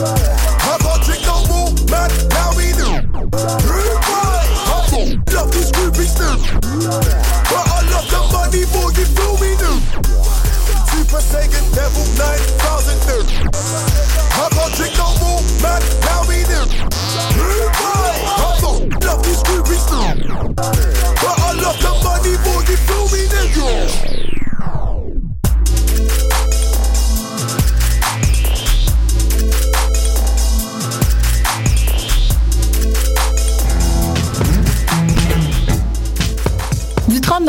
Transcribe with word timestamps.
Bye. 0.00 0.29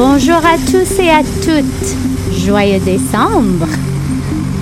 Bonjour 0.00 0.36
à 0.36 0.56
tous 0.58 1.00
et 1.00 1.10
à 1.10 1.24
toutes. 1.42 2.32
Joyeux 2.46 2.78
décembre. 2.78 3.66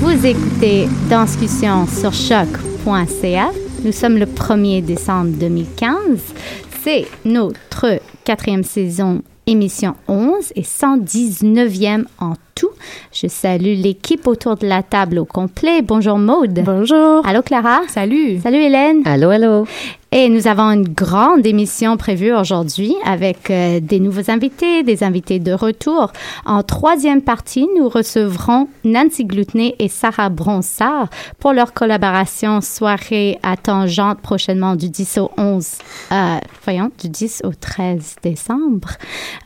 Vous 0.00 0.24
écoutez 0.24 0.88
Danscussion 1.10 1.86
sur 1.86 2.14
choc.ca. 2.14 3.50
Nous 3.84 3.92
sommes 3.92 4.16
le 4.16 4.24
1er 4.24 4.82
décembre 4.82 5.32
2015. 5.38 5.98
C'est 6.82 7.06
notre 7.26 8.00
quatrième 8.24 8.64
saison, 8.64 9.20
émission 9.46 9.94
11 10.08 10.54
et 10.56 10.62
119e 10.62 12.06
en 12.18 12.32
tout. 12.54 12.70
Je 13.12 13.26
salue 13.26 13.76
l'équipe 13.76 14.26
autour 14.26 14.56
de 14.56 14.66
la 14.66 14.82
table 14.82 15.18
au 15.18 15.26
complet. 15.26 15.82
Bonjour 15.82 16.18
Maude. 16.18 16.62
Bonjour. 16.64 17.26
Allô 17.26 17.42
Clara. 17.42 17.82
Salut. 17.88 18.40
Salut 18.40 18.62
Hélène. 18.62 19.02
Allô, 19.04 19.28
allô. 19.28 19.66
Et 20.12 20.28
nous 20.28 20.46
avons 20.46 20.70
une 20.70 20.88
grande 20.88 21.44
émission 21.46 21.96
prévue 21.96 22.32
aujourd'hui 22.32 22.94
avec 23.04 23.50
euh, 23.50 23.80
des 23.80 23.98
nouveaux 23.98 24.30
invités, 24.30 24.84
des 24.84 25.02
invités 25.02 25.40
de 25.40 25.52
retour. 25.52 26.12
En 26.44 26.62
troisième 26.62 27.22
partie, 27.22 27.68
nous 27.76 27.88
recevrons 27.88 28.68
Nancy 28.84 29.24
Gloutenay 29.24 29.74
et 29.80 29.88
Sarah 29.88 30.28
Bronsard 30.28 31.08
pour 31.40 31.52
leur 31.52 31.74
collaboration 31.74 32.60
soirée 32.60 33.38
à 33.42 33.56
Tangente 33.56 34.20
prochainement 34.20 34.76
du 34.76 34.90
10 34.90 35.18
au 35.18 35.30
11, 35.36 35.78
euh, 36.12 36.36
voyons, 36.62 36.92
du 37.00 37.08
10 37.08 37.42
au 37.44 37.52
13 37.52 38.16
décembre. 38.22 38.90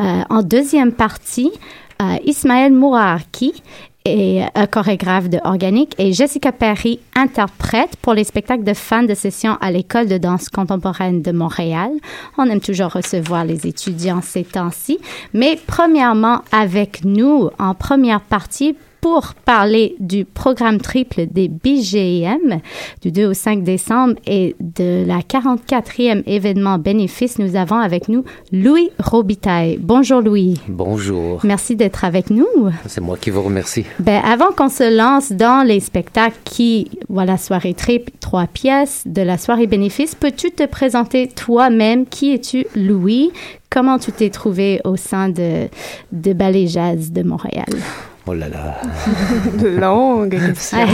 Euh, 0.01 0.23
en 0.29 0.43
deuxième 0.43 0.93
partie, 0.93 1.53
euh, 2.01 2.17
Ismaël 2.25 2.73
Mourarki 2.73 3.63
et 4.05 4.43
chorégraphe 4.71 5.29
de 5.29 5.39
organique 5.45 5.95
et 5.99 6.13
Jessica 6.13 6.53
Perry, 6.53 7.01
interprète 7.15 7.97
pour 8.01 8.15
les 8.15 8.25
spectacles 8.25 8.65
de 8.65 8.75
fin 8.75 9.03
de 9.03 9.15
session 9.15 9.59
à 9.61 9.71
l'École 9.71 10.09
de 10.09 10.19
danse 10.19 10.49
contemporaine 10.49 11.23
de 11.23 11.33
Montréal. 11.33 11.91
On 12.39 12.49
aime 12.49 12.61
toujours 12.61 12.93
recevoir 12.93 13.45
les 13.45 13.67
étudiants 13.67 14.23
ces 14.23 14.45
temps-ci. 14.45 14.99
Mais 15.35 15.59
premièrement, 15.67 16.43
avec 16.53 17.05
nous, 17.05 17.51
en 17.59 17.75
première 17.75 18.21
partie, 18.21 18.77
pour 19.01 19.35
parler 19.45 19.97
du 19.99 20.25
programme 20.25 20.79
triple 20.79 21.27
des 21.31 21.49
BGM 21.49 22.61
du 23.03 23.13
2 23.13 23.27
au 23.27 23.35
5 23.35 23.63
décembre 23.63 24.15
et 24.27 24.57
de 24.61 25.05
la 25.07 25.21
44e 25.21 26.23
événement 26.27 26.79
bénéfice, 26.79 27.39
nous 27.39 27.57
avons 27.57 27.77
avec 27.77 28.09
nous 28.09 28.25
Louis 28.53 28.91
Robitaille. 28.99 29.79
Bonjour 29.81 30.21
Louis. 30.21 30.61
Bonjour. 30.69 31.41
Merci 31.45 31.77
d'être 31.77 32.05
avec 32.05 32.31
nous. 32.31 32.47
C'est 32.87 33.01
moi 33.01 33.17
qui 33.17 33.31
vous 33.31 33.43
remercie. 33.43 33.85
Ben, 33.99 34.21
avant 34.25 34.53
qu'on 34.53 34.69
se 34.69 34.97
lance 34.97 35.33
dans 35.33 35.67
les 35.67 35.81
spectacles 35.81 36.39
qui, 36.45 36.91
voilà, 37.09 37.39
soirée 37.39 37.75
triple, 37.75 38.13
trois 38.21 38.47
pièces 38.47 39.03
de 39.07 39.23
la 39.23 39.39
soirée 39.39 39.67
bénéfice, 39.67 40.15
peux-tu 40.15 40.51
te 40.51 40.67
présenter 40.67 41.29
toi-même? 41.29 42.07
Qui 42.07 42.35
es-tu, 42.35 42.67
Louis? 42.77 43.31
Comment 43.71 43.99
tu 43.99 44.11
t'es 44.13 44.31
trouvé 44.31 44.81
au 44.85 44.97
sein 44.97 45.29
de, 45.29 45.69
de 46.13 46.33
Ballet 46.33 46.67
Jazz 46.67 47.13
de 47.13 47.23
Montréal? 47.23 47.69
Oh 48.31 48.35
là 48.35 48.49
là. 48.49 48.81
Longue 49.81 50.39
question. 50.39 50.87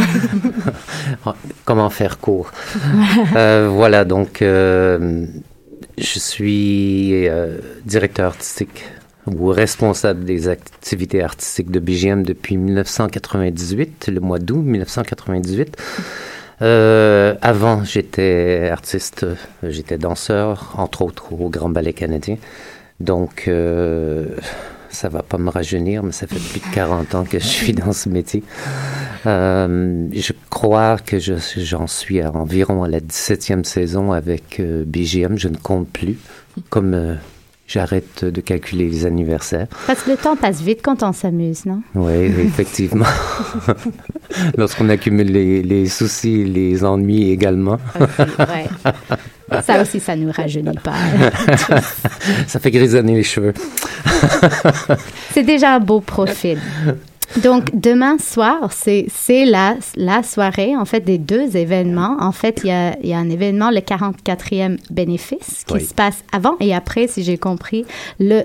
Comment 1.66 1.90
faire 1.90 2.18
court 2.18 2.50
Euh, 3.36 3.68
Voilà, 3.70 4.06
donc 4.06 4.40
euh, 4.40 5.26
je 5.98 6.18
suis 6.18 7.28
euh, 7.28 7.58
directeur 7.84 8.26
artistique 8.28 8.84
ou 9.26 9.48
responsable 9.48 10.24
des 10.24 10.48
activités 10.48 11.22
artistiques 11.22 11.70
de 11.70 11.78
BGM 11.78 12.22
depuis 12.22 12.56
1998, 12.56 14.08
le 14.14 14.20
mois 14.20 14.38
d'août 14.38 14.62
1998. 14.64 15.76
Euh, 16.62 17.34
avant, 17.42 17.84
j'étais 17.84 18.70
artiste, 18.72 19.26
j'étais 19.62 19.98
danseur, 19.98 20.72
entre 20.78 21.02
autres 21.02 21.34
au 21.34 21.50
Grand 21.50 21.68
Ballet 21.68 21.92
canadien. 21.92 22.38
Donc, 22.98 23.44
euh, 23.46 24.24
ça 24.90 25.08
va 25.08 25.22
pas 25.22 25.38
me 25.38 25.50
rajeunir, 25.50 26.02
mais 26.02 26.12
ça 26.12 26.26
fait 26.26 26.38
plus 26.38 26.60
de 26.60 26.74
40 26.74 27.14
ans 27.14 27.24
que 27.24 27.38
je 27.38 27.44
suis 27.46 27.72
dans 27.72 27.92
ce 27.92 28.08
métier. 28.08 28.42
Euh, 29.26 30.06
je 30.12 30.32
crois 30.50 30.96
que 30.98 31.18
je- 31.18 31.34
j'en 31.56 31.86
suis 31.86 32.20
à 32.20 32.30
environ 32.32 32.84
à 32.84 32.88
la 32.88 33.00
17e 33.00 33.64
saison 33.64 34.12
avec 34.12 34.60
euh, 34.60 34.84
BGM. 34.86 35.36
Je 35.38 35.48
ne 35.48 35.56
compte 35.56 35.88
plus, 35.88 36.16
comme 36.70 36.94
euh, 36.94 37.14
j'arrête 37.66 38.24
de 38.24 38.40
calculer 38.40 38.88
les 38.88 39.04
anniversaires. 39.06 39.66
Parce 39.86 40.02
que 40.02 40.10
le 40.12 40.16
temps 40.16 40.36
passe 40.36 40.60
vite 40.60 40.80
quand 40.82 41.02
on 41.02 41.12
s'amuse, 41.12 41.66
non? 41.66 41.82
Oui, 41.94 42.12
effectivement. 42.38 43.06
Lorsqu'on 44.56 44.88
accumule 44.88 45.32
les, 45.32 45.62
les 45.62 45.86
soucis, 45.88 46.44
les 46.44 46.84
ennuis 46.84 47.30
également. 47.30 47.78
Ouais. 48.38 48.66
ça 49.62 49.80
aussi, 49.80 50.00
ça 50.00 50.16
nous 50.16 50.32
rajeunit 50.32 50.78
pas. 50.78 50.94
ça 52.46 52.58
fait 52.58 52.70
grisonner 52.70 53.14
les 53.14 53.22
cheveux. 53.22 53.54
C'est 55.32 55.44
déjà 55.44 55.74
un 55.74 55.80
beau 55.80 56.00
profil. 56.00 56.58
Donc, 57.42 57.70
demain 57.74 58.18
soir, 58.18 58.70
c'est 58.72 59.44
la, 59.44 59.76
la 59.96 60.22
soirée, 60.22 60.76
en 60.76 60.84
fait, 60.84 61.00
des 61.00 61.18
deux 61.18 61.56
événements. 61.56 62.16
En 62.20 62.32
fait, 62.32 62.60
il 62.64 62.68
y 62.68 62.72
a, 62.72 62.98
y 63.00 63.12
a, 63.12 63.18
un 63.18 63.28
événement, 63.28 63.70
le 63.70 63.80
44e 63.80 64.78
bénéfice, 64.90 65.64
qui 65.66 65.80
se 65.80 65.94
passe 65.94 66.24
avant 66.32 66.56
et 66.60 66.74
après, 66.74 67.08
si 67.08 67.22
j'ai 67.22 67.38
compris, 67.38 67.84
le, 68.18 68.44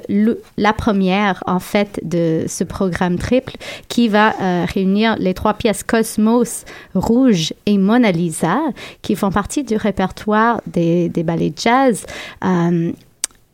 la 0.58 0.74
première, 0.74 1.44
en 1.48 1.60
fait, 1.60 2.00
de 2.04 2.46
ce 2.48 2.64
programme 2.64 3.18
triple 3.18 3.54
qui 3.88 4.08
va 4.08 4.34
euh, 4.42 4.66
réunir 4.72 5.16
les 5.20 5.34
trois 5.34 5.54
pièces 5.54 5.84
Cosmos, 5.84 6.66
Rouge 6.96 7.54
et 7.66 7.78
Mona 7.78 8.12
Lisa, 8.12 8.60
qui 9.02 9.16
font 9.16 9.32
partie 9.32 9.64
du 9.64 9.76
répertoire 9.76 10.62
des, 10.68 11.10
des 11.10 11.24
ballets 11.24 11.54
jazz. 11.56 12.06
Euh, 12.44 12.92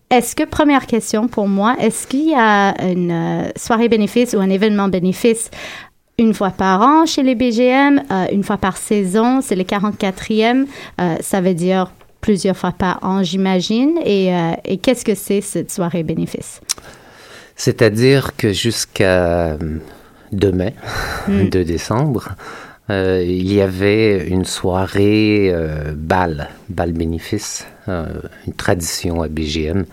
est-ce 0.10 0.36
que, 0.36 0.44
première 0.44 0.88
question 0.88 1.28
pour 1.28 1.48
moi, 1.48 1.76
est-ce 1.80 2.08
qu'il 2.08 2.30
y 2.30 2.34
a 2.34 2.74
une 2.82 3.12
euh, 3.12 3.50
soirée 3.58 3.90
bénéfice 3.90 4.34
ou 4.34 4.40
un 4.40 4.50
événement 4.50 4.88
bénéfice 4.88 5.52
une 6.18 6.34
fois 6.34 6.50
par 6.50 6.82
an 6.82 7.06
chez 7.06 7.24
les 7.24 7.36
BGM, 7.36 8.02
euh, 8.10 8.26
une 8.32 8.44
fois 8.44 8.58
par 8.58 8.78
saison, 8.78 9.42
c'est 9.42 9.56
le 9.56 9.64
44e, 9.64 10.66
euh, 11.00 11.16
ça 11.20 11.42
veut 11.42 11.54
dire 11.54 11.92
plusieurs 12.22 12.58
fois 12.58 12.72
par 12.72 13.00
an, 13.04 13.22
j'imagine. 13.22 14.00
Et, 14.04 14.32
et 14.66 14.78
qu'est-ce 14.78 15.06
que 15.06 15.14
c'est 15.14 15.42
cette 15.42 15.72
soirée 15.72 16.02
bénéfice? 16.02 16.62
C'est-à-dire 17.56 18.36
que 18.36 18.52
jusqu'à 18.52 19.58
demain, 20.32 20.72
2 21.28 21.34
hmm. 21.34 21.50
décembre, 21.64 22.30
euh, 22.90 23.22
il 23.26 23.52
y 23.52 23.62
avait 23.62 24.28
une 24.28 24.46
soirée 24.46 25.50
euh, 25.52 25.94
bal, 25.94 26.50
bal 26.70 26.94
bénéfice, 26.94 27.68
euh, 27.90 28.08
une 28.46 28.54
tradition 28.54 29.22
à 29.22 29.28
BGM. 29.28 29.86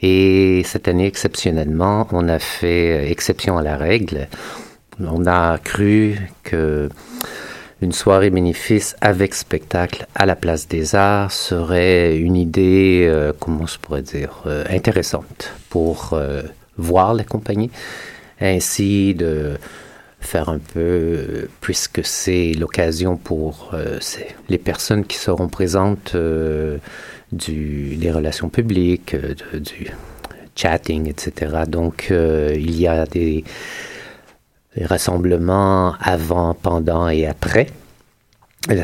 Et 0.00 0.62
cette 0.64 0.88
année, 0.88 1.06
exceptionnellement, 1.06 2.08
on 2.12 2.28
a 2.28 2.38
fait 2.38 3.10
exception 3.10 3.58
à 3.58 3.62
la 3.62 3.76
règle. 3.76 4.28
On 4.98 5.26
a 5.26 5.58
cru 5.58 6.16
que 6.42 6.88
une 7.82 7.92
soirée 7.92 8.30
bénéfice 8.30 8.96
avec 9.00 9.34
spectacle 9.34 10.06
à 10.14 10.26
la 10.26 10.36
place 10.36 10.68
des 10.68 10.94
arts 10.94 11.32
serait 11.32 12.16
une 12.16 12.36
idée, 12.36 13.10
comment 13.38 13.66
je 13.66 13.78
pourrais 13.78 14.02
dire, 14.02 14.42
intéressante 14.68 15.52
pour 15.70 16.18
voir 16.76 17.14
la 17.14 17.24
compagnie, 17.24 17.70
ainsi 18.38 19.14
de 19.14 19.56
faire 20.20 20.48
un 20.48 20.58
peu, 20.58 21.48
puisque 21.60 22.04
c'est 22.04 22.52
l'occasion 22.52 23.16
pour 23.16 23.70
euh, 23.72 23.98
les 24.48 24.58
personnes 24.58 25.04
qui 25.04 25.16
seront 25.16 25.48
présentes 25.48 26.12
euh, 26.14 26.78
des 27.32 28.10
relations 28.12 28.48
publiques, 28.48 29.14
euh, 29.14 29.34
du 29.58 29.90
chatting, 30.54 31.08
etc. 31.08 31.62
Donc, 31.66 32.08
il 32.10 32.78
y 32.78 32.86
a 32.86 33.06
des, 33.06 33.44
rassemblements 34.82 35.94
avant, 36.00 36.54
pendant 36.54 37.08
et 37.08 37.26
après 37.26 37.66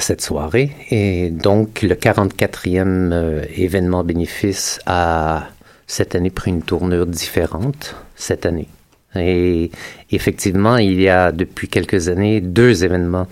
cette 0.00 0.23
soirée. 0.23 0.73
Et 0.91 1.31
donc, 1.31 1.83
le 1.83 1.94
44e 1.94 3.44
événement 3.55 4.03
bénéfice 4.03 4.81
a 4.87 5.49
cette 5.87 6.15
année 6.15 6.31
pris 6.31 6.50
une 6.50 6.62
tournure 6.62 7.06
différente, 7.06 7.94
cette 8.17 8.47
année. 8.47 8.69
Et 9.16 9.70
effectivement, 10.10 10.76
il 10.76 11.00
y 11.00 11.08
a 11.08 11.32
depuis 11.32 11.68
quelques 11.68 12.08
années 12.08 12.40
deux 12.40 12.84
événements 12.84 13.26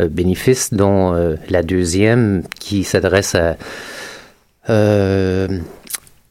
euh, 0.00 0.08
bénéfices, 0.08 0.72
dont 0.72 1.14
euh, 1.14 1.36
la 1.50 1.62
deuxième 1.62 2.42
qui 2.58 2.82
s'adresse 2.82 3.34
à 3.34 3.56
euh, 4.70 5.48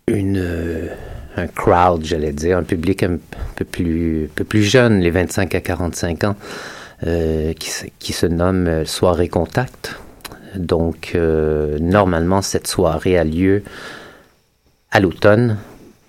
une, 0.07 0.89
un 1.37 1.47
crowd, 1.47 2.03
j'allais 2.03 2.31
dire, 2.31 2.57
un 2.57 2.63
public 2.63 3.03
un 3.03 3.17
peu 3.55 3.65
plus, 3.65 4.29
peu 4.33 4.43
plus 4.43 4.63
jeune, 4.63 4.99
les 4.99 5.11
25 5.11 5.53
à 5.53 5.61
45 5.61 6.23
ans, 6.23 6.35
qui, 7.03 7.71
qui, 7.97 8.13
se 8.13 8.27
nomme 8.27 8.85
Soirée 8.85 9.27
Contact. 9.27 9.95
Donc, 10.55 11.17
normalement, 11.79 12.43
cette 12.43 12.67
soirée 12.67 13.17
a 13.17 13.23
lieu 13.23 13.63
à 14.91 14.99
l'automne, 14.99 15.57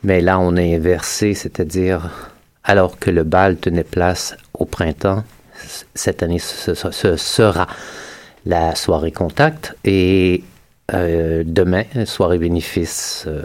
mais 0.05 0.21
là, 0.21 0.39
on 0.39 0.55
est 0.57 0.75
inversé, 0.77 1.33
c'est-à-dire 1.33 2.32
alors 2.65 2.99
que 2.99 3.11
le 3.11 3.25
bal 3.25 3.57
tenait 3.57 3.85
place 3.85 4.37
au 4.55 4.65
printemps. 4.65 5.25
Cette 5.95 6.23
année, 6.23 6.39
ce, 6.39 6.75
sera 7.17 7.67
la 8.47 8.75
soirée 8.75 9.13
contact 9.13 9.77
et 9.85 10.43
euh, 10.93 11.43
demain, 11.47 11.85
soirée 12.05 12.39
bénéfice, 12.39 13.25
euh, 13.27 13.45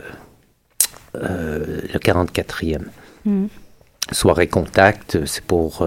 euh, 1.16 1.82
le 1.94 2.00
44e. 2.00 2.82
Mm. 3.26 3.46
Soirée 4.12 4.48
contact, 4.48 5.26
c'est 5.26 5.44
pour 5.44 5.86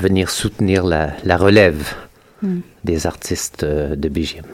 venir 0.00 0.28
soutenir 0.28 0.84
la, 0.84 1.36
relève 1.36 1.94
mm. 2.42 2.58
des 2.84 3.06
artistes 3.06 3.64
de 3.64 4.08
BGM. 4.08 4.44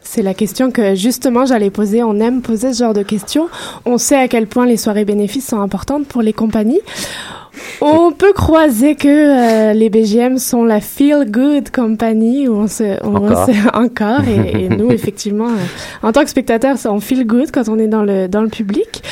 C'est 0.00 0.22
la 0.22 0.34
question 0.34 0.70
que 0.70 0.94
justement 0.94 1.46
j'allais 1.46 1.70
poser. 1.70 2.02
On 2.02 2.20
aime 2.20 2.42
poser 2.42 2.72
ce 2.74 2.80
genre 2.80 2.92
de 2.92 3.02
questions. 3.02 3.48
On 3.86 3.96
sait 3.96 4.16
à 4.16 4.28
quel 4.28 4.46
point 4.46 4.66
les 4.66 4.76
soirées 4.76 5.04
bénéfices 5.04 5.48
sont 5.48 5.60
importantes 5.60 6.06
pour 6.06 6.20
les 6.20 6.34
compagnies. 6.34 6.82
On 7.80 8.12
peut 8.12 8.32
croiser 8.32 8.94
que 8.94 9.08
euh, 9.08 9.72
les 9.72 9.90
BGM 9.90 10.38
sont 10.38 10.64
la 10.64 10.80
feel 10.80 11.30
good 11.30 11.70
company 11.70 12.48
où 12.48 12.56
on 12.56 12.66
se, 12.66 13.02
encore, 13.04 13.48
encore 13.74 14.20
et, 14.28 14.68
nous 14.68 14.90
effectivement 14.90 15.48
euh, 15.48 16.06
en 16.06 16.12
tant 16.12 16.24
que 16.24 16.30
spectateur 16.30 16.76
on 16.86 17.00
feel 17.00 17.26
good 17.26 17.50
quand 17.52 17.68
on 17.68 17.78
est 17.78 17.86
dans 17.86 18.02
le 18.02 18.28
dans 18.28 18.42
le 18.42 18.48
public. 18.48 19.02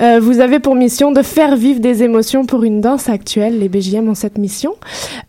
Euh, 0.00 0.18
vous 0.20 0.40
avez 0.40 0.60
pour 0.60 0.74
mission 0.74 1.12
de 1.12 1.22
faire 1.22 1.56
vivre 1.56 1.80
des 1.80 2.02
émotions 2.02 2.46
pour 2.46 2.64
une 2.64 2.80
danse 2.80 3.08
actuelle. 3.08 3.58
Les 3.58 3.68
BGM 3.68 4.08
ont 4.08 4.14
cette 4.14 4.38
mission. 4.38 4.74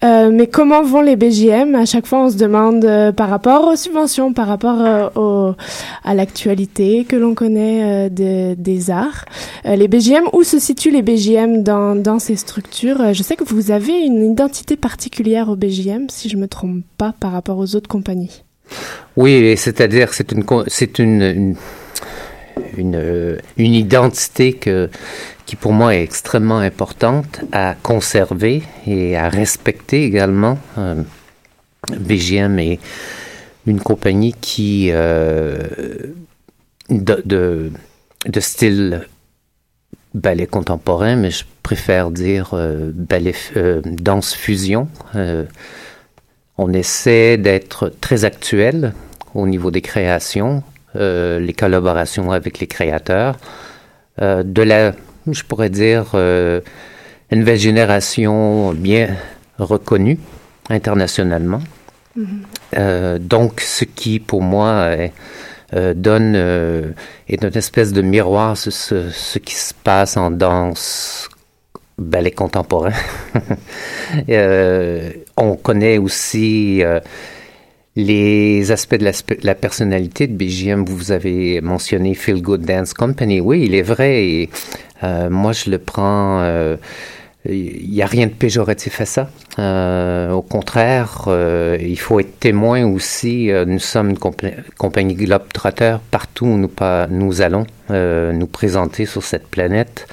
mais 0.01 0.47
comment 0.47 0.81
vont 0.81 1.01
les 1.01 1.15
BGM 1.15 1.75
À 1.75 1.85
chaque 1.85 2.05
fois 2.05 2.19
on 2.25 2.29
se 2.29 2.37
demande 2.37 2.87
par 3.15 3.29
rapport 3.29 3.67
aux 3.67 3.75
subventions, 3.75 4.33
par 4.33 4.47
rapport 4.47 5.11
au, 5.15 5.53
à 6.03 6.13
l'actualité 6.13 7.05
que 7.05 7.15
l'on 7.15 7.33
connaît 7.33 8.09
de, 8.09 8.53
des 8.55 8.91
arts. 8.91 9.25
les 9.65 9.87
BGM 9.87 10.25
où 10.33 10.43
se 10.43 10.59
situent 10.59 10.91
les 10.91 11.01
BGM 11.01 11.63
dans 11.63 11.95
dans 11.95 12.19
ces 12.19 12.35
structures 12.35 12.60
euh, 12.83 13.13
je 13.13 13.23
sais 13.23 13.35
que 13.35 13.43
vous 13.43 13.71
avez 13.71 13.93
une 13.93 14.31
identité 14.31 14.75
particulière 14.75 15.49
au 15.49 15.55
BGM, 15.55 16.09
si 16.09 16.29
je 16.29 16.37
me 16.37 16.47
trompe 16.47 16.83
pas, 16.97 17.13
par 17.19 17.31
rapport 17.31 17.57
aux 17.57 17.75
autres 17.75 17.87
compagnies. 17.87 18.43
Oui, 19.15 19.55
c'est-à-dire 19.57 20.13
c'est 20.13 20.31
une 20.31 20.45
c'est 20.67 20.99
une, 20.99 21.55
une, 22.77 22.95
euh, 22.95 23.37
une 23.57 23.73
identité 23.73 24.53
que 24.53 24.89
qui 25.45 25.55
pour 25.55 25.73
moi 25.73 25.95
est 25.95 26.03
extrêmement 26.03 26.59
importante 26.59 27.41
à 27.51 27.75
conserver 27.81 28.63
et 28.87 29.17
à 29.17 29.27
respecter 29.29 30.05
également. 30.05 30.57
Euh, 30.77 31.03
BGM 31.97 32.59
est 32.59 32.79
une 33.65 33.79
compagnie 33.79 34.33
qui 34.39 34.89
de, 34.91 35.61
de, 36.89 37.71
de 38.27 38.39
style 38.39 39.07
ballet 40.13 40.47
contemporain, 40.47 41.15
mais 41.15 41.31
je 41.31 41.43
préfère 41.63 42.11
dire 42.11 42.51
euh, 42.53 42.91
ballet, 42.93 43.33
euh, 43.55 43.81
danse 43.85 44.33
fusion. 44.33 44.87
Euh, 45.15 45.45
on 46.57 46.73
essaie 46.73 47.37
d'être 47.37 47.91
très 48.01 48.25
actuel 48.25 48.93
au 49.33 49.47
niveau 49.47 49.71
des 49.71 49.81
créations, 49.81 50.63
les 50.93 51.55
collaborations 51.57 52.31
avec 52.31 52.59
les 52.59 52.67
créateurs, 52.67 53.37
de 54.19 54.61
la, 54.61 54.91
je 55.25 55.43
pourrais 55.43 55.69
dire, 55.69 56.13
une 56.13 57.39
nouvelle 57.39 57.57
génération 57.57 58.73
bien 58.73 59.15
reconnue 59.57 60.19
internationalement. 60.69 61.61
Mm-hmm. 62.19 63.19
donc, 63.19 63.61
ce 63.61 63.85
qui 63.85 64.19
pour 64.19 64.43
moi 64.43 64.89
est 64.97 65.13
euh, 65.73 65.93
donne 65.93 66.33
euh, 66.35 66.91
est 67.29 67.43
une 67.43 67.57
espèce 67.57 67.93
de 67.93 68.01
miroir 68.01 68.57
sur 68.57 68.73
ce, 68.73 69.09
ce, 69.09 69.39
qui 69.39 69.55
se 69.55 69.73
passe 69.73 70.17
en 70.17 70.29
danse 70.29 71.29
ballet 71.97 72.31
contemporain. 72.31 72.91
euh, 74.29 75.11
on 75.37 75.55
connaît 75.55 75.97
aussi 75.97 76.83
les 77.95 78.71
aspects 78.71 78.95
de 78.95 79.11
la, 79.43 79.55
personnalité 79.55 80.27
de 80.27 80.33
BGM. 80.33 80.83
Vous 80.83 81.11
avez 81.11 81.61
mentionné 81.61 82.15
Feel 82.15 82.41
Good 82.41 82.61
Dance 82.61 82.93
Company. 82.93 83.39
Oui, 83.39 83.63
il 83.65 83.75
est 83.75 83.81
vrai. 83.81 84.49
Moi, 85.03 85.53
je 85.53 85.69
le 85.69 85.77
prends 85.77 86.41
il 87.45 87.89
n'y 87.89 88.01
a 88.03 88.05
rien 88.05 88.27
de 88.27 88.31
péjoratif 88.31 89.01
à 89.01 89.05
ça. 89.05 89.29
Euh, 89.57 90.31
au 90.31 90.43
contraire, 90.43 91.25
euh, 91.27 91.77
il 91.81 91.99
faut 91.99 92.19
être 92.19 92.39
témoin 92.39 92.85
aussi. 92.85 93.51
Euh, 93.51 93.65
nous 93.65 93.79
sommes 93.79 94.11
une 94.11 94.19
compagnie 94.77 95.15
globe-trotteur 95.15 95.99
partout 95.99 96.45
où 96.45 96.69
nous 97.09 97.41
allons 97.41 97.65
nous 97.89 98.47
présenter 98.47 99.05
sur 99.05 99.23
cette 99.23 99.47
planète. 99.47 100.07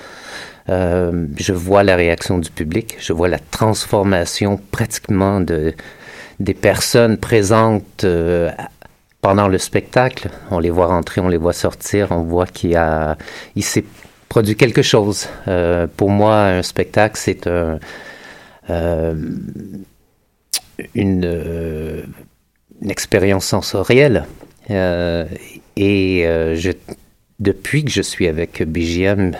je 0.68 1.52
vois 1.52 1.82
la 1.82 1.96
réaction 1.96 2.38
du 2.38 2.50
public, 2.50 2.96
je 2.98 3.12
vois 3.12 3.28
la 3.28 3.38
transformation 3.38 4.58
pratiquement 4.70 5.40
de, 5.40 5.74
des 6.40 6.54
personnes 6.54 7.18
présentes 7.18 8.06
pendant 9.20 9.48
le 9.48 9.58
spectacle, 9.58 10.30
on 10.50 10.58
les 10.58 10.70
voit 10.70 10.86
rentrer, 10.86 11.20
on 11.20 11.28
les 11.28 11.36
voit 11.36 11.52
sortir, 11.52 12.08
on 12.10 12.22
voit 12.22 12.46
qu'il 12.46 12.70
y 12.70 12.76
a, 12.76 13.16
il 13.56 13.64
s'est 13.64 13.84
produit 14.28 14.56
quelque 14.56 14.82
chose. 14.82 15.28
Euh, 15.48 15.86
pour 15.96 16.10
moi, 16.10 16.44
un 16.44 16.62
spectacle, 16.62 17.18
c'est 17.18 17.46
euh, 17.46 17.78
une, 20.94 21.24
euh, 21.24 22.02
une, 22.82 22.90
expérience 22.90 23.46
sensorielle. 23.46 24.24
Et 25.76 26.26
depuis 27.40 27.84
que 27.84 27.90
je 27.90 28.02
suis 28.02 28.28
avec 28.28 28.62
BGM, 28.62 29.34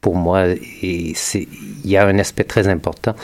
pour 0.00 0.14
moi, 0.14 0.44
il 0.82 1.14
y 1.84 1.96
a 1.96 2.06
un 2.06 2.18
aspect 2.18 2.44
très 2.44 2.68
important 2.68 3.16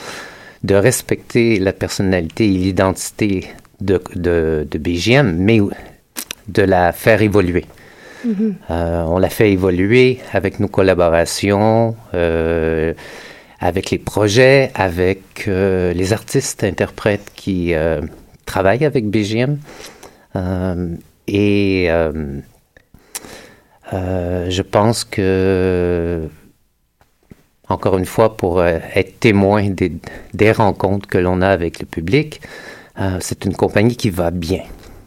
de 0.63 0.75
respecter 0.75 1.59
la 1.59 1.71
personnalité 1.71 2.45
et 2.45 2.57
l'identité 2.57 3.47
de, 3.79 4.01
de, 4.15 4.67
de, 4.69 4.77
BGM, 4.77 5.37
mais 5.37 5.59
de 6.47 6.61
la 6.63 6.91
faire 6.91 7.21
évoluer. 7.21 7.65
Mm 8.25 8.31
-hmm. 8.31 8.53
euh, 8.71 9.03
on 9.13 9.17
l'a 9.19 9.29
fait 9.29 9.51
évoluer 9.51 10.19
avec 10.33 10.59
nos 10.59 10.67
collaborations, 10.67 11.95
euh, 12.13 12.93
avec 13.59 13.91
les 13.91 13.99
projets, 13.99 14.71
avec 14.73 15.21
euh, 15.47 15.93
les 15.93 16.11
artistes 16.13 16.63
interprètes 16.63 17.31
qui 17.35 17.73
travaillent 18.45 18.85
avec 18.85 19.03
BGM. 19.13 19.57
Et 21.27 21.89
je 24.57 24.61
pense 24.61 25.03
que 25.03 26.29
encore 27.67 27.97
une 27.97 28.05
fois, 28.05 28.37
pour 28.37 28.59
euh, 28.59 28.77
être 28.93 29.19
témoin 29.19 29.69
des, 29.69 29.91
des 30.33 30.51
rencontres 30.51 31.07
que 31.07 31.17
l'on 31.17 31.41
a 31.41 31.47
avec 31.47 31.79
le 31.79 31.85
public, 31.85 32.41
euh, 32.99 33.17
c'est 33.19 33.45
une 33.45 33.55
compagnie 33.55 33.95
qui 33.95 34.09
va 34.09 34.31
bien. 34.31 34.63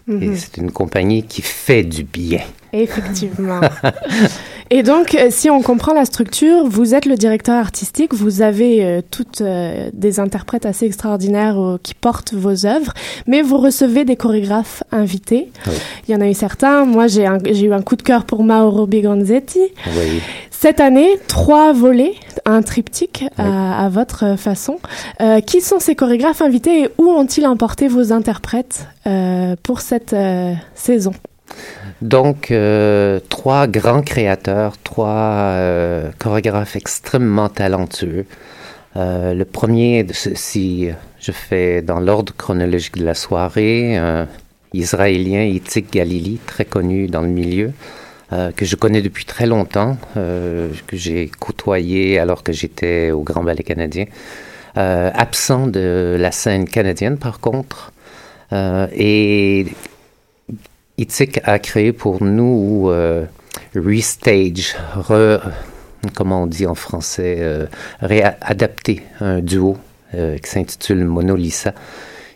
Mm 0.07 0.19
-hmm. 0.19 0.37
C'est 0.37 0.57
une 0.57 0.73
compagnie 0.73 1.23
qui 1.23 1.43
fait 1.43 1.85
du 1.85 2.03
bien. 2.03 2.43
Effectivement. 2.73 3.61
Et 4.71 4.83
donc, 4.83 5.17
si 5.31 5.49
on 5.49 5.63
comprend 5.63 5.95
la 5.95 6.05
structure, 6.05 6.67
vous 6.67 6.95
êtes 6.95 7.07
le 7.07 7.15
directeur 7.15 7.57
artistique, 7.57 8.13
vous 8.13 8.43
avez 8.43 8.85
euh, 8.85 9.01
toutes 9.11 9.41
euh, 9.41 9.89
des 9.95 10.21
interprètes 10.21 10.67
assez 10.67 10.85
extraordinaires 10.85 11.59
euh, 11.59 11.81
qui 11.83 11.95
portent 11.95 12.35
vos 12.35 12.67
œuvres, 12.67 12.93
mais 13.27 13.41
vous 13.41 13.57
recevez 13.57 14.05
des 14.05 14.17
chorégraphes 14.17 14.83
invités. 14.93 15.51
Oui. 15.67 15.73
Il 16.07 16.13
y 16.13 16.17
en 16.17 16.21
a 16.21 16.29
eu 16.29 16.35
certains. 16.35 16.85
Moi, 16.85 17.07
j'ai 17.07 17.23
eu 17.23 17.73
un 17.73 17.81
coup 17.81 17.97
de 17.97 18.03
cœur 18.03 18.25
pour 18.25 18.45
Mauro 18.45 18.87
Bigonzetti. 18.87 19.63
Oui. 19.87 20.21
Cette 20.61 20.81
année, 20.81 21.19
trois 21.29 21.73
volets, 21.73 22.15
un 22.45 22.63
triptyque 22.63 23.25
oui. 23.39 23.45
à, 23.45 23.85
à, 23.85 23.89
votre 23.89 24.37
façon. 24.37 24.81
Euh, 25.21 25.41
qui 25.41 25.61
sont 25.61 25.79
ces 25.79 25.95
chorégraphes 25.95 26.43
invités 26.43 26.83
et 26.83 26.89
où 26.99 27.09
ont-ils 27.11 27.47
emporté 27.47 27.89
vos 27.89 28.13
interprètes 28.13 28.89
euh, 29.07 29.55
pour 29.63 29.81
cette 29.81 30.13
euh, 30.13 30.55
saison? 30.75 31.13
Donc, 32.01 32.53
euh, 32.53 33.19
trois 33.29 33.67
grands 33.67 34.03
créateurs, 34.03 34.79
trois 34.79 35.09
euh, 35.09 36.11
chorégraphes 36.19 36.77
extrêmement 36.77 37.49
talentueux. 37.49 38.25
Euh, 38.97 39.35
le 39.35 39.45
premier, 39.45 40.07
si 40.13 40.91
je 41.19 41.33
fais 41.33 41.83
dans 41.83 41.99
l'ordre 41.99 42.33
chronologique 42.37 42.99
de 42.99 43.05
la 43.05 43.15
soirée, 43.15 44.01
israélien 44.73 45.45
Yitzhak 45.45 45.91
Galili, 45.93 46.39
très 46.47 46.65
connu 46.65 47.09
dans 47.09 47.23
le 47.23 47.29
milieu, 47.29 47.73
que 48.31 48.65
je 48.65 48.77
connais 48.77 49.03
depuis 49.03 49.25
très 49.25 49.47
longtemps, 49.47 49.97
que 50.15 50.97
j'ai 50.97 51.31
côtoyé 51.41 52.19
alors 52.19 52.43
que 52.45 52.53
j'étais 52.53 53.11
au 53.11 53.23
Grand 53.23 53.43
Ballet 53.43 53.65
canadien. 53.65 54.05
Absent 54.77 55.67
de 55.67 56.17
la 56.19 56.31
scène 56.31 56.69
canadienne, 56.69 57.19
par 57.19 57.41
contre. 57.41 57.93
et 58.53 59.67
Itzik 60.99 61.41
a 61.45 61.61
créé 61.61 61.93
pour 61.93 62.23
nous 62.25 62.89
euh, 62.89 63.25
Restage, 63.77 64.75
re, 64.97 65.41
comment 66.15 66.43
on 66.43 66.47
dit 66.47 66.67
en 66.67 66.75
français, 66.75 67.37
euh, 67.39 67.67
réadapter 68.01 69.03
un 69.21 69.39
duo 69.39 69.77
euh, 70.15 70.39
qui 70.39 70.51
s'intitule 70.51 71.05
Monolisa, 71.05 71.73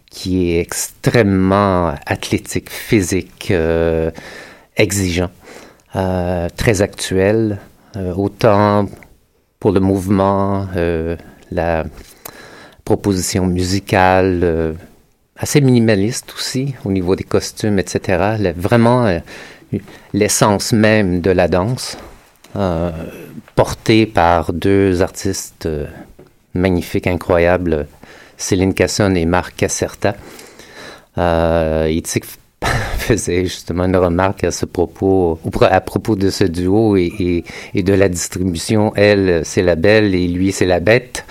qui 0.08 0.52
est 0.52 0.60
extrêmement 0.60 1.92
athlétique, 2.06 2.70
physique, 2.70 3.52
exigeant, 4.76 5.30
très 5.92 6.82
actuel, 6.82 7.58
autant 8.14 8.88
pour 9.58 9.72
le 9.72 9.80
mouvement, 9.80 10.68
la 11.50 11.84
proposition 12.84 13.46
musicale 13.46 14.76
assez 15.42 15.60
minimaliste 15.60 16.32
aussi 16.34 16.74
au 16.84 16.92
niveau 16.92 17.16
des 17.16 17.24
costumes, 17.24 17.80
etc. 17.80 18.52
Vraiment 18.56 19.06
euh, 19.06 19.18
l'essence 20.14 20.72
même 20.72 21.20
de 21.20 21.30
la 21.30 21.48
danse, 21.48 21.98
euh, 22.56 22.90
portée 23.56 24.06
par 24.06 24.52
deux 24.52 25.02
artistes 25.02 25.66
euh, 25.66 25.86
magnifiques, 26.54 27.08
incroyables, 27.08 27.86
Céline 28.36 28.72
Casson 28.72 29.14
et 29.16 29.24
Marc 29.24 29.56
Caserta. 29.56 30.14
Euh, 31.18 31.88
Itzik 31.90 32.24
faisait 32.98 33.44
justement 33.44 33.84
une 33.84 33.96
remarque 33.96 34.44
à 34.44 34.52
ce 34.52 34.64
propos, 34.64 35.40
à 35.62 35.80
propos 35.80 36.14
de 36.14 36.30
ce 36.30 36.44
duo 36.44 36.96
et, 36.96 37.44
de 37.74 37.92
la 37.92 38.08
distribution. 38.08 38.92
Elle, 38.94 39.42
c'est 39.44 39.62
la 39.62 39.74
belle 39.74 40.14
et 40.14 40.28
lui, 40.28 40.52
c'est 40.52 40.66
la 40.66 40.78
bête. 40.78 41.24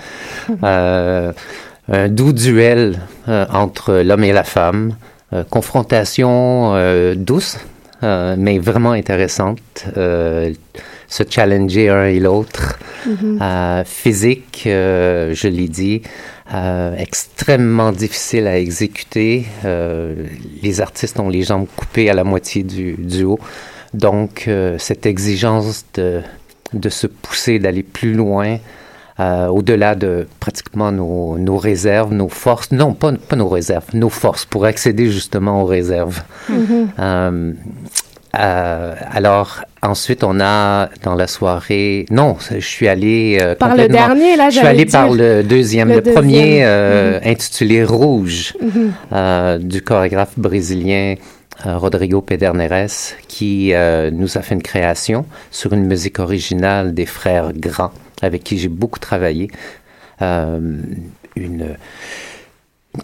Un 1.87 2.07
doux 2.09 2.33
duel 2.33 2.99
euh, 3.27 3.45
entre 3.51 4.01
l'homme 4.01 4.23
et 4.23 4.33
la 4.33 4.43
femme, 4.43 4.95
euh, 5.33 5.43
confrontation 5.49 6.73
euh, 6.75 7.15
douce, 7.15 7.57
mais 8.03 8.57
vraiment 8.57 8.93
intéressante, 8.93 9.85
se 9.95 11.23
challenger 11.29 11.89
un 11.89 12.05
et 12.05 12.19
l'autre, 12.19 12.79
mm 13.05 13.13
-hmm. 13.13 13.85
physique, 13.85 14.61
je 14.65 15.47
l'ai 15.47 15.67
dit, 15.67 16.01
extrêmement 16.97 17.91
difficile 17.91 18.47
à 18.47 18.57
exécuter. 18.57 19.45
les 20.63 20.81
artistes 20.81 21.19
ont 21.19 21.29
les 21.29 21.43
jambes 21.43 21.67
coupées 21.75 22.09
à 22.09 22.15
la 22.15 22.23
moitié 22.23 22.63
du, 22.63 22.95
du 22.97 23.23
haut, 23.23 23.39
donc 23.93 24.49
cette 24.79 25.05
exigence 25.05 25.85
de, 25.93 26.21
de 26.73 26.89
se 26.89 27.05
pousser, 27.05 27.59
d'aller 27.59 27.83
plus 27.83 28.15
loin, 28.15 28.57
euh, 29.21 29.47
au-delà 29.47 29.93
de 29.95 30.27
pratiquement 30.39 30.91
nos, 30.91 31.37
nos, 31.37 31.57
réserves, 31.57 32.11
nos 32.13 32.29
forces, 32.29 32.71
non, 32.71 32.93
pas, 32.93 33.11
pas, 33.13 33.35
nos 33.35 33.49
réserves, 33.49 33.85
nos 33.93 34.09
forces 34.09 34.45
pour 34.45 34.65
accéder 34.65 35.07
justement 35.11 35.61
aux 35.61 35.65
réserves. 35.77 36.19
Mm 36.49 36.53
-hmm. 36.53 36.85
euh, 36.99 37.53
euh, 38.39 38.93
alors, 39.19 39.49
ensuite, 39.81 40.23
on 40.23 40.39
a 40.39 40.89
dans 41.03 41.15
la 41.15 41.27
soirée. 41.27 42.05
Non, 42.09 42.31
je 42.49 42.59
suis 42.75 42.87
allé. 42.87 43.37
Euh, 43.41 43.55
par 43.55 43.75
le 43.75 43.87
dernier, 43.87 44.31
là, 44.41 44.49
Je 44.49 44.57
suis 44.59 44.67
allé 44.75 44.85
par 44.85 45.09
le 45.21 45.43
deuxième. 45.55 45.89
Le, 45.89 45.95
le 45.95 46.01
deuxième. 46.01 46.15
premier, 46.17 46.49
mm 46.61 46.67
-hmm. 46.67 47.31
intitulé 47.33 47.77
Rouge, 47.97 48.39
mm 48.61 48.69
-hmm. 48.69 49.57
du 49.73 49.79
chorégraphe 49.89 50.35
brésilien 50.47 51.07
Rodrigo 51.83 52.17
Pederneres, 52.29 52.97
qui 53.33 53.55
nous 54.19 54.31
a 54.37 54.41
fait 54.45 54.55
une 54.59 54.67
création 54.73 55.19
sur 55.59 55.69
une 55.77 55.85
musique 55.93 56.17
originale 56.27 56.85
des 56.99 57.07
frères 57.17 57.49
Grands 57.67 57.95
avec 58.21 58.43
qui 58.43 58.57
j'ai 58.57 58.67
beaucoup 58.69 58.99
travaillé. 58.99 59.49
Euh, 60.21 60.59
une, 61.35 61.75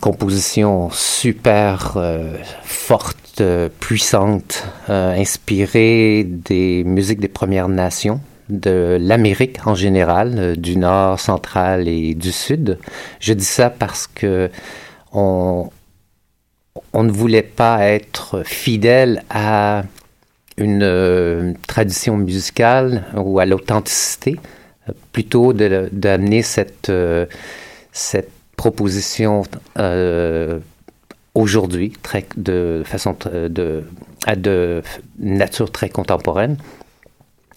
composition 0.01 0.89
super 0.91 1.93
euh, 1.95 2.35
forte, 2.61 3.39
euh, 3.39 3.69
puissante, 3.79 4.65
inspirée 4.89 6.25
des 6.27 6.83
musiques 6.83 7.21
des 7.21 7.29
Premières 7.29 7.69
Nations 7.69 8.19
de 8.49 8.97
l'Amérique 8.99 9.65
en 9.65 9.75
général, 9.75 10.57
du 10.57 10.75
Nord, 10.75 11.21
central 11.21 11.87
et 11.87 12.15
du 12.15 12.33
Sud. 12.33 12.79
Je 13.21 13.31
dis 13.31 13.45
ça 13.45 13.69
parce 13.69 14.07
que 14.07 14.49
on, 15.13 15.69
on 16.91 17.03
ne 17.03 17.11
voulait 17.11 17.41
pas 17.41 17.85
être 17.85 18.43
fidèle 18.43 19.23
à 19.29 19.83
une 20.57 21.55
tradition 21.65 22.17
musicale 22.17 23.05
ou 23.15 23.39
à 23.39 23.45
l'authenticité, 23.45 24.37
plutôt 25.11 25.53
d'amener 25.53 26.41
cette, 26.41 26.89
euh, 26.89 27.25
cette 27.91 28.31
proposition 28.55 29.43
euh, 29.77 30.59
aujourd'hui 31.35 31.93
de 32.37 32.81
façon 32.85 33.15
de, 33.31 33.83
à 34.25 34.35
de 34.35 34.81
nature 35.19 35.71
très 35.71 35.89
contemporaine. 35.89 36.57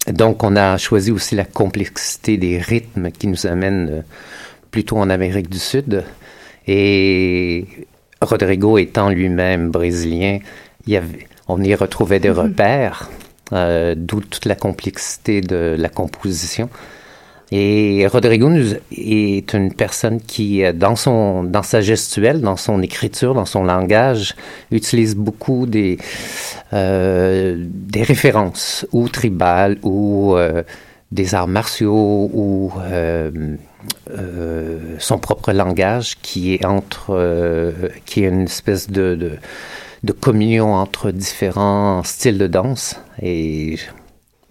Donc, 0.08 0.42
on 0.42 0.56
a 0.56 0.78
choisi 0.78 1.10
aussi 1.10 1.34
la 1.34 1.44
complexité 1.44 2.36
des 2.36 2.58
rythmes 2.58 3.10
qui 3.10 3.26
nous 3.26 3.46
amènent 3.46 4.04
plutôt 4.70 4.96
en 4.96 5.10
Amérique 5.10 5.50
du 5.50 5.58
Sud. 5.58 6.04
Et 6.66 7.66
Rodrigo 8.20 8.78
étant 8.78 9.08
lui-même 9.08 9.70
brésilien, 9.70 10.38
il 10.86 10.92
y 10.92 10.96
avait, 10.96 11.26
on 11.48 11.62
y 11.62 11.74
retrouvait 11.74 12.20
des 12.20 12.30
repères, 12.30 13.10
euh, 13.52 13.94
d'où 13.96 14.20
toute 14.20 14.46
la 14.46 14.54
complexité 14.54 15.40
de 15.40 15.74
la 15.78 15.88
composition. 15.88 16.68
Et 17.52 18.06
Rodrigo 18.06 18.48
nous, 18.48 18.74
est 18.96 19.52
une 19.54 19.74
personne 19.74 20.20
qui, 20.20 20.62
euh, 20.64 20.72
dans 20.72 20.94
son, 20.94 21.42
dans 21.42 21.64
sa 21.64 21.80
gestuelle, 21.80 22.40
dans 22.40 22.56
son 22.56 22.80
écriture, 22.80 23.34
dans 23.34 23.46
son 23.46 23.64
langage, 23.64 24.36
utilise 24.70 25.16
beaucoup 25.16 25.66
des, 25.66 25.98
euh, 26.72 27.56
des 27.58 28.02
références 28.02 28.86
ou 28.92 29.08
tribales 29.08 29.78
ou 29.82 30.36
euh, 30.36 30.62
des 31.10 31.34
arts 31.34 31.48
martiaux 31.48 32.30
ou 32.32 32.72
euh, 32.78 33.56
euh, 34.16 34.78
son 34.98 35.18
propre 35.18 35.52
langage 35.52 36.18
qui 36.22 36.54
est 36.54 36.64
entre, 36.64 37.10
euh, 37.10 37.72
qui 38.06 38.22
est 38.22 38.28
une 38.28 38.42
espèce 38.42 38.88
de, 38.88 39.16
de, 39.16 39.32
de 40.04 40.12
communion 40.12 40.74
entre 40.74 41.10
différents 41.10 42.02
styles 42.04 42.38
de 42.38 42.46
danse. 42.46 43.00
Et 43.20 43.76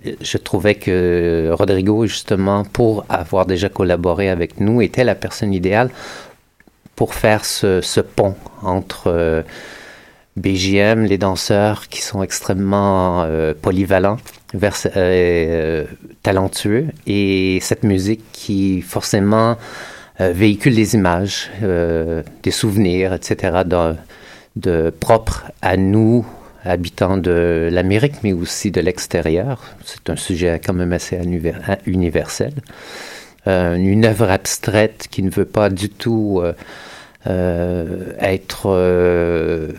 je 0.03 0.37
trouvais 0.37 0.75
que 0.75 1.51
Rodrigo, 1.51 2.05
justement, 2.05 2.63
pour 2.63 3.05
avoir 3.09 3.45
déjà 3.45 3.69
collaboré 3.69 4.29
avec 4.29 4.59
nous, 4.59 4.81
était 4.81 5.03
la 5.03 5.15
personne 5.15 5.53
idéale 5.53 5.89
pour 6.95 7.13
faire 7.13 7.45
ce, 7.45 8.01
pont 8.01 8.35
entre 8.61 9.07
euh, 9.07 9.41
BGM, 10.35 11.03
les 11.05 11.17
danseurs 11.17 11.87
qui 11.87 12.01
sont 12.01 12.23
extrêmement 12.23 13.23
euh, 13.23 13.53
polyvalents, 13.53 14.17
vers, 14.53 14.75
euh, 14.97 15.85
talentueux, 16.23 16.87
et 17.07 17.59
cette 17.61 17.83
musique 17.83 18.21
qui 18.33 18.81
forcément 18.81 19.57
véhicule 20.19 20.75
des 20.75 20.95
images, 20.95 21.49
des 21.61 22.51
souvenirs, 22.51 23.13
etc., 23.13 23.59
de 24.57 24.89
propres 24.89 25.45
à 25.61 25.77
nous, 25.77 26.25
habitants 26.63 27.17
de 27.17 27.69
l'Amérique, 27.71 28.23
mais 28.23 28.33
aussi 28.33 28.71
de 28.71 28.81
l'extérieur. 28.81 29.63
C'est 29.85 30.09
un 30.09 30.15
sujet 30.15 30.59
quand 30.63 30.73
même 30.73 30.93
assez 30.93 31.19
universel. 31.85 32.53
Euh, 33.47 33.75
une 33.75 34.05
œuvre 34.05 34.29
abstraite 34.29 35.07
qui 35.09 35.23
ne 35.23 35.29
veut 35.29 35.45
pas 35.45 35.69
du 35.69 35.89
tout 35.89 36.41
euh, 36.43 36.53
euh, 37.27 38.13
être 38.19 38.67
euh, 38.67 39.73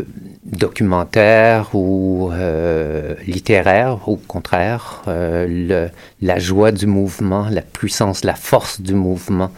documentaire 0.45 1.75
ou 1.75 2.31
euh, 2.33 3.15
littéraire, 3.27 4.07
au 4.11 4.17
contraire, 4.17 5.03
la 5.07 6.39
joie 6.39 6.71
du 6.71 6.87
mouvement, 6.87 7.49
la 7.49 7.63
puissance, 7.63 8.25
la 8.25 8.35
force 8.35 8.83
du 8.83 8.93
mouvement, 8.95 9.51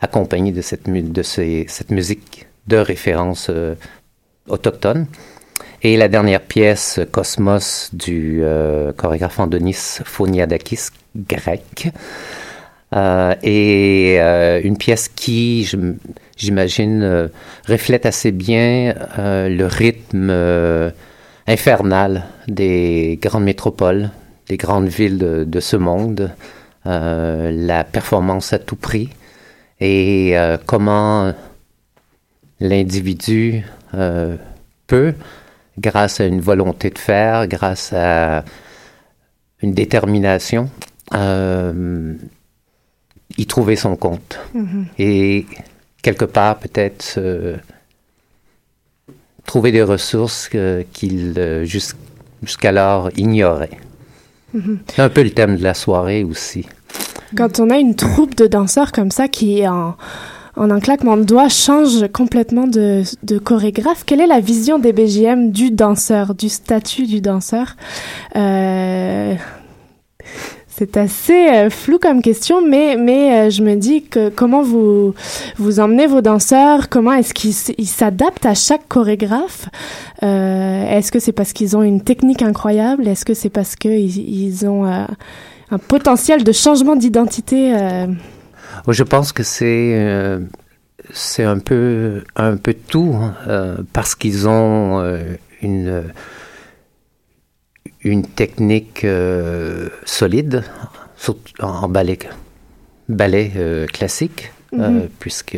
accompagnée 0.00 0.52
de 0.52 0.62
cette, 0.62 0.88
de 0.88 1.22
cette 1.22 1.90
musique 1.90 2.46
de 2.68 2.76
référence 2.76 3.50
autochtone. 4.48 5.06
Et 5.86 5.98
la 5.98 6.08
dernière 6.08 6.40
pièce, 6.40 7.00
Cosmos, 7.10 7.90
du 7.92 8.40
euh, 8.42 8.94
chorégraphe 8.94 9.38
Andonis 9.38 10.00
Phoniadakis, 10.02 10.88
grec. 11.14 11.92
Euh, 12.94 13.34
et 13.42 14.16
euh, 14.18 14.62
une 14.64 14.78
pièce 14.78 15.08
qui, 15.08 15.70
j'imagine, 16.38 17.28
reflète 17.68 18.06
assez 18.06 18.32
bien 18.32 18.94
le 19.18 19.66
rythme 19.66 20.32
infernal 21.46 22.24
des 22.48 23.18
grandes 23.20 23.44
métropoles, 23.44 24.10
des 24.48 24.56
grandes 24.56 24.88
villes 24.88 25.18
de, 25.18 25.44
de 25.44 25.60
ce 25.60 25.76
monde, 25.76 26.32
la 26.86 27.84
performance 27.84 28.54
à 28.54 28.58
tout 28.58 28.76
prix 28.76 29.10
et 29.80 30.34
comment 30.64 31.34
l'individu 32.58 33.64
peut 34.86 35.12
grâce 35.78 36.20
à 36.20 36.26
une 36.26 36.40
volonté 36.40 36.90
de 36.90 36.98
faire, 36.98 37.46
grâce 37.48 37.92
à 37.92 38.44
une 39.62 39.72
détermination, 39.74 40.70
euh, 41.14 42.14
y 43.36 43.46
trouver 43.46 43.76
son 43.76 43.96
compte. 43.96 44.38
Mhm. 44.54 44.86
Et 44.98 45.46
quelque 46.02 46.24
part, 46.24 46.58
peut-être, 46.58 47.14
euh, 47.18 47.56
trouver 49.46 49.72
des 49.72 49.82
ressources 49.82 50.48
qu'il 50.92 51.34
euh, 51.38 51.64
jus- 51.64 51.94
jusqu'alors 52.42 53.10
ignorait. 53.16 53.78
Mhm. 54.52 54.78
C'est 54.88 55.02
un 55.02 55.08
peu 55.08 55.22
le 55.22 55.30
thème 55.30 55.56
de 55.56 55.62
la 55.62 55.74
soirée 55.74 56.24
aussi. 56.24 56.66
Quand 57.36 57.58
on 57.58 57.70
a 57.70 57.78
une 57.78 57.96
troupe 57.96 58.36
de 58.36 58.46
danseurs 58.46 58.92
comme 58.92 59.10
ça 59.10 59.26
qui, 59.28 59.66
en, 59.66 59.96
en 60.56 60.70
un 60.70 60.80
claquement 60.80 61.16
de 61.16 61.24
doigts, 61.24 61.48
change 61.48 62.06
complètement 62.12 62.66
de, 62.66 63.02
de 63.22 63.38
chorégraphe, 63.38 64.04
quelle 64.04 64.20
est 64.20 64.26
la 64.26 64.40
vision 64.40 64.78
des 64.78 64.92
BGM 64.92 65.50
du 65.50 65.70
danseur, 65.70 66.34
du 66.34 66.48
statut 66.48 67.06
du 67.06 67.20
danseur? 67.20 67.76
Euh, 68.36 69.34
C'est 70.68 70.96
assez 70.96 71.48
euh, 71.50 71.70
flou 71.70 71.98
comme 72.00 72.20
question, 72.20 72.60
mais, 72.60 72.96
mais 72.96 73.46
euh, 73.46 73.50
je 73.50 73.62
me 73.62 73.76
dis 73.76 74.02
que 74.02 74.28
comment 74.28 74.62
vous, 74.62 75.14
vous 75.56 75.78
emmenez 75.78 76.08
vos 76.08 76.20
danseurs, 76.20 76.88
comment 76.88 77.12
est-ce 77.12 77.32
qu'ils 77.32 77.86
s'adaptent 77.86 78.46
à 78.46 78.54
chaque 78.54 78.88
chorégraphe? 78.88 79.68
Euh, 80.24 80.88
Est-ce 80.88 81.12
que 81.12 81.20
c'est 81.20 81.32
parce 81.32 81.52
qu'ils 81.52 81.76
ont 81.76 81.82
une 81.82 82.00
technique 82.00 82.42
incroyable? 82.42 83.06
Est-ce 83.06 83.24
que 83.24 83.34
c'est 83.34 83.50
parce 83.50 83.76
qu'ils 83.76 84.18
ils 84.18 84.66
ont 84.66 84.84
euh, 84.84 85.04
un 85.70 85.78
potentiel 85.78 86.42
de 86.42 86.52
changement 86.52 86.96
d'identité 86.96 87.72
Je 88.88 89.02
pense 89.02 89.32
que 89.32 89.42
c'est 89.42 89.92
euh, 89.94 90.40
c'est 91.12 91.44
un 91.44 91.58
peu 91.58 92.22
un 92.36 92.56
peu 92.56 92.74
tout 92.74 93.14
hein, 93.18 93.34
euh, 93.48 93.76
parce 93.92 94.14
qu'ils 94.14 94.48
ont 94.48 95.00
euh, 95.00 95.36
une 95.62 96.04
une 98.02 98.26
technique 98.26 99.06
solide 100.04 100.62
surtout 101.16 101.52
en 101.62 101.88
ballet 101.88 102.18
ballet 103.08 103.50
classique 103.92 104.50
Mhm. 104.72 105.08
puisque 105.20 105.56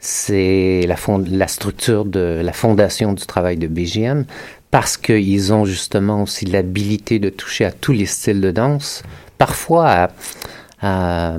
c'est 0.00 0.84
la, 0.88 0.96
fond- 0.96 1.24
la 1.30 1.46
structure 1.46 2.04
de 2.04 2.40
la 2.42 2.52
fondation 2.52 3.12
du 3.12 3.24
travail 3.24 3.56
de 3.56 3.68
BGM 3.68 4.24
parce 4.72 4.96
qu'ils 4.96 5.52
ont 5.52 5.64
justement 5.64 6.22
aussi 6.24 6.44
l'habilité 6.46 7.20
de 7.20 7.28
toucher 7.28 7.64
à 7.66 7.70
tous 7.70 7.92
les 7.92 8.06
styles 8.06 8.40
de 8.40 8.50
danse, 8.50 9.04
parfois 9.38 9.86
à, 9.88 10.10
à, 10.82 11.36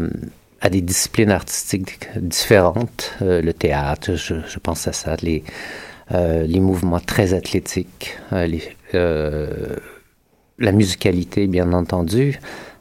à 0.63 0.69
des 0.69 0.81
disciplines 0.81 1.29
artistiques 1.29 2.07
différentes, 2.15 3.11
euh, 3.21 3.41
le 3.41 3.53
théâtre, 3.53 4.15
je, 4.15 4.59
pense 4.59 4.87
à 4.87 4.93
ça, 4.93 5.17
les, 5.21 5.43
euh, 6.13 6.47
mouvements 6.61 7.01
très 7.01 7.33
athlétiques, 7.33 8.17
euh, 8.31 9.75
la 10.57 10.71
musicalité, 10.71 11.47
bien 11.47 11.73
entendu. 11.73 12.39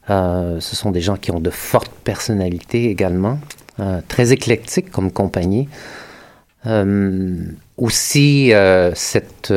Ce 0.09 0.77
sont 0.77 0.93
des 0.93 1.01
gens 1.01 1.17
qui 1.17 1.33
ont 1.33 1.41
de 1.41 1.51
fortes 1.51 1.93
personnalités 2.05 2.91
également, 2.91 3.39
très 4.09 4.33
éclectiques 4.33 4.91
comme 4.91 5.11
compagnie. 5.11 5.69
Aussi, 7.79 8.53
cette, 8.95 9.55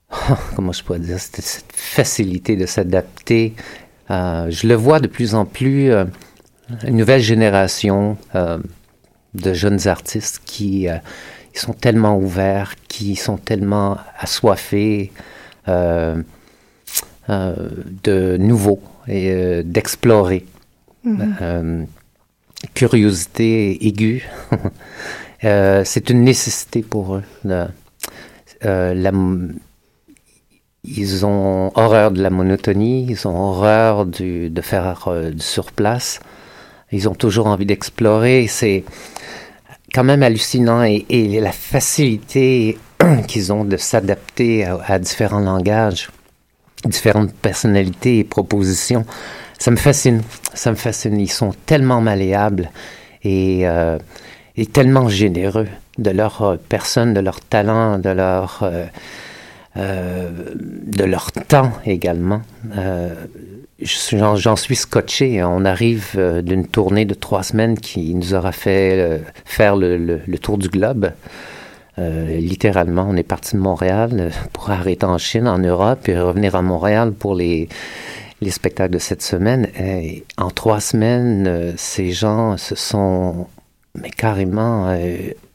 comment 0.54 0.72
je 0.72 0.84
pourrais 0.84 0.98
dire, 0.98 1.18
cette, 1.18 1.64
facilité 1.72 2.56
de 2.56 2.66
s'adapter. 2.66 3.54
Je 4.10 4.66
le 4.66 4.74
vois 4.74 5.00
de 5.00 5.08
plus 5.08 5.34
en 5.34 5.46
plus, 5.46 5.90
une 6.84 6.96
nouvelle 6.96 7.20
génération 7.20 8.16
euh, 8.34 8.58
de 9.34 9.52
jeunes 9.52 9.86
artistes 9.88 10.40
qui 10.44 10.88
euh, 10.88 10.96
ils 11.54 11.60
sont 11.60 11.72
tellement 11.72 12.16
ouverts, 12.18 12.74
qui 12.88 13.16
sont 13.16 13.36
tellement 13.36 13.96
assoiffés 14.18 15.12
euh, 15.68 16.16
de 17.28 18.36
nouveau 18.38 18.80
et 19.08 19.62
d'explorer. 19.64 20.44
Mhm. 21.04 21.36
Euh, 21.42 21.84
curiosité 22.74 23.86
aiguë. 23.86 24.28
C'est 25.42 26.08
une 26.10 26.22
nécessité 26.24 26.82
pour 26.82 27.16
eux. 27.16 27.22
de- 27.44 27.66
la 28.62 29.10
m- 29.10 29.54
ils 30.84 31.24
ont 31.26 31.70
horreur 31.74 32.10
de 32.10 32.22
la 32.22 32.30
monotonie, 32.30 33.06
ils 33.08 33.28
ont 33.28 33.36
horreur 33.36 34.06
du, 34.06 34.48
de 34.50 34.60
faire 34.62 35.08
du 35.32 35.42
surplace. 35.42 36.20
Ils 36.92 37.08
ont 37.08 37.14
toujours 37.14 37.46
envie 37.46 37.66
d'explorer. 37.66 38.46
C'est 38.46 38.84
quand 39.92 40.04
même 40.04 40.22
hallucinant 40.22 40.82
et, 40.82 41.40
la 41.40 41.52
facilité 41.52 42.78
qu'ils 43.28 43.52
ont 43.52 43.64
de 43.64 43.76
s'adapter 43.76 44.64
à, 44.64 44.98
différents 44.98 45.40
langages, 45.40 46.10
différentes 46.84 47.32
personnalités 47.32 48.18
et 48.18 48.24
propositions. 48.24 49.04
Ça 49.58 49.70
me 49.70 49.76
fascine. 49.76 50.22
Ça 50.52 50.70
me 50.70 50.76
fascine. 50.76 51.20
Ils 51.20 51.30
sont 51.30 51.54
tellement 51.66 52.00
malléables 52.00 52.70
et, 53.22 53.66
euh, 53.68 53.98
et 54.56 54.66
tellement 54.66 55.08
généreux 55.08 55.68
de 55.98 56.10
leur 56.10 56.42
euh, 56.42 56.56
personne, 56.68 57.14
de 57.14 57.20
leur 57.20 57.40
talent, 57.40 57.98
de 57.98 58.10
leur, 58.10 58.68
euh, 59.76 60.54
de 60.56 61.04
leur 61.04 61.32
temps 61.32 61.72
également. 61.86 62.42
J'en 63.84 64.56
suis 64.56 64.76
scotché. 64.76 65.44
On 65.44 65.66
arrive 65.66 66.12
euh, 66.16 66.40
d'une 66.40 66.66
tournée 66.66 67.04
de 67.04 67.12
trois 67.12 67.42
semaines 67.42 67.78
qui 67.78 68.14
nous 68.14 68.32
aura 68.32 68.52
fait 68.52 68.98
euh, 68.98 69.18
faire 69.44 69.76
le, 69.76 70.18
tour 70.38 70.56
du 70.56 70.68
globe. 70.68 71.12
Euh, 71.98 72.38
littéralement, 72.38 73.06
on 73.08 73.14
est 73.16 73.22
parti 73.22 73.56
de 73.56 73.60
Montréal 73.60 74.30
pour 74.54 74.70
arrêter 74.70 75.04
en 75.04 75.18
Chine, 75.18 75.46
en 75.46 75.58
Europe, 75.58 76.08
et 76.08 76.18
revenir 76.18 76.56
à 76.56 76.62
Montréal 76.62 77.12
pour 77.12 77.34
les, 77.34 77.68
les 78.40 78.50
spectacles 78.50 78.94
de 78.94 78.98
cette 78.98 79.22
semaine. 79.22 79.68
En 80.38 80.50
trois 80.50 80.80
semaines, 80.80 81.74
ces 81.76 82.10
gens 82.10 82.56
se 82.56 82.74
sont, 82.74 83.46
mais 83.94 84.10
carrément, 84.10 84.96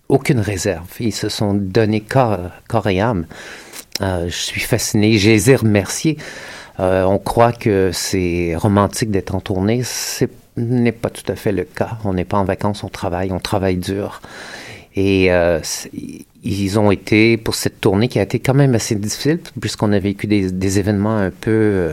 aucune 0.07 0.39
réserve. 0.39 0.87
Ils 0.99 1.13
se 1.13 1.29
sont 1.29 1.55
donnés 1.55 2.01
corps, 2.01 2.87
et 2.87 3.01
âme. 3.01 3.25
Je 3.99 4.29
suis 4.29 4.61
fasciné. 4.61 5.17
Je 5.17 5.31
les 5.31 5.51
ai 5.51 5.55
remerciés. 5.55 6.17
Euh, 6.79 7.03
on 7.03 7.19
croit 7.19 7.51
que 7.51 7.91
c'est 7.93 8.55
romantique 8.55 9.11
d'être 9.11 9.35
en 9.35 9.41
tournée. 9.41 9.83
Ce 9.83 10.25
n'est 10.55 10.91
pas 10.91 11.09
tout 11.09 11.29
à 11.29 11.35
fait 11.35 11.51
le 11.51 11.63
cas. 11.63 11.97
On 12.05 12.13
n'est 12.13 12.25
pas 12.25 12.37
en 12.37 12.45
vacances, 12.45 12.83
on 12.83 12.89
travaille, 12.89 13.31
on 13.31 13.39
travaille 13.39 13.77
dur. 13.77 14.21
Et 14.95 15.31
euh, 15.31 15.59
ils 16.43 16.79
ont 16.79 16.91
été, 16.91 17.37
pour 17.37 17.55
cette 17.55 17.81
tournée 17.81 18.07
qui 18.07 18.19
a 18.19 18.23
été 18.23 18.39
quand 18.39 18.53
même 18.53 18.75
assez 18.75 18.95
difficile, 18.95 19.39
puisqu'on 19.59 19.91
a 19.91 19.99
vécu 19.99 20.27
des, 20.27 20.79
événements 20.79 21.17
un 21.17 21.31
peu... 21.31 21.91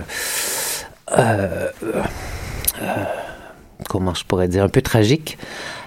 euh, 1.18 1.68
comment 3.88 4.14
je 4.14 4.24
pourrais 4.24 4.48
dire, 4.48 4.64
un 4.64 4.68
peu 4.68 4.82
tragiques. 4.82 5.36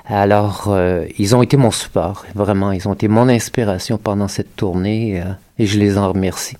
Alors, 0.05 0.75
ils 1.19 1.35
ont 1.35 1.43
été 1.43 1.55
mon 1.55 1.69
support, 1.69 2.25
vraiment. 2.33 2.71
Ils 2.71 2.87
ont 2.87 2.93
été 2.93 3.07
mon 3.07 3.29
inspiration 3.29 3.99
pendant 3.99 4.27
cette 4.27 4.55
tournée 4.55 5.21
et 5.59 5.65
je 5.67 5.77
les 5.77 5.99
en 5.99 6.11
remercie. 6.11 6.57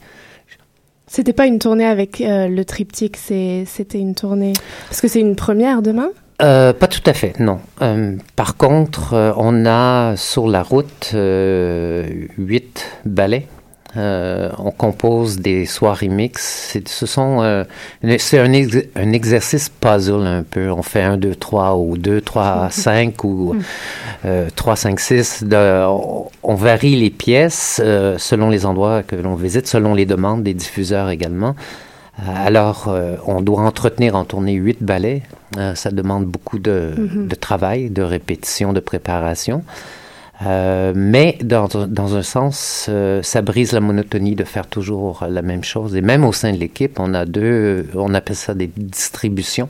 C'était 1.09 1.33
pas 1.33 1.47
une 1.47 1.57
tournée 1.57 1.87
avec 1.87 2.21
euh, 2.21 2.47
le 2.47 2.63
triptyque, 2.63 3.17
c'était 3.17 3.65
une 3.99 4.13
tournée. 4.13 4.53
Parce 4.87 5.01
que 5.01 5.07
c'est 5.07 5.19
une 5.19 5.35
première 5.35 5.81
demain? 5.81 6.09
Euh, 6.41 6.71
pas 6.71 6.87
tout 6.87 7.01
à 7.05 7.13
fait, 7.13 7.37
non. 7.39 7.59
Euh, 7.81 8.15
par 8.35 8.55
contre, 8.57 9.33
on 9.35 9.65
a 9.65 10.15
sur 10.15 10.47
la 10.47 10.61
route 10.61 11.15
huit 12.37 12.85
ballets. 13.05 13.47
Euh, 13.97 14.51
on 14.59 14.69
compose 14.69 15.39
des 15.39 15.65
soirées 15.65 16.09
mixtes. 16.09 16.43
C'est, 16.45 16.87
ce 16.87 17.07
sont, 17.07 17.41
euh, 17.41 17.63
c'est 18.19 18.37
un, 18.39 18.53
ex- 18.53 18.77
un 18.95 19.11
exercice 19.13 19.69
puzzle 19.69 20.27
un 20.27 20.43
peu. 20.43 20.69
On 20.71 20.83
fait 20.83 21.01
un, 21.01 21.17
deux, 21.17 21.33
trois 21.33 21.75
ou 21.75 21.97
deux, 21.97 22.21
trois, 22.21 22.67
cinq 22.71 23.23
ou 23.23 23.55
euh, 24.25 24.47
trois, 24.55 24.75
cinq, 24.75 24.99
six. 24.99 25.43
De- 25.43 25.85
on, 25.87 26.27
on 26.43 26.53
varie 26.55 26.95
les 26.97 27.09
pièces 27.09 27.81
euh, 27.83 28.17
selon 28.19 28.49
les 28.51 28.65
endroits 28.67 29.01
que 29.01 29.15
l'on 29.15 29.33
visite, 29.35 29.65
selon 29.67 29.95
les 29.95 30.05
demandes 30.05 30.43
des 30.43 30.53
diffuseurs 30.53 31.09
également. 31.09 31.55
Euh, 32.19 32.31
Alors, 32.45 32.89
euh, 32.89 33.15
on 33.25 33.41
doit 33.41 33.61
entretenir 33.61 34.15
en 34.15 34.23
tournée 34.23 34.53
huit 34.53 34.83
ballets. 34.83 35.23
Euh, 35.57 35.73
ça 35.73 35.89
demande 35.89 36.25
beaucoup 36.25 36.59
de, 36.59 36.93
Mhm. 36.95 37.27
de 37.27 37.35
travail, 37.35 37.89
de 37.89 38.03
répétition, 38.03 38.71
de 38.71 38.79
préparation. 38.81 39.63
Euh, 40.45 40.93
mais 40.95 41.37
dans, 41.41 41.67
dans 41.67 42.15
un 42.15 42.21
sens, 42.21 42.85
euh, 42.87 43.21
ça 43.23 43.41
brise 43.41 43.73
la 43.73 43.81
monotonie 43.81 44.35
de 44.35 44.45
faire 44.45 44.67
toujours 44.67 45.25
la 45.29 45.41
même 45.41 45.63
chose. 45.63 45.95
Et 45.95 46.01
même 46.01 46.23
au 46.23 46.31
sein 46.31 46.53
de 46.53 46.57
l'équipe, 46.57 46.99
on 46.99 47.13
a 47.13 47.25
deux, 47.25 47.87
on 47.95 48.13
appelle 48.13 48.37
ça 48.37 48.53
des 48.53 48.67
distributions. 48.67 49.69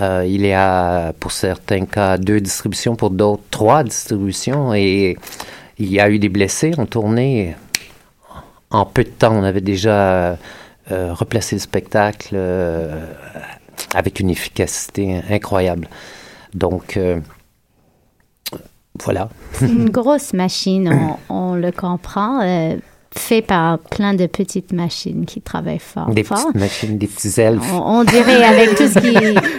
Euh, 0.00 0.24
il 0.26 0.44
y 0.44 0.52
a, 0.52 1.12
pour 1.12 1.30
certains 1.30 1.86
cas, 1.86 2.18
deux 2.18 2.40
distributions, 2.40 2.96
pour 2.96 3.10
d'autres, 3.10 3.42
trois 3.50 3.84
distributions. 3.84 4.74
Et 4.74 5.16
il 5.78 5.92
y 5.92 6.00
a 6.00 6.10
eu 6.10 6.18
des 6.18 6.28
blessés 6.28 6.72
en 6.78 6.86
tournée. 6.86 7.54
En 8.70 8.86
peu 8.86 9.04
de 9.04 9.10
temps, 9.10 9.32
on 9.36 9.44
avait 9.44 9.60
déjà 9.60 10.36
euh, 10.90 11.12
replacé 11.12 11.54
le 11.54 11.60
spectacle 11.60 12.30
euh, 12.34 13.06
avec 13.94 14.18
une 14.18 14.30
efficacité 14.30 15.20
incroyable. 15.30 15.88
Donc, 16.54 16.98
voilà. 19.02 19.28
Une 19.60 19.90
grosse 19.90 20.32
machine, 20.32 21.16
on, 21.28 21.34
on 21.34 21.54
le 21.54 21.72
comprend, 21.72 22.40
euh, 22.42 22.76
fait 23.16 23.42
par 23.42 23.78
plein 23.78 24.14
de 24.14 24.26
petites 24.26 24.72
machines 24.72 25.24
qui 25.24 25.40
travaillent 25.40 25.78
fort. 25.78 26.10
Des 26.10 26.24
fort. 26.24 26.38
petites 26.46 26.60
machines, 26.60 26.98
des 26.98 27.06
petits 27.06 27.40
elfes. 27.40 27.72
On, 27.72 28.00
on 28.00 28.04
dirait 28.04 28.42
avec 28.44 28.70
tout 28.74 28.88
ce 28.88 28.98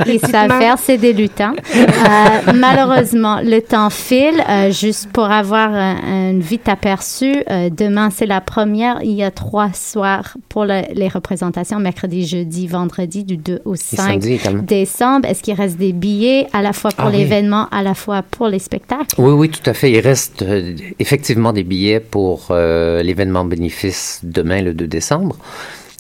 qu'ils 0.04 0.20
savent 0.30 0.58
faire, 0.60 0.78
c'est 0.78 0.98
des 0.98 1.13
lutins. 1.13 1.54
Euh, 1.76 2.52
malheureusement, 2.54 3.39
le 3.41 3.60
temps 3.62 3.89
file. 3.89 4.44
Euh, 4.50 4.72
juste 4.72 5.10
pour 5.12 5.26
avoir 5.26 5.74
un, 5.74 5.96
un 6.34 6.39
vite 6.39 6.68
aperçu, 6.70 7.34
euh, 7.50 7.70
demain 7.70 8.10
c'est 8.10 8.26
la 8.26 8.41
première. 8.41 9.00
Il 9.04 9.12
y 9.13 9.24
a 9.24 9.32
trois 9.32 9.72
soirs 9.74 10.36
pour 10.50 10.65
le- 10.65 10.82
les 10.94 11.08
représentations, 11.08 11.80
mercredi, 11.80 12.26
jeudi, 12.26 12.68
vendredi, 12.68 13.24
du 13.24 13.38
2 13.38 13.62
au 13.65 13.76
5 13.76 13.98
samedi 14.12 14.34
également. 14.34 14.63
décembre. 14.63 15.28
Est-ce 15.28 15.41
qu'il 15.41 15.54
reste 15.54 15.78
des 15.78 15.94
billets 15.94 16.48
à 16.54 16.62
la 16.62 16.74
fois 16.74 16.91
pour 16.91 17.06
Ah 17.08 17.10
oui. 17.12 17.18
l'événement, 17.20 17.68
à 17.72 17.84
la 17.84 17.94
fois 17.94 18.22
pour 18.24 18.48
les 18.48 18.60
spectacles? 18.60 19.15
Oui, 19.18 19.32
oui, 19.32 19.50
tout 19.50 19.68
à 19.70 19.74
fait. 19.74 19.91
Il 19.91 20.00
reste 20.00 20.41
euh, 20.41 20.76
effectivement 21.00 21.54
des 21.54 21.63
billets 21.63 22.00
pour 22.00 22.48
euh, 22.52 23.02
bénéfice 23.45 24.19
demain, 24.23 24.62
le 24.62 24.73
2 24.73 24.88
décembre. 24.88 25.38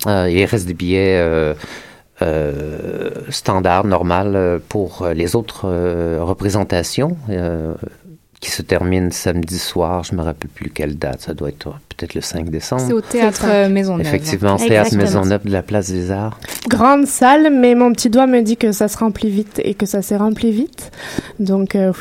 Euh, 0.07 0.29
il 0.29 0.43
reste 0.45 0.67
des 0.67 0.73
billets 0.73 1.17
euh, 1.17 1.53
euh, 2.21 3.09
standards, 3.29 3.85
normal, 3.85 4.35
euh, 4.35 4.59
pour 4.69 5.07
les 5.13 5.35
autres 5.35 5.67
représentations 6.19 7.17
qui 8.39 8.51
se 8.51 8.61
terminent 8.61 9.11
samedi 9.11 9.57
soir. 9.57 10.03
Je 10.03 10.15
me 10.15 10.21
rappelle 10.21 10.49
plus 10.49 10.69
quelle 10.69 10.97
date. 10.97 11.21
Ça 11.21 11.33
doit 11.33 11.49
être 11.49 11.73
peut-être 11.95 12.15
le 12.15 12.21
5 12.21 12.49
décembre. 12.49 12.83
C'est 12.85 12.93
au 12.93 13.01
théâtre 13.01 13.45
euh, 13.47 13.69
Maisonneuve. 13.69 14.07
Effectivement, 14.07 14.57
théâtre 14.57 14.93
Exactement. 14.93 15.01
Maisonneuve 15.01 15.45
de 15.45 15.51
la 15.51 15.61
Place 15.61 15.91
des 15.91 16.11
Arts. 16.11 16.39
Grande 16.67 17.05
salle, 17.05 17.51
mais 17.51 17.75
mon 17.75 17.91
petit 17.93 18.09
doigt 18.09 18.27
me 18.27 18.41
dit 18.41 18.57
que 18.57 18.71
ça 18.71 18.87
se 18.87 18.97
remplit 18.97 19.29
vite 19.29 19.61
et 19.63 19.73
que 19.73 19.85
ça 19.85 20.01
s'est 20.01 20.17
rempli 20.17 20.51
vite. 20.51 20.91
Donc, 21.39 21.75
euh, 21.75 21.91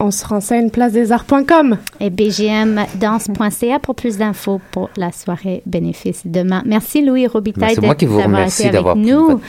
on 0.00 0.10
se 0.10 0.26
renseigne 0.26 0.70
placedesarts.com. 0.70 1.76
Et 2.00 2.10
bgmdanse.ca 2.10 3.78
pour 3.80 3.94
plus 3.94 4.18
d'infos 4.18 4.60
pour 4.70 4.90
la 4.96 5.12
soirée 5.12 5.62
bénéfice 5.66 6.22
demain. 6.24 6.62
Merci 6.64 7.04
Louis 7.04 7.26
Robitaille 7.26 7.74
Ben, 7.74 7.74
c'est 7.74 7.86
moi 7.86 7.94
qui 7.94 8.06
vous 8.06 8.18
d'avoir 8.18 8.36
remercie 8.36 8.66
été 8.66 8.76
avec 8.76 8.96
nous. 8.96 9.40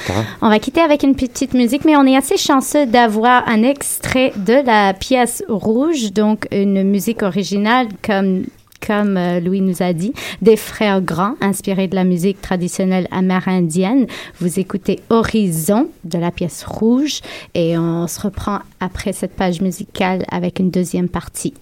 On 0.41 0.49
va 0.49 0.59
quitter 0.59 0.81
avec 0.81 1.03
une 1.03 1.15
petite 1.15 1.53
musique, 1.53 1.85
mais 1.85 1.95
on 1.95 2.05
est 2.05 2.17
assez 2.17 2.37
chanceux 2.37 2.85
d'avoir 2.85 3.47
un 3.47 3.63
extrait 3.63 4.33
de 4.35 4.65
la 4.65 4.93
pièce 4.93 5.43
rouge, 5.47 6.11
donc 6.11 6.47
une 6.51 6.83
musique 6.83 7.23
originale 7.23 7.87
comme 8.03 8.43
comme 8.85 9.17
euh, 9.17 9.39
Louis 9.39 9.61
nous 9.61 9.81
a 9.81 9.93
dit, 9.93 10.13
des 10.41 10.55
frères 10.55 11.01
grands, 11.01 11.35
inspirés 11.41 11.87
de 11.87 11.95
la 11.95 12.03
musique 12.03 12.41
traditionnelle 12.41 13.07
amérindienne. 13.11 14.07
Vous 14.39 14.59
écoutez 14.59 14.99
Horizon 15.09 15.89
de 16.03 16.17
la 16.17 16.31
pièce 16.31 16.63
rouge 16.63 17.21
et 17.53 17.77
on 17.77 18.07
se 18.07 18.21
reprend 18.21 18.59
après 18.79 19.13
cette 19.13 19.35
page 19.35 19.61
musicale 19.61 20.25
avec 20.31 20.59
une 20.59 20.71
deuxième 20.71 21.09
partie. 21.09 21.53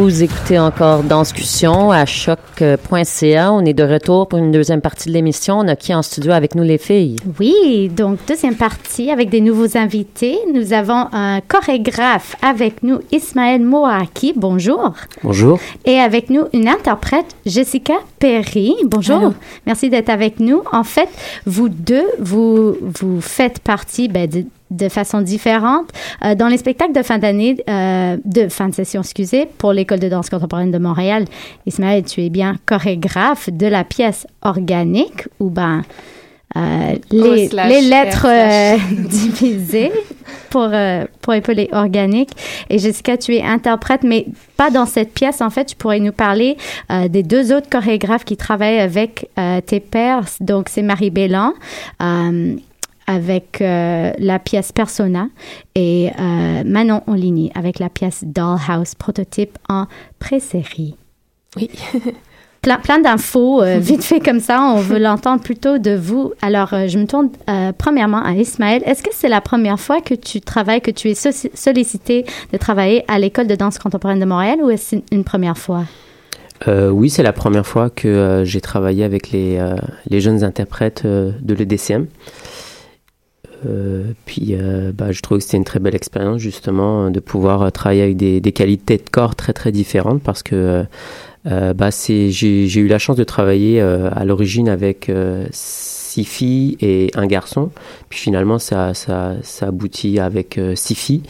Vous 0.00 0.22
écoutez 0.22 0.60
encore 0.60 1.02
Danscussion 1.02 1.90
à 1.90 2.06
choc.ca. 2.06 3.52
On 3.52 3.64
est 3.64 3.74
de 3.74 3.82
retour 3.82 4.28
pour 4.28 4.38
une 4.38 4.52
deuxième 4.52 4.80
partie 4.80 5.08
de 5.08 5.14
l'émission. 5.14 5.58
On 5.58 5.66
a 5.66 5.74
qui 5.74 5.92
en 5.92 6.02
studio 6.02 6.30
avec 6.30 6.54
nous, 6.54 6.62
les 6.62 6.78
filles? 6.78 7.16
Oui, 7.40 7.88
donc 7.88 8.20
deuxième 8.28 8.54
partie 8.54 9.10
avec 9.10 9.28
des 9.28 9.40
nouveaux 9.40 9.76
invités. 9.76 10.38
Nous 10.54 10.72
avons 10.72 11.08
un 11.10 11.40
chorégraphe 11.40 12.36
avec 12.42 12.84
nous, 12.84 13.00
Ismaël 13.10 13.60
Moaki. 13.60 14.34
Bonjour. 14.36 14.94
Bonjour. 15.24 15.58
Et 15.84 15.98
avec 15.98 16.30
nous, 16.30 16.44
une 16.52 16.68
interprète, 16.68 17.34
Jessica 17.44 17.94
Perry. 18.20 18.76
Bonjour. 18.84 19.16
Allô. 19.16 19.34
Merci 19.66 19.90
d'être 19.90 20.10
avec 20.10 20.38
nous. 20.38 20.62
En 20.70 20.84
fait, 20.84 21.08
vous 21.44 21.68
deux, 21.68 22.06
vous, 22.20 22.76
vous 22.80 23.20
faites 23.20 23.58
partie 23.58 24.06
ben, 24.06 24.30
de, 24.70 24.88
façon 24.88 25.20
différente 25.20 25.90
euh, 26.24 26.34
dans 26.34 26.48
les 26.48 26.58
spectacles 26.58 26.92
de 26.92 27.02
fin 27.02 27.18
d'année, 27.18 27.56
euh, 27.68 28.16
de 28.24 28.48
fin 28.48 28.68
de 28.68 28.74
session, 28.74 29.00
excusez, 29.00 29.46
pour 29.58 29.72
l'École 29.72 30.00
de 30.00 30.08
danse 30.08 30.30
contemporaine 30.30 30.70
de 30.70 30.78
Montréal. 30.78 31.24
Ismaël, 31.66 32.04
tu 32.04 32.22
es 32.22 32.30
bien 32.30 32.56
chorégraphe 32.66 33.50
de 33.50 33.66
la 33.66 33.84
pièce 33.84 34.26
organique 34.42 35.28
ou 35.40 35.50
ben 35.50 35.82
euh, 36.56 36.94
les, 37.10 37.46
O 37.46 37.50
slash 37.50 37.68
les 37.70 37.80
lettres 37.82 38.26
divisées 39.08 39.92
pour, 40.48 40.70
pour 41.20 41.34
épeler 41.34 41.68
organique. 41.72 42.30
Et 42.70 42.78
Jessica, 42.78 43.18
tu 43.18 43.36
es 43.36 43.42
interprète, 43.42 44.02
mais 44.02 44.26
pas 44.56 44.70
dans 44.70 44.86
cette 44.86 45.12
pièce. 45.12 45.42
En 45.42 45.50
fait, 45.50 45.66
tu 45.66 45.76
pourrais 45.76 46.00
nous 46.00 46.12
parler 46.12 46.56
des 47.10 47.22
deux 47.22 47.52
autres 47.52 47.68
chorégraphes 47.68 48.24
qui 48.24 48.38
travaillent 48.38 48.80
avec 48.80 49.28
tes 49.66 49.80
pairs. 49.80 50.24
Donc, 50.40 50.70
c'est 50.70 50.80
Marie 50.80 51.10
Bélan. 51.10 51.52
Avec 53.08 53.60
euh, 53.60 54.12
la 54.18 54.38
pièce 54.38 54.70
Persona 54.70 55.26
et 55.74 56.10
euh, 56.20 56.62
Manon 56.64 57.02
Onligny 57.08 57.50
avec 57.56 57.80
la 57.80 57.88
pièce 57.88 58.22
Dollhouse 58.24 58.94
prototype 58.96 59.58
en 59.68 59.86
pré-série. 60.20 60.94
Oui. 61.56 61.68
Plein, 62.60 62.78
plein 62.78 62.98
d'infos, 62.98 63.62
euh, 63.62 63.78
vite 63.80 64.02
fait 64.02 64.18
comme 64.18 64.40
ça, 64.40 64.60
on 64.60 64.80
veut 64.80 64.98
l'entendre 64.98 65.40
plutôt 65.40 65.78
de 65.78 65.92
vous. 65.92 66.32
Alors, 66.42 66.74
euh, 66.74 66.88
je 66.88 66.98
me 66.98 67.06
tourne 67.06 67.30
euh, 67.48 67.70
premièrement 67.76 68.20
à 68.20 68.32
Ismaël. 68.32 68.82
Est-ce 68.84 69.00
que 69.00 69.10
c'est 69.12 69.28
la 69.28 69.40
première 69.40 69.78
fois 69.78 70.00
que 70.00 70.14
tu 70.14 70.40
travailles, 70.40 70.80
que 70.80 70.90
tu 70.90 71.08
es 71.08 71.14
so- 71.14 71.48
sollicité 71.54 72.26
de 72.52 72.58
travailler 72.58 73.04
à 73.06 73.20
l'École 73.20 73.46
de 73.46 73.54
danse 73.54 73.78
contemporaine 73.78 74.18
de 74.18 74.24
Montréal 74.24 74.58
ou 74.60 74.70
est-ce 74.70 74.96
une 75.12 75.22
première 75.22 75.56
fois? 75.56 75.84
Euh, 76.66 76.90
oui, 76.90 77.10
c'est 77.10 77.22
la 77.22 77.32
première 77.32 77.64
fois 77.64 77.90
que 77.90 78.08
euh, 78.08 78.44
j'ai 78.44 78.60
travaillé 78.60 79.04
avec 79.04 79.30
les, 79.30 79.56
euh, 79.58 79.76
les 80.10 80.20
jeunes 80.20 80.42
interprètes 80.42 81.02
euh, 81.04 81.30
de 81.40 81.54
l'EDCM. 81.54 82.06
Euh, 83.66 84.12
puis, 84.24 84.50
euh, 84.52 84.92
bah, 84.92 85.12
je 85.12 85.20
trouve 85.20 85.38
que 85.38 85.44
c'était 85.44 85.56
une 85.56 85.64
très 85.64 85.80
belle 85.80 85.94
expérience, 85.94 86.38
justement, 86.38 87.06
euh, 87.06 87.10
de 87.10 87.20
pouvoir 87.20 87.70
travailler 87.72 88.02
avec 88.02 88.16
des, 88.16 88.40
qualités 88.52 88.96
de 88.96 89.08
corps 89.10 89.34
très, 89.34 89.52
très 89.52 89.72
différentes 89.72 90.22
parce 90.22 90.42
que 90.42 90.84
bah, 91.44 91.90
j'ai, 91.90 92.78
eu 92.78 92.88
la 92.88 92.98
chance 92.98 93.16
de 93.16 93.24
travailler 93.24 93.80
à 93.80 94.24
l'origine 94.24 94.68
avec 94.68 95.10
six 95.50 96.24
filles 96.24 96.76
et 96.80 97.10
un 97.14 97.26
garçon. 97.26 97.70
Puis 98.08 98.18
finalement, 98.18 98.58
ça, 98.58 98.94
ça, 98.94 99.34
ça 99.42 99.68
aboutit 99.68 100.18
avec 100.18 100.60
six 100.74 100.94
filles. 100.94 101.22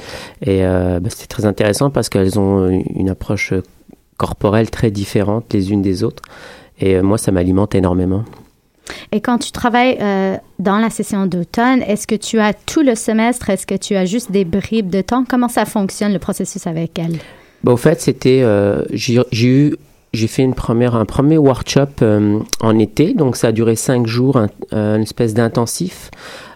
Et 0.45 0.63
bah, 0.63 1.09
c'était 1.09 1.27
très 1.27 1.45
intéressant 1.45 1.91
parce 1.91 2.09
qu'elles 2.09 2.39
ont 2.39 2.69
une 2.69 3.11
approche 3.11 3.53
corporelle 4.17 4.71
très 4.71 4.91
différente 4.91 5.53
les 5.53 5.73
unes 5.73 5.83
des 5.83 6.03
autres. 6.03 6.23
Et 6.81 7.01
moi, 7.03 7.19
ça 7.19 7.31
m'alimente 7.31 7.75
énormément. 7.75 8.25
Et 9.13 9.21
quand 9.21 9.39
tu 9.39 9.53
travailles 9.53 9.99
euh, 10.01 10.37
dans 10.59 10.79
la 10.79 10.91
session 10.91 11.27
d'automne, 11.27 11.83
est-ce 11.83 12.07
que 12.07 12.15
tu 12.15 12.39
as 12.39 12.53
tout 12.53 12.83
le 12.83 12.95
semestre? 12.95 13.51
Est-ce 13.51 13.67
que 13.67 13.75
tu 13.75 13.95
as 13.97 14.05
juste 14.05 14.31
des 14.31 14.45
bribes 14.45 14.91
de 14.91 15.01
temps? 15.01 15.25
Comment 15.29 15.49
ça 15.49 15.65
fonctionne, 15.65 16.13
le 16.13 16.19
processus 16.19 16.67
avec 16.67 16.99
elle? 16.99 17.19
Bah, 17.65 17.73
au 17.73 17.77
fait, 17.77 18.01
c'était, 18.01 18.41
euh, 18.43 18.83
j'ai 18.93 19.21
eu, 19.43 19.77
j'ai 20.13 20.27
fait 20.27 20.43
une 20.43 20.55
première, 20.55 20.95
un 20.95 21.05
premier 21.05 21.39
workshop 21.39 22.03
euh, 22.03 22.39
en 22.61 22.79
été, 22.79 23.15
donc 23.15 23.37
ça 23.37 23.49
a 23.49 23.53
duré 23.53 23.77
cinq 23.77 24.07
jours, 24.07 24.37
un, 24.37 24.49
une 24.73 25.03
espèce 25.03 25.35
d'intensif. 25.35 26.11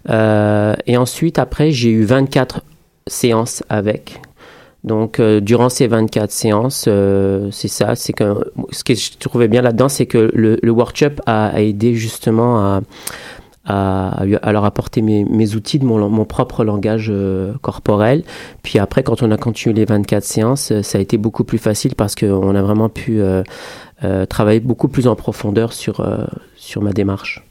Et 0.09 0.97
ensuite, 0.97 1.38
après, 1.38 1.71
j'ai 1.71 1.90
eu 1.90 2.05
24 2.05 2.62
séances 3.07 3.62
avec. 3.68 4.21
Donc, 4.85 5.21
euh, 5.21 5.40
durant 5.40 5.68
ces 5.68 5.87
24 5.87 6.31
séances, 6.31 6.87
euh, 6.88 7.49
c'est 7.53 7.68
ça, 7.68 7.95
c'est 7.95 8.12
que 8.12 8.35
ce 8.73 8.83
que 8.83 8.95
je 8.95 9.12
trouvais 9.18 9.49
bien 9.49 9.62
là-dedans, 9.62 9.88
c'est 9.88 10.07
que 10.07 10.31
le, 10.35 10.59
le 10.61 10.71
workshop 10.71 11.23
a, 11.27 11.47
a 11.49 11.61
aidé 11.61 11.95
justement 11.95 12.59
à, 12.59 12.81
à, 13.64 14.25
à 14.42 14.53
leur 14.53 14.64
apporter 14.64 15.03
mes, 15.03 15.25
mes 15.25 15.55
outils 15.55 15.79
de 15.79 15.85
mon, 15.85 16.09
mon 16.09 16.25
propre 16.25 16.64
langage 16.64 17.09
euh, 17.11 17.53
corporel. 17.62 18.25
Puis 18.62 18.79
après, 18.79 19.03
quand 19.03 19.23
on 19.23 19.31
a 19.31 19.37
continué 19.37 19.75
les 19.75 19.85
24 19.85 20.25
séances, 20.25 20.73
euh, 20.73 20.83
ça 20.83 20.99
a 20.99 21.01
été 21.01 21.16
beaucoup 21.16 21.45
plus 21.45 21.59
facile 21.59 21.95
parce 21.95 22.14
qu'on 22.14 22.55
a 22.55 22.62
vraiment 22.62 22.88
pu 22.88 23.21
euh, 23.21 23.42
euh, 24.05 24.27
travailler 24.27 24.61
beaucoup 24.61 24.88
plus 24.88 25.07
en 25.07 25.14
profondeur 25.14 25.73
sur, 25.73 26.05
sur 26.57 26.83
ma 26.83 26.92
démarche. 26.92 27.45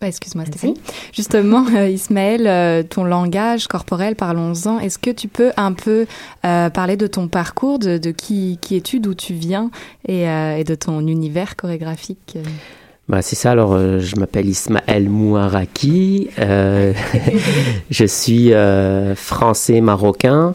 Bah, 0.00 0.08
excuse-moi 0.08 0.44
Stéphanie. 0.44 0.74
Justement, 1.12 1.64
euh, 1.74 1.88
Ismaël, 1.88 2.46
euh, 2.46 2.82
ton 2.82 3.04
langage 3.04 3.66
corporel, 3.66 4.14
parlons-en. 4.14 4.78
Est-ce 4.78 4.98
que 4.98 5.10
tu 5.10 5.28
peux 5.28 5.52
un 5.56 5.72
peu 5.72 6.06
euh, 6.44 6.70
parler 6.70 6.96
de 6.96 7.06
ton 7.06 7.28
parcours, 7.28 7.78
de, 7.78 7.96
de 7.98 8.10
qui, 8.10 8.58
qui 8.60 8.76
es-tu, 8.76 9.00
d'où 9.00 9.14
tu 9.14 9.32
viens 9.32 9.70
et, 10.06 10.28
euh, 10.28 10.56
et 10.56 10.64
de 10.64 10.74
ton 10.74 11.06
univers 11.06 11.56
chorégraphique 11.56 12.36
Bah, 13.08 13.22
c'est 13.22 13.36
ça, 13.36 13.52
alors 13.52 13.72
euh, 13.72 14.00
je 14.00 14.16
m'appelle 14.16 14.46
Ismaël 14.46 15.08
Mouaraki, 15.08 16.28
euh, 16.38 16.92
je 17.90 18.04
suis 18.04 18.52
euh, 18.52 19.14
français 19.14 19.80
marocain, 19.80 20.54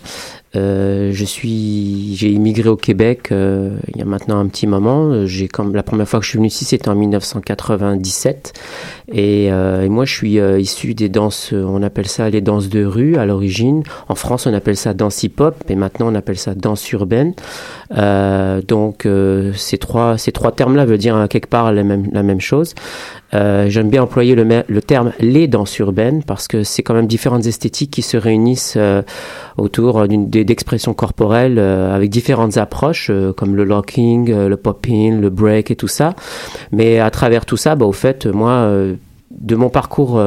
Euh, 0.56 1.12
je 1.14 1.24
suis, 1.24 2.16
j'ai 2.16 2.30
immigré 2.30 2.68
au 2.68 2.76
Québec 2.76 3.30
euh, 3.32 3.78
il 3.88 3.98
y 3.98 4.02
a 4.02 4.06
maintenant 4.06 4.40
un 4.40 4.48
petit 4.48 4.68
moment. 4.68 5.26
J'ai 5.26 5.48
comme 5.48 5.76
la 5.76 5.84
première 5.84 6.08
fois 6.08 6.20
que 6.20 6.26
je 6.26 6.32
suis 6.32 6.38
venu 6.38 6.48
ici, 6.48 6.66
c'était 6.66 6.90
en 6.90 6.96
1997, 6.96 8.54
et, 9.14 9.52
euh, 9.52 9.84
et 9.84 9.90
moi 9.90 10.06
je 10.06 10.14
suis 10.14 10.40
euh, 10.40 10.60
issu 10.60 10.94
des 10.94 11.10
danses, 11.10 11.54
on 11.54 11.82
appelle 11.84 12.08
ça 12.08 12.30
les 12.30 12.42
danses 12.42 12.70
de 12.70 12.84
rue 12.84 13.16
à 13.16 13.26
l'origine. 13.26 13.84
En 14.10 14.16
France, 14.16 14.46
on 14.46 14.54
appelle 14.54 14.78
ça 14.78 14.94
danse 14.94 15.24
hip-hop, 15.24 15.56
et 15.70 15.76
maintenant 15.76 16.12
on 16.12 16.16
appelle 16.16 16.38
ça 16.38 16.54
danse 16.54 16.92
urbaine. 16.92 17.34
Euh, 17.98 18.62
donc 18.62 19.06
euh, 19.06 19.52
ces 19.54 19.78
trois 19.78 20.18
ces 20.18 20.32
trois 20.32 20.54
termes-là 20.54 20.86
veulent 20.86 20.98
dire 20.98 21.16
euh, 21.16 21.28
quelque 21.28 21.50
part 21.50 21.72
la 21.74 21.84
même 21.84 22.08
la 22.12 22.24
même 22.24 22.40
chose. 22.40 22.74
Euh, 23.34 23.70
J'aime 23.70 23.90
bien 23.90 24.04
employer 24.04 24.36
le, 24.36 24.64
le 24.68 24.82
terme 24.82 25.14
les 25.20 25.48
danses 25.48 25.78
urbaines 25.80 26.24
parce 26.24 26.48
que 26.48 26.64
c'est 26.64 26.84
quand 26.84 26.94
même 26.94 27.08
différentes 27.08 27.46
esthétiques 27.46 27.92
qui 27.92 28.02
se 28.02 28.18
réunissent 28.18 28.76
euh, 28.78 29.02
autour 29.58 30.08
d'expressions 30.08 30.94
corporelles 30.94 31.58
euh, 31.60 31.96
avec 31.96 32.10
différentes 32.10 32.58
approches 32.58 33.10
euh, 33.10 33.34
comme 33.34 33.56
le 33.56 33.64
locking, 33.64 34.32
euh, 34.32 34.50
le 34.50 34.58
popping, 34.58 35.22
le 35.22 35.30
break 35.30 35.72
et 35.72 35.76
tout 35.76 35.88
ça. 35.88 36.14
Mais 36.72 37.00
à 37.00 37.10
travers 37.10 37.46
tout 37.46 37.58
ça, 37.58 37.76
bah, 37.76 37.86
au 37.86 37.92
fait, 37.92 38.26
moi, 38.26 38.70
de 39.32 39.56
mon 39.56 39.70
parcours 39.70 40.22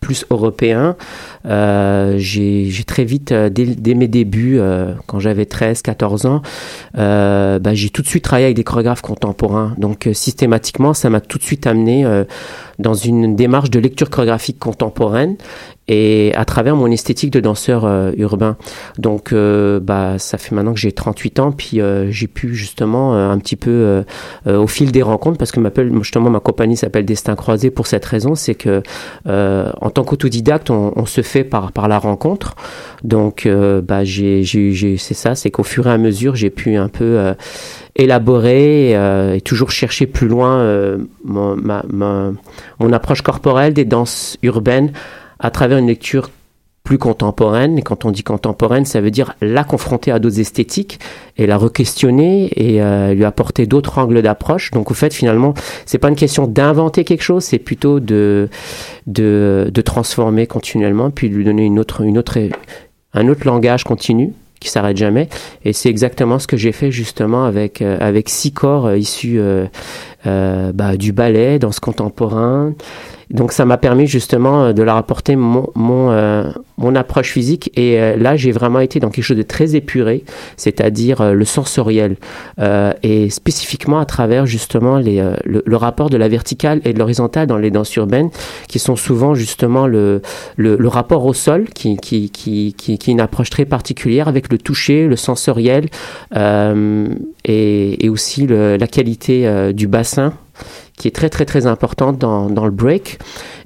plus 0.00 0.24
européen, 0.30 0.96
euh, 1.46 2.14
j'ai 2.18 2.70
très 2.86 3.04
vite, 3.04 3.32
euh, 3.32 3.48
dès, 3.50 3.94
mes 3.94 4.08
débuts, 4.08 4.58
euh, 4.58 4.94
quand 5.06 5.18
j'avais 5.18 5.46
13, 5.46 5.82
14 5.82 6.26
ans, 6.26 6.42
bah, 6.94 7.74
j'ai 7.74 7.90
tout 7.90 8.02
de 8.02 8.06
suite 8.06 8.24
travaillé 8.24 8.46
avec 8.46 8.56
des 8.56 8.64
chorégraphes 8.64 9.02
contemporains. 9.02 9.74
Donc 9.78 10.08
systématiquement, 10.12 10.94
ça 10.94 11.10
m'a 11.10 11.20
tout 11.20 11.38
de 11.38 11.44
suite 11.44 11.66
amené 11.66 12.04
dans 12.78 12.94
une 12.94 13.36
démarche 13.36 13.70
de 13.70 13.78
lecture 13.78 14.10
chorégraphique 14.10 14.58
contemporaine 14.58 15.36
et 15.92 16.32
à 16.36 16.44
travers 16.44 16.76
mon 16.76 16.86
esthétique 16.86 17.30
de 17.32 17.40
danseur 17.40 17.84
euh, 17.84 18.12
urbain. 18.16 18.56
Donc 18.98 19.32
euh, 19.32 19.80
bah 19.80 20.18
ça 20.18 20.38
fait 20.38 20.54
maintenant 20.54 20.72
que 20.72 20.78
j'ai 20.78 20.92
38 20.92 21.40
ans 21.40 21.50
puis 21.52 21.80
euh, 21.80 22.10
j'ai 22.12 22.28
pu 22.28 22.54
justement 22.54 23.14
euh, 23.14 23.28
un 23.30 23.38
petit 23.38 23.56
peu 23.56 24.04
au 24.46 24.66
fil 24.68 24.92
des 24.92 25.02
rencontres 25.02 25.36
parce 25.36 25.50
que 25.50 25.60
justement 26.02 26.30
ma 26.30 26.38
compagnie 26.40 26.76
s'appelle 26.76 27.04
Destin 27.04 27.34
croisé 27.34 27.70
pour 27.70 27.86
cette 27.88 28.04
raison, 28.04 28.34
c'est 28.34 28.54
que 28.54 28.82
en 29.26 29.90
tant 29.90 30.04
qu'autodidacte, 30.04 30.70
on, 30.70 30.92
on 30.94 31.06
se 31.06 31.22
fait 31.22 31.44
par 31.44 31.72
par 31.72 31.88
la 31.88 31.98
rencontre. 31.98 32.54
Donc 33.02 33.48
bah 33.82 34.04
j'ai 34.04 34.42
j'ai 34.44 34.96
c'est 34.96 35.14
ça, 35.14 35.34
c'est 35.34 35.50
qu'au 35.50 35.64
fur 35.64 35.86
et 35.88 35.90
à 35.90 35.98
mesure, 35.98 36.36
j'ai 36.36 36.50
pu 36.50 36.76
un 36.76 36.88
peu 36.88 37.34
élaborer 37.96 38.96
euh, 38.96 39.34
et 39.34 39.40
toujours 39.40 39.70
chercher 39.70 40.06
plus 40.06 40.28
loin 40.28 40.58
euh, 40.60 40.98
mon, 41.24 41.56
ma, 41.56 41.84
ma- 41.88 42.32
mon 42.78 42.92
approche 42.92 43.22
corporelle 43.22 43.74
des 43.74 43.84
danses 43.84 44.38
urbaines 44.42 44.92
à 45.40 45.50
travers 45.50 45.78
une 45.78 45.88
lecture 45.88 46.30
plus 46.84 46.98
contemporaine. 46.98 47.78
Et 47.78 47.82
quand 47.82 48.04
on 48.04 48.10
dit 48.10 48.22
contemporaine, 48.22 48.84
ça 48.84 49.00
veut 49.00 49.10
dire 49.10 49.34
la 49.40 49.64
confronter 49.64 50.10
à 50.10 50.18
d'autres 50.18 50.40
esthétiques 50.40 50.98
et 51.36 51.46
la 51.46 51.58
re-questionner 51.58 52.50
et 52.56 52.82
euh, 52.82 53.14
lui 53.14 53.24
apporter 53.24 53.66
d'autres 53.66 53.98
angles 53.98 54.22
d'approche. 54.22 54.70
Donc, 54.70 54.90
au 54.90 54.94
fait, 54.94 55.12
finalement, 55.12 55.54
c'est 55.86 55.98
pas 55.98 56.08
une 56.08 56.16
question 56.16 56.46
d'inventer 56.46 57.04
quelque 57.04 57.22
chose, 57.22 57.44
c'est 57.44 57.58
plutôt 57.58 58.00
de, 58.00 58.48
de, 59.06 59.70
de 59.72 59.80
transformer 59.82 60.46
continuellement, 60.46 61.10
puis 61.10 61.28
de 61.28 61.34
lui 61.34 61.44
donner 61.44 61.64
une 61.64 61.78
autre, 61.78 62.00
une 62.02 62.18
autre, 62.18 62.38
un 63.12 63.28
autre 63.28 63.46
langage 63.46 63.84
continu 63.84 64.32
qui 64.60 64.68
s'arrête 64.68 64.96
jamais. 64.96 65.28
Et 65.64 65.72
c'est 65.72 65.88
exactement 65.88 66.38
ce 66.38 66.46
que 66.46 66.56
j'ai 66.56 66.72
fait 66.72 66.90
justement 66.90 67.44
avec, 67.44 67.82
euh, 67.82 67.96
avec 67.98 68.28
six 68.28 68.52
corps 68.52 68.86
euh, 68.86 68.98
issus 68.98 69.38
euh, 69.38 69.66
euh, 70.26 70.72
bah, 70.72 70.96
du 70.96 71.12
ballet, 71.12 71.58
danse 71.58 71.80
contemporain, 71.80 72.74
Donc 73.30 73.52
ça 73.52 73.64
m'a 73.64 73.76
permis 73.76 74.06
justement 74.06 74.64
euh, 74.64 74.72
de 74.72 74.82
leur 74.82 74.96
apporter 74.96 75.36
mon, 75.36 75.68
mon, 75.74 76.10
euh, 76.10 76.50
mon 76.78 76.94
approche 76.96 77.30
physique. 77.30 77.70
Et 77.76 78.00
euh, 78.00 78.16
là 78.16 78.36
j'ai 78.36 78.50
vraiment 78.50 78.80
été 78.80 78.98
dans 78.98 79.10
quelque 79.10 79.24
chose 79.24 79.36
de 79.36 79.42
très 79.42 79.76
épuré, 79.76 80.24
c'est-à-dire 80.56 81.32
le 81.32 81.44
sensoriel 81.44 82.16
et 83.02 83.30
spécifiquement 83.30 83.98
à 83.98 84.04
travers 84.04 84.46
justement 84.46 84.98
les, 84.98 85.22
le, 85.44 85.76
rapport 85.76 86.10
de 86.10 86.16
la 86.16 86.28
verticale 86.28 86.80
et 86.84 86.92
de 86.92 86.98
l'horizontale 86.98 87.46
dans 87.46 87.56
les 87.56 87.70
danses 87.70 87.94
urbaines 87.96 88.30
qui 88.68 88.78
sont 88.78 88.96
souvent 88.96 89.34
justement 89.34 89.86
le, 89.86 90.22
le, 90.56 90.88
rapport 90.88 91.24
au 91.24 91.34
sol 91.34 91.68
qui, 91.74 91.96
qui, 91.96 92.30
qui, 92.30 92.74
qui, 92.76 92.92
est 92.92 93.06
une 93.08 93.20
approche 93.20 93.50
très 93.50 93.64
particulière 93.64 94.28
avec 94.28 94.52
le 94.52 94.58
toucher, 94.58 95.06
le 95.06 95.16
sensoriel 95.16 95.86
et, 96.34 98.08
aussi 98.08 98.46
la 98.46 98.86
qualité 98.86 99.72
du 99.72 99.86
bassin 99.86 100.32
qui 101.00 101.08
est 101.08 101.12
très 101.12 101.30
très 101.30 101.46
très 101.46 101.66
importante 101.66 102.18
dans, 102.18 102.50
dans 102.50 102.66
le 102.66 102.70
break 102.70 103.18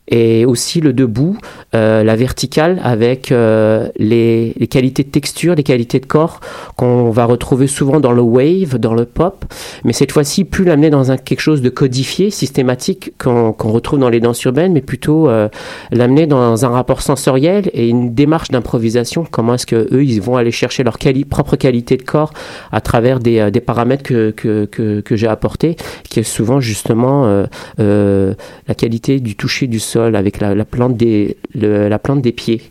et 0.08 0.44
aussi 0.44 0.80
le 0.80 0.92
debout, 0.92 1.38
euh, 1.74 2.04
la 2.04 2.16
verticale 2.16 2.80
avec 2.82 3.32
euh, 3.32 3.88
les, 3.96 4.52
les, 4.58 4.66
qualités 4.66 5.02
de 5.02 5.08
texture, 5.08 5.54
les 5.54 5.62
qualités 5.62 6.00
de 6.00 6.06
corps 6.06 6.40
qu'on 6.76 7.10
va 7.10 7.24
retrouver 7.24 7.66
souvent 7.66 8.00
dans 8.00 8.12
le 8.12 8.22
wave, 8.22 8.78
dans 8.78 8.94
le 8.94 9.06
pop, 9.06 9.44
mais 9.84 9.92
cette 9.92 10.12
fois-ci 10.12 10.44
plus 10.44 10.64
l'amener 10.64 10.90
dans 10.90 11.10
un, 11.10 11.16
quelque 11.16 11.40
chose 11.40 11.62
de 11.62 11.70
codifié, 11.70 12.30
systématique 12.30 13.12
qu'on 13.18 13.52
qu'on 13.52 13.72
retrouve 13.72 13.98
dans 13.98 14.10
les 14.10 14.20
danses 14.20 14.42
urbaines, 14.44 14.72
mais 14.72 14.82
plutôt 14.82 15.28
euh, 15.28 15.48
l'amener 15.90 16.26
dans 16.26 16.64
un 16.64 16.68
rapport 16.68 17.02
sensoriel 17.02 17.70
et 17.72 17.88
une 17.88 18.14
démarche 18.14 18.50
d'improvisation. 18.50 19.26
Comment 19.30 19.54
est-ce 19.54 19.66
que 19.66 19.88
eux 19.92 20.04
ils 20.04 20.20
vont 20.20 20.36
aller 20.36 20.50
chercher 20.50 20.82
leur 20.82 20.98
quali 20.98 21.24
propre 21.24 21.56
qualité 21.56 21.96
de 21.96 22.02
corps 22.02 22.32
à 22.72 22.80
travers 22.80 23.20
des, 23.20 23.38
euh, 23.38 23.50
des 23.50 23.60
paramètres 23.60 24.02
que, 24.02 24.30
que, 24.30 24.66
que, 24.66 25.00
que 25.00 25.16
j'ai 25.16 25.28
apportés, 25.28 25.76
qui 26.08 26.20
est 26.20 26.24
souvent 26.24 26.60
justement 26.60 27.26
euh, 27.26 27.46
euh, 27.80 28.34
la 28.68 28.74
qualité 28.74 29.20
du 29.20 29.36
toucher 29.36 29.66
du 29.66 29.78
avec 29.96 30.40
la, 30.40 30.54
la 30.54 30.64
plante 30.64 30.96
des 30.96 31.36
la 31.54 31.98
plante 31.98 32.22
des 32.22 32.32
pieds. 32.32 32.62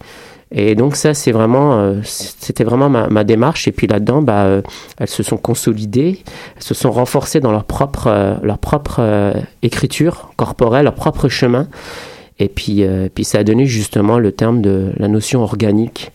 Et 0.56 0.76
donc 0.76 0.96
ça, 0.96 1.16
c'est 1.16 1.32
vraiment, 1.32 1.80
euh, 1.80 1.96
c'était 2.04 2.64
vraiment 2.64 2.88
ma, 2.88 3.10
ma, 3.10 3.24
démarche. 3.24 3.68
Et 3.68 3.72
puis 3.72 3.88
là-dedans, 3.88 4.22
bah, 4.22 4.44
euh, 4.44 4.62
elles 5.00 5.08
se 5.08 5.24
sont 5.24 5.38
consolidées, 5.38 6.20
elles 6.56 6.64
se 6.64 6.76
sont 6.76 6.92
renforcées 6.92 7.40
dans 7.40 7.52
leur 7.52 7.64
propre, 7.64 8.06
euh, 8.08 8.36
leur 8.44 8.60
propre 8.60 9.34
écriture 9.64 10.32
corporelle, 10.36 10.84
leur 10.84 10.94
propre 10.94 11.28
chemin. 11.28 11.68
Et 12.40 12.50
puis, 12.50 12.84
puis 13.14 13.24
ça 13.24 13.40
a 13.40 13.44
donné 13.44 13.66
justement 13.66 14.20
le 14.20 14.32
terme 14.32 14.62
de 14.62 14.92
la 14.98 15.08
notion 15.08 15.42
organique. 15.42 16.12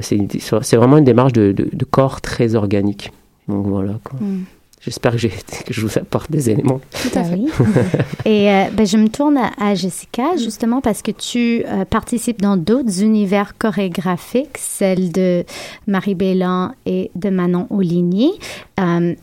C'est 0.00 0.76
vraiment 0.76 0.98
une 0.98 1.04
démarche 1.04 1.32
de, 1.32 1.84
corps 1.90 2.20
très 2.20 2.54
organique. 2.54 3.12
Donc 3.48 3.66
voilà. 3.66 3.94
Quoi. 4.04 4.18
Mm. 4.20 4.44
J'espère 4.80 5.16
que, 5.16 5.26
que, 5.66 5.72
je 5.72 5.80
vous 5.80 5.98
apporte 5.98 6.30
des 6.30 6.50
éléments. 6.50 6.80
Tout 7.02 7.18
à 7.18 7.24
fait. 7.24 7.40
Et 8.24 8.50
euh, 8.50 8.64
ben, 8.72 8.86
je 8.86 8.96
me 8.96 9.08
tourne 9.08 9.38
à, 9.58 9.74
Jessica, 9.74 10.36
justement, 10.36 10.80
parce 10.80 11.02
que 11.02 11.10
tu 11.10 11.64
euh, 11.66 11.84
participes 11.84 12.40
dans 12.40 12.56
d'autres 12.56 13.02
univers 13.02 13.56
chorégraphiques, 13.58 14.58
celle 14.58 15.12
de 15.12 15.44
Marie 15.86 16.14
Bélan 16.14 16.72
et 16.86 17.10
de 17.14 17.30
Manon 17.30 17.66
Oligny. 17.70 18.32
Euh, 18.80 19.14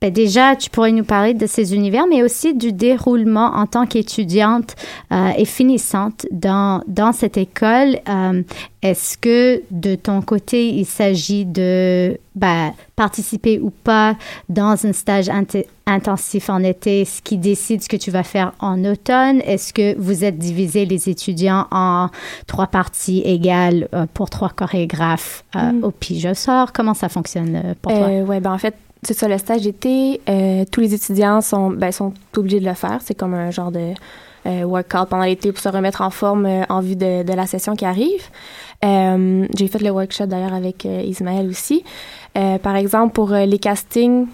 ben 0.00 0.12
déjà, 0.12 0.56
tu 0.56 0.68
pourrais 0.68 0.92
nous 0.92 1.04
parler 1.04 1.32
de 1.32 1.46
ces 1.46 1.74
univers, 1.74 2.06
mais 2.06 2.22
aussi 2.22 2.54
du 2.54 2.72
déroulement 2.72 3.52
en 3.54 3.66
tant 3.66 3.86
qu'étudiante 3.86 4.76
euh, 5.10 5.30
et 5.38 5.46
finissante 5.46 6.26
dans, 6.30 6.82
dans 6.86 7.12
cette 7.12 7.38
école. 7.38 7.98
Euh, 8.06 8.42
Est-ce 8.82 9.16
que 9.16 9.62
de 9.70 9.94
ton 9.94 10.20
côté, 10.20 10.68
il 10.68 10.84
s'agit 10.84 11.46
de 11.46 12.18
ben, 12.34 12.74
participer 12.94 13.58
ou 13.58 13.70
pas 13.70 14.16
dans 14.50 14.86
un 14.86 14.92
stage 14.92 15.30
intensif 15.86 16.50
en 16.50 16.62
été, 16.62 17.06
ce 17.06 17.22
qui 17.22 17.38
décide 17.38 17.82
ce 17.82 17.88
que 17.88 17.96
tu 17.96 18.10
vas 18.10 18.22
faire 18.22 18.52
en 18.58 18.84
automne? 18.84 19.40
Est-ce 19.46 19.72
que 19.72 19.98
vous 19.98 20.24
êtes 20.24 20.36
divisé 20.36 20.84
les 20.84 21.08
étudiants 21.08 21.66
en 21.70 22.08
trois 22.46 22.66
parties 22.66 23.22
égales 23.24 23.88
euh, 23.94 24.04
pour 24.12 24.28
trois 24.28 24.50
chorégraphes 24.50 25.42
mm. 25.54 25.82
au 25.82 25.90
pige 25.90 26.30
sort? 26.34 26.74
Comment 26.74 26.94
ça 26.94 27.08
fonctionne 27.08 27.74
pour 27.80 27.92
toi? 27.92 28.08
Oui, 28.08 28.40
ben 28.40 28.52
en 28.52 28.58
fait, 28.58 28.74
c'est 29.02 29.14
ça, 29.14 29.28
le 29.28 29.38
stage 29.38 29.62
d'été, 29.62 30.20
euh, 30.28 30.64
tous 30.70 30.80
les 30.80 30.94
étudiants 30.94 31.40
sont, 31.40 31.70
ben, 31.70 31.92
sont 31.92 32.12
obligés 32.36 32.60
de 32.60 32.66
le 32.66 32.74
faire. 32.74 32.98
C'est 33.02 33.14
comme 33.14 33.34
un 33.34 33.50
genre 33.50 33.70
de 33.70 33.92
euh, 34.46 34.62
workout 34.64 35.08
pendant 35.08 35.24
l'été 35.24 35.52
pour 35.52 35.60
se 35.60 35.68
remettre 35.68 36.00
en 36.00 36.10
forme 36.10 36.46
euh, 36.46 36.64
en 36.68 36.80
vue 36.80 36.96
de, 36.96 37.22
de, 37.22 37.32
la 37.32 37.46
session 37.46 37.76
qui 37.76 37.84
arrive. 37.84 38.24
J'ai 38.82 39.68
fait 39.68 39.78
le 39.80 39.90
workshop 39.90 40.26
d'ailleurs 40.26 40.54
avec 40.54 40.84
Ismaël 40.84 41.48
aussi. 41.48 41.82
Par 42.34 42.76
exemple, 42.76 43.14
pour 43.14 43.30
les 43.30 43.58
castings, 43.58 44.26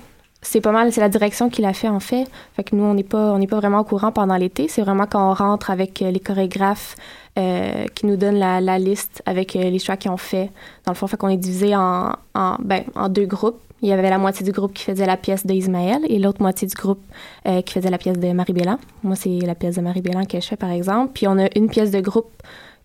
c'est 0.43 0.61
pas 0.61 0.73
mal, 0.73 0.93
c'est 0.93 1.01
la 1.01 1.09
direction 1.09 1.49
qui 1.49 1.63
l'a 1.63 1.73
fait 1.73 1.89
en 1.89 2.01
fait. 2.01 2.27
Fait 2.55 2.65
que 2.65 2.75
nous, 2.75 2.83
on 2.83 2.93
n'est 2.93 3.05
pas, 3.05 3.33
on 3.33 3.39
n'est 3.39 3.47
pas 3.47 3.59
vraiment 3.59 3.79
au 3.79 3.85
courant 3.85 4.11
pendant 4.11 4.37
l'été. 4.37 4.67
C'est 4.69 4.83
vraiment 4.83 5.07
quand 5.07 5.31
on 5.31 5.33
rentre 5.33 5.71
avec 5.71 6.01
les 6.01 6.21
chorégraphes 6.21 6.97
qui 7.37 8.07
nous 8.07 8.17
donnent 8.17 8.41
la, 8.41 8.61
la 8.61 8.79
liste 8.79 9.23
avec 9.25 9.55
les 9.55 9.79
choix 9.79 9.97
qu'ils 9.97 10.11
ont 10.11 10.19
fait. 10.19 10.51
Dans 10.85 10.93
le 10.93 10.97
fond, 10.97 11.07
fait 11.07 11.17
qu'on 11.17 11.29
est 11.29 11.37
divisé 11.37 11.75
en, 11.77 12.13
en, 12.35 12.57
ben, 12.59 12.83
en 12.95 13.09
deux 13.09 13.27
groupes. 13.27 13.61
Il 13.83 13.89
y 13.89 13.93
avait 13.93 14.11
la 14.11 14.19
moitié 14.19 14.47
du 14.47 14.53
groupe 14.53 14.73
qui 14.73 14.85
faisait 14.85 15.07
la 15.07 15.17
pièce 15.17 15.45
d'Ismaël 15.45 16.01
et 16.09 16.21
l'autre 16.21 16.41
moitié 16.41 16.69
du 16.69 16.75
groupe 16.75 17.03
euh, 17.47 17.63
qui 17.63 17.75
faisait 17.75 17.91
la 17.91 17.99
pièce 17.99 18.17
de 18.17 18.33
Marie 18.33 18.53
Bélan. 18.53 18.79
Moi, 19.03 19.17
c'est 19.17 19.41
la 19.41 19.57
pièce 19.57 19.75
de 19.75 19.81
Marie 19.81 20.03
Bélan 20.03 20.25
que 20.25 20.41
je 20.41 20.47
fais, 20.47 20.57
par 20.57 20.71
exemple. 20.71 21.11
Puis 21.15 21.27
on 21.27 21.37
a 21.37 21.49
une 21.57 21.69
pièce 21.69 21.91
de 21.91 22.01
groupe 22.01 22.31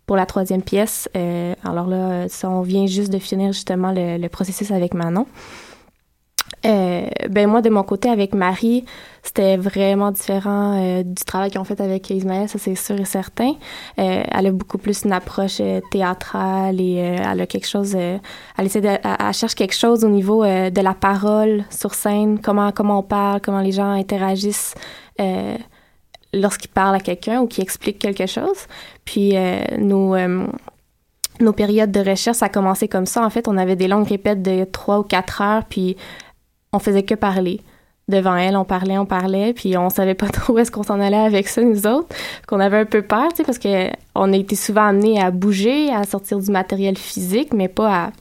pour 0.08 0.16
la 0.16 0.26
troisième 0.26 0.64
pièce. 0.64 1.08
Euh, 1.16 1.54
alors 1.64 1.86
là, 1.86 2.28
ça, 2.30 2.50
on 2.50 2.62
vient 2.62 2.88
juste 2.88 3.14
de 3.14 3.20
finir 3.20 3.52
justement 3.52 3.92
le, 3.92 4.18
le 4.18 4.30
processus 4.30 4.72
avec 4.72 4.96
Manon. 4.96 5.28
Euh, 6.66 7.08
ben 7.30 7.48
moi, 7.48 7.62
de 7.62 7.70
mon 7.70 7.84
côté, 7.84 8.10
avec 8.10 8.34
Marie, 8.34 8.84
c'était 9.24 9.58
vraiment 9.58 10.12
différent 10.12 10.82
euh, 10.82 11.04
du 11.04 11.24
travail 11.24 11.52
qu'ils 11.52 11.60
ont 11.60 11.66
fait 11.66 11.80
avec 11.80 12.10
Ismaël, 12.10 12.50
ça 12.50 12.58
c'est 12.58 12.76
sûr 12.76 13.00
et 13.00 13.06
certain. 13.06 13.54
Euh, 14.00 14.24
elle 14.30 14.48
a 14.48 14.52
beaucoup 14.52 14.78
plus 14.78 15.04
une 15.04 15.12
approche 15.12 15.62
théâtrale 15.92 16.82
et 16.82 16.96
elle 16.96 17.42
a 17.42 17.46
quelque 17.46 17.68
chose, 17.68 17.96
elle 17.96 18.66
essaie 18.66 18.82
de, 18.82 18.88
elle, 18.88 19.34
cherche 19.34 19.56
quelque 19.56 19.76
chose 19.76 20.04
au 20.04 20.10
niveau 20.10 20.44
de 20.44 20.82
la 20.82 20.94
parole 20.94 21.64
sur 21.70 21.94
scène, 21.94 22.40
comment 22.40 22.72
comment 22.72 23.00
on 23.00 23.04
parle, 23.04 23.42
comment 23.42 23.62
les 23.62 23.74
gens 23.74 23.92
interagissent 23.92 24.74
lorsqu'ils 26.34 26.72
parlent 26.72 26.96
à 26.96 27.00
quelqu'un 27.00 27.42
ou 27.42 27.48
qu'ils 27.48 27.64
expliquent 27.64 28.00
quelque 28.00 28.26
chose. 28.26 28.68
Puis 29.06 29.36
nos 29.78 30.16
nos 31.40 31.54
périodes 31.54 31.92
de 31.92 32.00
recherche, 32.00 32.38
ça 32.38 32.48
a 32.48 32.50
commencé 32.50 32.88
comme 32.88 33.06
ça. 33.06 33.24
En 33.24 33.30
fait, 33.30 33.48
on 33.48 33.58
avait 33.58 33.76
des 33.76 33.88
longues 33.88 34.08
répètes 34.08 34.42
de 34.42 34.64
trois 34.64 35.00
ou 35.00 35.04
quatre 35.04 35.42
heures, 35.42 35.66
puis 35.66 35.96
on 36.74 36.80
faisait 36.80 37.04
que 37.04 37.16
parler. 37.16 37.62
Devant 38.10 38.38
elle, 38.38 38.56
on 38.56 38.64
parlait, 38.64 38.98
on 38.98 39.06
parlait, 39.06 39.54
puis 39.54 39.76
on 39.78 39.90
savait 39.90 40.16
pas 40.16 40.28
trop 40.34 40.54
où 40.54 40.60
est-ce 40.60 40.72
qu'on 40.72 40.84
s'en 40.84 41.00
allait 41.00 41.18
avec 41.18 41.48
ça, 41.48 41.62
nous 41.62 41.86
autres. 41.88 42.08
Qu'on 42.48 42.60
avait 42.60 42.78
un 42.78 42.86
peu 42.86 43.02
peur, 43.02 43.30
tu 43.30 43.38
sais, 43.38 43.44
parce 43.44 43.60
que 43.60 43.90
on 44.16 44.32
a 44.32 44.38
été 44.38 44.56
souvent 44.56 44.88
amenés 44.88 45.22
à 45.22 45.32
bouger, 45.32 45.92
à 45.94 46.04
sortir 46.06 46.40
du 46.40 46.50
matériel 46.50 46.98
physique, 46.98 47.54
mais 47.54 47.68
pas 47.68 48.06
à, 48.06 48.12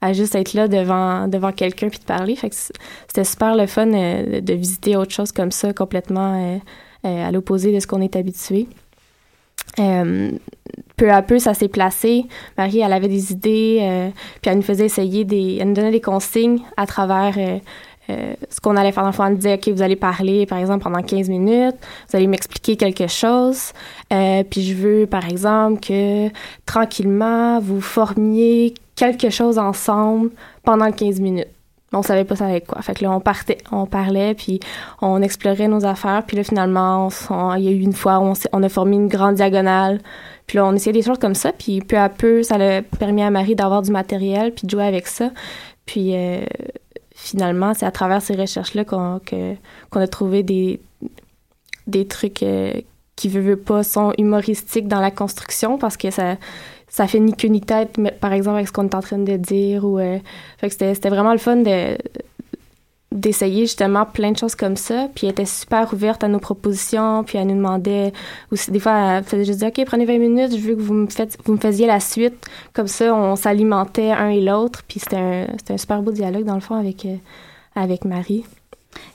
à 0.00 0.12
juste 0.12 0.34
être 0.34 0.54
là 0.54 0.68
devant, 0.68 1.28
devant 1.28 1.52
quelqu'un 1.52 1.88
puis 1.88 1.98
de 1.98 2.04
parler. 2.04 2.36
Fait 2.36 2.50
que 2.50 2.56
c'était 2.56 3.24
super 3.24 3.56
le 3.56 3.66
fun 3.66 3.92
euh, 3.92 4.40
de 4.40 4.52
visiter 4.54 4.96
autre 4.96 5.12
chose 5.12 5.32
comme 5.32 5.50
ça, 5.50 5.72
complètement 5.72 6.34
euh, 6.34 6.58
euh, 7.06 7.28
à 7.28 7.32
l'opposé 7.32 7.72
de 7.72 7.80
ce 7.80 7.86
qu'on 7.86 8.00
est 8.00 8.16
habitué. 8.16 8.68
Euh, 9.78 10.30
peu 10.96 11.10
à 11.10 11.22
peu, 11.22 11.38
ça 11.38 11.54
s'est 11.54 11.68
placé. 11.68 12.26
Marie, 12.56 12.80
elle 12.80 12.92
avait 12.92 13.08
des 13.08 13.32
idées, 13.32 13.78
euh, 13.82 14.08
puis 14.40 14.50
elle 14.50 14.56
nous 14.56 14.62
faisait 14.62 14.86
essayer 14.86 15.24
des... 15.24 15.58
Elle 15.60 15.68
nous 15.68 15.74
donnait 15.74 15.90
des 15.90 16.00
consignes 16.00 16.60
à 16.76 16.86
travers 16.86 17.34
euh, 17.36 17.58
euh 18.10 18.34
ce 18.48 18.60
qu'on 18.60 18.76
allait 18.76 18.92
faire 18.92 19.02
dans 19.02 19.10
le 19.10 19.14
fond. 19.14 19.24
Elle 19.24 19.32
nous 19.32 19.38
disait, 19.38 19.54
OK, 19.54 19.68
vous 19.68 19.82
allez 19.82 19.96
parler, 19.96 20.46
par 20.46 20.58
exemple, 20.58 20.84
pendant 20.84 21.02
15 21.02 21.28
minutes. 21.28 21.76
Vous 22.08 22.16
allez 22.16 22.26
m'expliquer 22.26 22.76
quelque 22.76 23.08
chose. 23.08 23.72
Euh, 24.12 24.42
puis 24.48 24.62
je 24.62 24.74
veux, 24.74 25.06
par 25.06 25.26
exemple, 25.28 25.80
que 25.80 26.28
tranquillement, 26.64 27.60
vous 27.60 27.80
formiez 27.80 28.74
quelque 28.94 29.28
chose 29.28 29.58
ensemble 29.58 30.30
pendant 30.64 30.90
15 30.90 31.20
minutes 31.20 31.48
on 31.96 32.02
savait 32.02 32.24
pas 32.24 32.36
ça 32.36 32.46
avec 32.46 32.66
quoi. 32.66 32.80
Fait 32.82 32.94
que 32.94 33.04
là, 33.04 33.10
on 33.10 33.20
partait, 33.20 33.58
on 33.72 33.86
parlait, 33.86 34.34
puis 34.34 34.60
on 35.00 35.22
explorait 35.22 35.68
nos 35.68 35.84
affaires, 35.84 36.22
puis 36.26 36.36
là, 36.36 36.44
finalement, 36.44 37.08
il 37.56 37.64
y 37.64 37.68
a 37.68 37.70
eu 37.70 37.80
une 37.80 37.92
fois 37.92 38.18
où 38.18 38.32
on, 38.52 38.62
a 38.62 38.68
formé 38.68 38.96
une 38.96 39.08
grande 39.08 39.36
diagonale, 39.36 40.00
puis 40.46 40.58
là, 40.58 40.66
on 40.66 40.74
essayait 40.74 40.92
des 40.92 41.02
choses 41.02 41.18
comme 41.18 41.34
ça, 41.34 41.52
puis 41.52 41.80
peu 41.80 41.98
à 41.98 42.08
peu, 42.08 42.42
ça 42.42 42.56
a 42.56 42.82
permis 42.82 43.22
à 43.22 43.30
Marie 43.30 43.54
d'avoir 43.54 43.82
du 43.82 43.90
matériel, 43.90 44.52
puis 44.52 44.66
de 44.66 44.70
jouer 44.70 44.84
avec 44.84 45.06
ça. 45.06 45.30
Puis 45.86 46.14
euh, 46.14 46.44
finalement, 47.14 47.74
c'est 47.74 47.86
à 47.86 47.90
travers 47.90 48.22
ces 48.22 48.34
recherches-là 48.34 48.84
qu'on 48.84 49.20
qu'on 49.90 50.00
a 50.00 50.06
trouvé 50.06 50.42
des, 50.42 50.80
des 51.86 52.06
trucs 52.06 52.42
euh, 52.42 52.72
qui, 53.16 53.28
veut, 53.28 53.40
veut 53.40 53.56
pas, 53.56 53.82
sont 53.82 54.12
humoristiques 54.18 54.88
dans 54.88 55.00
la 55.00 55.10
construction, 55.10 55.78
parce 55.78 55.96
que 55.96 56.10
ça 56.10 56.36
ça 56.88 57.06
fait 57.06 57.20
ni 57.20 57.34
queue 57.34 57.48
ni 57.48 57.60
tête, 57.60 57.96
par 58.20 58.32
exemple, 58.32 58.56
avec 58.56 58.68
ce 58.68 58.72
qu'on 58.72 58.84
est 58.84 58.94
en 58.94 59.02
train 59.02 59.18
de 59.18 59.36
dire. 59.36 59.84
Ou, 59.84 59.98
euh, 59.98 60.18
fait 60.58 60.68
que 60.68 60.74
c'était 60.74 61.08
vraiment 61.08 61.32
le 61.32 61.38
fun 61.38 61.56
de 61.56 61.96
d'essayer 63.12 63.62
justement 63.62 64.04
plein 64.04 64.32
de 64.32 64.36
choses 64.36 64.54
comme 64.54 64.76
ça. 64.76 65.08
Puis 65.14 65.26
elle 65.26 65.32
était 65.32 65.46
super 65.46 65.92
ouverte 65.92 66.22
à 66.22 66.28
nos 66.28 66.38
propositions, 66.38 67.24
puis 67.24 67.38
elle 67.38 67.46
nous 67.46 67.54
demandait 67.54 68.12
aussi, 68.50 68.70
des 68.70 68.80
fois, 68.80 69.16
elle 69.16 69.24
faisait 69.24 69.44
juste 69.44 69.60
dire, 69.60 69.68
OK, 69.68 69.82
prenez 69.86 70.04
20 70.04 70.18
minutes, 70.18 70.56
je 70.56 70.60
veux 70.60 70.76
que 70.76 70.82
vous 70.82 70.92
me, 70.94 71.06
faites, 71.06 71.38
vous 71.44 71.54
me 71.54 71.58
faisiez 71.58 71.86
la 71.86 72.00
suite. 72.00 72.34
Comme 72.74 72.88
ça, 72.88 73.14
on 73.14 73.36
s'alimentait 73.36 74.10
un 74.10 74.28
et 74.28 74.40
l'autre, 74.40 74.82
puis 74.86 75.00
c'était 75.00 75.16
un, 75.16 75.46
un 75.70 75.78
super 75.78 76.02
beau 76.02 76.12
dialogue, 76.12 76.44
dans 76.44 76.54
le 76.54 76.60
fond, 76.60 76.74
avec, 76.74 77.06
euh, 77.06 77.16
avec 77.74 78.04
Marie. 78.04 78.44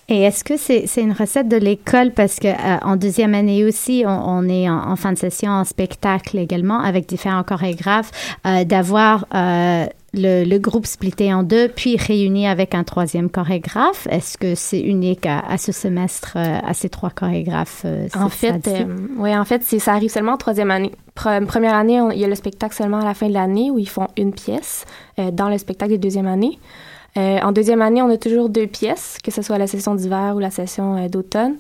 Et 0.10 0.24
est-ce 0.24 0.44
que 0.44 0.58
c'est 0.58 0.88
c'est 0.88 1.02
une 1.02 1.14
recette 1.14 1.48
de 1.48 1.56
l'école? 1.58 2.12
Parce 2.12 2.38
que 2.40 2.48
euh, 2.48 2.78
en 2.82 2.98
deuxième 2.98 3.34
année 3.34 3.64
aussi, 3.64 4.04
on, 4.06 4.10
on 4.10 4.50
est 4.50 4.70
en, 4.70 4.92
en 4.92 4.96
fin 4.98 5.14
de 5.14 5.18
session 5.18 5.52
en 5.52 5.64
spectacle 5.64 6.38
également 6.38 6.80
avec 6.82 7.08
différents 7.08 7.44
chorégraphes, 7.44 8.12
euh, 8.46 8.66
d'avoir 8.66 9.26
euh, 9.34 9.86
le, 10.14 10.44
le 10.44 10.58
groupe 10.60 10.86
splitté 10.86 11.34
en 11.34 11.44
deux, 11.44 11.70
puis 11.70 11.96
réuni 11.96 12.46
avec 12.46 12.76
un 12.76 12.84
troisième 12.84 13.30
chorégraphe. 13.30 14.06
Est-ce 14.12 14.38
que 14.38 14.56
c'est 14.56 14.82
unique 14.82 15.26
à, 15.26 15.40
à 15.40 15.58
ce 15.58 15.72
semestre, 15.72 16.36
à 16.36 16.74
ces 16.74 16.90
trois 16.90 17.12
chorégraphes? 17.12 17.86
En 18.16 18.28
fait, 18.28 18.70
ouais, 19.18 19.38
en 19.38 19.46
fait, 19.46 19.64
ça 19.64 19.94
arrive 19.94 20.10
seulement 20.12 20.34
en 20.34 20.38
troisième 20.38 20.72
année. 20.72 20.92
Pre- 21.16 21.46
première 21.46 21.76
année, 21.76 22.02
on- 22.02 22.12
il 22.12 22.20
y 22.20 22.26
a 22.26 22.28
le 22.28 22.36
spectacle 22.36 22.76
seulement 22.76 23.00
à 23.00 23.06
la 23.06 23.14
fin 23.14 23.30
de 23.30 23.34
l'année 23.34 23.72
où 23.72 23.80
ils 23.80 23.88
font 23.88 24.08
une 24.18 24.34
pièce 24.34 24.86
dans 25.32 25.48
le 25.48 25.58
spectacle 25.58 25.92
des 25.92 25.98
deuxième 25.98 26.28
année. 26.28 26.60
Euh, 27.18 27.40
en 27.40 27.52
deuxième 27.52 27.82
année, 27.82 28.02
on 28.02 28.10
a 28.10 28.18
toujours 28.18 28.50
deux 28.50 28.68
pièces, 28.68 29.18
que 29.24 29.32
ce 29.32 29.42
soit 29.42 29.58
la 29.58 29.68
session 29.68 29.96
d'hiver 29.96 30.34
ou 30.36 30.40
la 30.40 30.52
session 30.52 30.96
euh, 30.96 31.10
d'automne, 31.10 31.56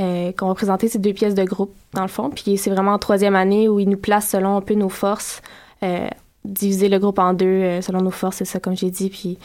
euh, 0.00 0.32
qu'on 0.32 0.48
va 0.48 0.54
présenter 0.54 0.88
ces 0.88 0.98
deux 0.98 1.12
pièces 1.12 1.34
de 1.34 1.44
groupe 1.44 1.74
dans 1.92 2.02
le 2.02 2.08
fond. 2.08 2.30
Puis 2.30 2.56
c'est 2.56 2.70
vraiment 2.70 2.92
en 2.92 2.98
troisième 2.98 3.36
année 3.36 3.68
où 3.68 3.78
ils 3.80 3.88
nous 3.88 3.98
placent 3.98 4.30
selon 4.30 4.56
un 4.56 4.60
peu 4.60 4.74
nos 4.74 4.88
forces, 4.88 5.42
euh, 5.82 6.08
diviser 6.44 6.88
le 6.88 6.98
groupe 6.98 7.18
en 7.18 7.32
deux 7.34 7.46
euh, 7.46 7.80
selon 7.80 8.00
nos 8.00 8.10
forces, 8.10 8.36
c'est 8.36 8.44
ça 8.44 8.60
comme 8.60 8.76
j'ai 8.76 8.90
dit. 8.90 9.10
Puis 9.10 9.38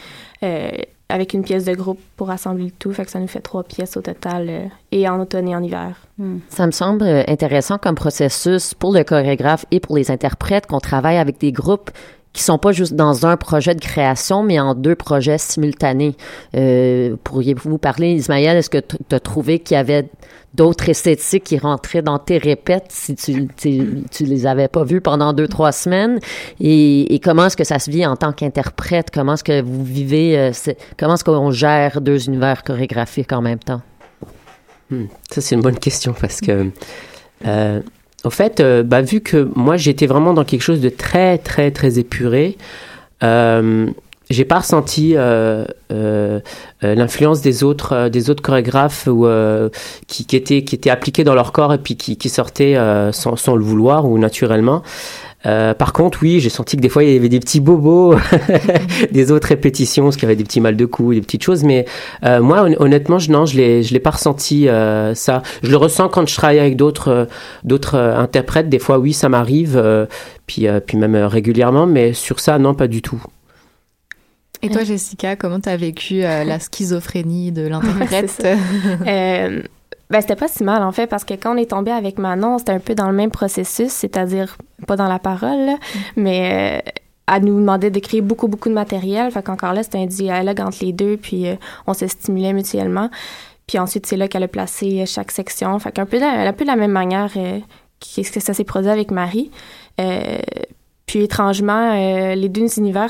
euh, 0.43 0.69
avec 1.09 1.33
une 1.33 1.43
pièce 1.43 1.65
de 1.65 1.73
groupe 1.73 1.99
pour 2.17 2.29
assembler 2.29 2.65
le 2.65 2.71
tout, 2.71 2.93
fait 2.93 3.03
que 3.03 3.11
ça 3.11 3.19
nous 3.19 3.27
fait 3.27 3.39
trois 3.39 3.63
pièces 3.63 3.97
au 3.97 4.01
total, 4.01 4.45
euh, 4.47 4.65
et 4.91 5.09
en 5.09 5.19
automne 5.19 5.47
et 5.49 5.55
en 5.55 5.63
hiver. 5.63 5.95
Ça 6.49 6.67
me 6.67 6.71
semble 6.71 7.03
intéressant 7.27 7.77
comme 7.77 7.95
processus 7.95 8.73
pour 8.73 8.93
le 8.93 9.03
chorégraphe 9.03 9.65
et 9.71 9.79
pour 9.79 9.97
les 9.97 10.11
interprètes 10.11 10.67
qu'on 10.67 10.79
travaille 10.79 11.17
avec 11.17 11.39
des 11.39 11.51
groupes 11.51 11.89
qui 12.33 12.43
sont 12.43 12.57
pas 12.57 12.71
juste 12.71 12.93
dans 12.93 13.25
un 13.25 13.37
projet 13.37 13.73
de 13.73 13.81
création, 13.81 14.43
mais 14.43 14.59
en 14.59 14.75
deux 14.75 14.95
projets 14.95 15.37
simultanés. 15.37 16.15
Euh, 16.55 17.15
Pourriez-vous 17.23 17.77
parler, 17.77 18.11
Ismaël, 18.11 18.57
est-ce 18.57 18.69
que 18.69 18.77
tu 18.77 19.15
as 19.15 19.19
trouvé 19.19 19.59
qu'il 19.59 19.75
y 19.75 19.79
avait 19.79 20.09
d'autres 20.53 20.89
esthétiques 20.89 21.43
qui 21.43 21.57
rentraient 21.57 22.01
dans 22.01 22.19
tes 22.19 22.37
répètes 22.37 22.87
si 22.89 23.15
tu, 23.15 23.47
tu, 23.57 24.03
tu 24.11 24.25
les 24.25 24.45
avais 24.45 24.67
pas 24.67 24.83
vus 24.83 25.01
pendant 25.01 25.33
deux, 25.33 25.47
trois 25.47 25.71
semaines? 25.71 26.19
Et, 26.59 27.19
comment 27.23 27.47
est-ce 27.47 27.57
que 27.57 27.63
ça 27.63 27.79
se 27.79 27.89
vit 27.89 28.05
en 28.05 28.15
tant 28.15 28.31
qu'interprète? 28.31 29.09
Comment 29.11 29.33
est-ce 29.33 29.43
que 29.43 29.61
vous 29.61 29.83
vivez, 29.83 30.37
euh, 30.37 30.51
comment 30.97 31.15
est-ce 31.15 31.23
qu'on 31.23 31.51
gère 31.51 31.99
deux 31.99 32.27
univers 32.27 32.63
chorégraphiques 32.63 33.33
en 33.33 33.41
même 33.41 33.59
temps? 33.59 33.81
Hmm, 34.91 35.05
Ça, 35.31 35.41
c'est 35.41 35.55
une 35.55 35.61
bonne 35.61 35.79
question 35.79 36.13
parce 36.19 36.41
que, 36.41 36.69
euh, 37.45 37.81
au 38.23 38.29
fait, 38.29 38.59
euh, 38.59 38.83
bah, 38.83 39.01
vu 39.01 39.21
que 39.21 39.49
moi, 39.55 39.77
j'étais 39.77 40.05
vraiment 40.05 40.33
dans 40.33 40.43
quelque 40.43 40.61
chose 40.61 40.81
de 40.81 40.89
très, 40.89 41.37
très, 41.37 41.71
très 41.71 41.99
épuré, 41.99 42.57
euh, 43.23 43.87
j'ai 44.29 44.45
pas 44.45 44.59
ressenti 44.59 45.13
euh, 45.15 45.65
l'influence 46.81 47.41
des 47.41 47.63
autres, 47.63 48.09
des 48.09 48.29
autres 48.29 48.43
chorégraphes 48.43 49.07
ou, 49.07 49.27
qui, 50.07 50.35
étaient, 50.35 50.63
qui 50.63 50.75
étaient 50.75 50.91
appliqués 50.91 51.23
dans 51.23 51.33
leur 51.33 51.51
corps 51.51 51.73
et 51.73 51.79
puis 51.79 51.95
qui, 51.95 52.29
sortaient 52.29 52.77
sans 53.11 53.55
le 53.55 53.63
vouloir 53.63 54.05
ou 54.05 54.19
naturellement. 54.19 54.83
Euh, 55.45 55.73
par 55.73 55.93
contre, 55.93 56.19
oui, 56.21 56.39
j'ai 56.41 56.49
senti 56.49 56.75
que 56.75 56.81
des 56.81 56.89
fois 56.89 57.03
il 57.03 57.13
y 57.13 57.15
avait 57.17 57.29
des 57.29 57.39
petits 57.39 57.61
bobos, 57.61 58.15
des 59.11 59.31
autres 59.31 59.47
répétitions, 59.47 60.03
parce 60.05 60.15
qu'il 60.17 60.23
y 60.23 60.25
avait 60.25 60.35
des 60.35 60.43
petits 60.43 60.59
mal 60.59 60.75
de 60.75 60.85
cou, 60.85 61.13
des 61.13 61.21
petites 61.21 61.43
choses. 61.43 61.63
Mais 61.63 61.85
euh, 62.25 62.41
moi, 62.41 62.63
hon- 62.63 62.75
honnêtement, 62.79 63.19
je, 63.19 63.31
non, 63.31 63.45
je 63.45 63.55
l'ai, 63.55 63.81
je 63.83 63.93
l'ai 63.93 63.99
pas 64.01 64.11
ressenti 64.11 64.67
euh, 64.67 65.15
ça. 65.15 65.41
Je 65.63 65.71
le 65.71 65.77
ressens 65.77 66.09
quand 66.09 66.27
je 66.27 66.35
travaille 66.35 66.59
avec 66.59 66.75
d'autres, 66.75 67.07
euh, 67.07 67.25
d'autres 67.63 67.95
euh, 67.95 68.17
interprètes. 68.17 68.67
Des 68.69 68.79
fois, 68.79 68.99
oui, 68.99 69.13
ça 69.13 69.29
m'arrive, 69.29 69.77
euh, 69.77 70.05
puis, 70.45 70.67
euh, 70.67 70.79
puis 70.81 70.97
même 70.97 71.15
euh, 71.15 71.27
régulièrement. 71.27 71.85
Mais 71.85 72.11
sur 72.13 72.39
ça, 72.41 72.59
non, 72.59 72.73
pas 72.73 72.87
du 72.87 73.01
tout. 73.01 73.23
Et 74.61 74.69
toi, 74.69 74.83
Jessica, 74.83 75.37
comment 75.37 75.61
t'as 75.61 75.77
vécu 75.77 76.25
euh, 76.25 76.43
la 76.43 76.59
schizophrénie 76.59 77.53
de 77.53 77.61
l'interprète? 77.69 78.45
Euh, 79.07 79.61
ben, 80.09 80.21
c'était 80.21 80.35
pas 80.35 80.47
si 80.47 80.63
mal, 80.63 80.81
en 80.83 80.91
fait, 80.91 81.07
parce 81.07 81.23
que 81.23 81.33
quand 81.35 81.53
on 81.53 81.57
est 81.57 81.69
tombé 81.69 81.91
avec 81.91 82.17
Manon, 82.17 82.57
c'était 82.57 82.71
un 82.71 82.79
peu 82.79 82.95
dans 82.95 83.07
le 83.09 83.15
même 83.15 83.29
processus, 83.31 83.91
c'est-à-dire 83.91 84.57
pas 84.87 84.95
dans 84.95 85.07
la 85.07 85.19
parole, 85.19 85.65
là, 85.65 85.75
mais 86.15 86.81
euh, 86.87 86.91
elle 87.31 87.43
nous 87.43 87.55
demandait 87.59 87.91
de 87.91 87.99
créer 87.99 88.21
beaucoup, 88.21 88.47
beaucoup 88.47 88.69
de 88.69 88.73
matériel. 88.73 89.29
Fait 89.31 89.43
qu'encore 89.43 89.73
là, 89.73 89.83
c'était 89.83 89.99
un 89.99 90.07
dialogue 90.07 90.59
entre 90.61 90.83
les 90.83 90.93
deux, 90.93 91.15
puis 91.17 91.47
euh, 91.47 91.55
on 91.85 91.93
se 91.93 92.07
stimulait 92.07 92.53
mutuellement. 92.53 93.09
Puis 93.67 93.77
ensuite, 93.77 94.07
c'est 94.07 94.17
là 94.17 94.27
qu'elle 94.27 94.41
a 94.41 94.47
placé 94.47 95.01
euh, 95.01 95.05
chaque 95.05 95.29
section. 95.29 95.77
Fait 95.77 95.91
qu'un 95.91 96.07
peu, 96.07 96.17
de- 96.17 96.23
un 96.23 96.53
peu 96.53 96.63
de 96.65 96.69
la 96.69 96.75
même 96.75 96.91
manière 96.91 97.29
euh, 97.35 97.59
qu'est-ce 97.99 98.31
que 98.31 98.39
ça 98.39 98.55
s'est 98.55 98.63
produit 98.63 98.89
avec 98.89 99.11
Marie. 99.11 99.51
Euh, 100.01 100.39
puis 101.05 101.21
étrangement, 101.21 101.93
les 102.35 102.49
deux 102.49 102.77
univers 102.79 103.09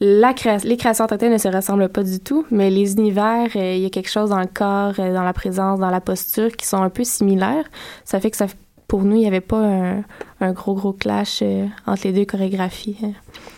la 0.00 0.34
créa- 0.34 0.58
les 0.64 0.76
créations 0.76 1.06
telles 1.06 1.32
ne 1.32 1.38
se 1.38 1.48
ressemblent 1.48 1.88
pas 1.88 2.02
du 2.02 2.20
tout, 2.20 2.44
mais 2.50 2.70
les 2.70 2.92
univers, 2.94 3.48
euh, 3.56 3.74
il 3.76 3.82
y 3.82 3.86
a 3.86 3.90
quelque 3.90 4.10
chose 4.10 4.30
dans 4.30 4.40
le 4.40 4.46
corps, 4.46 4.92
euh, 4.98 5.14
dans 5.14 5.22
la 5.22 5.32
présence, 5.32 5.78
dans 5.80 5.90
la 5.90 6.00
posture 6.00 6.52
qui 6.52 6.66
sont 6.66 6.82
un 6.82 6.90
peu 6.90 7.04
similaires. 7.04 7.64
Ça 8.04 8.20
fait 8.20 8.30
que 8.30 8.36
ça, 8.36 8.46
pour 8.88 9.02
nous, 9.04 9.16
il 9.16 9.20
n'y 9.20 9.26
avait 9.26 9.40
pas 9.40 10.02
un, 10.40 10.52
gros, 10.52 10.74
gros 10.74 10.92
clash 10.92 11.40
euh, 11.42 11.66
entre 11.86 12.06
les 12.06 12.12
deux 12.12 12.24
chorégraphies. 12.26 12.98
euh. 13.04 13.08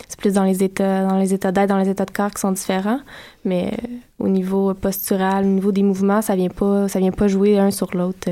C'est 0.08 0.18
plus 0.20 0.32
dans 0.32 0.44
les 0.44 0.62
états, 0.64 1.04
dans 1.06 1.18
les 1.18 1.34
états 1.34 1.52
d'être, 1.52 1.68
dans 1.68 1.76
les 1.76 1.88
états 1.90 2.06
de 2.06 2.10
corps 2.12 2.30
qui 2.30 2.40
sont 2.40 2.52
différents, 2.52 3.00
mais 3.44 3.72
au 4.18 4.28
niveau 4.28 4.72
postural, 4.74 5.44
au 5.44 5.48
niveau 5.48 5.70
des 5.72 5.82
mouvements, 5.82 6.22
ça 6.22 6.34
vient 6.34 6.48
pas, 6.48 6.88
ça 6.88 6.98
vient 6.98 7.10
pas 7.10 7.28
jouer 7.28 7.58
un 7.58 7.70
sur 7.70 7.94
l'autre. 7.94 8.30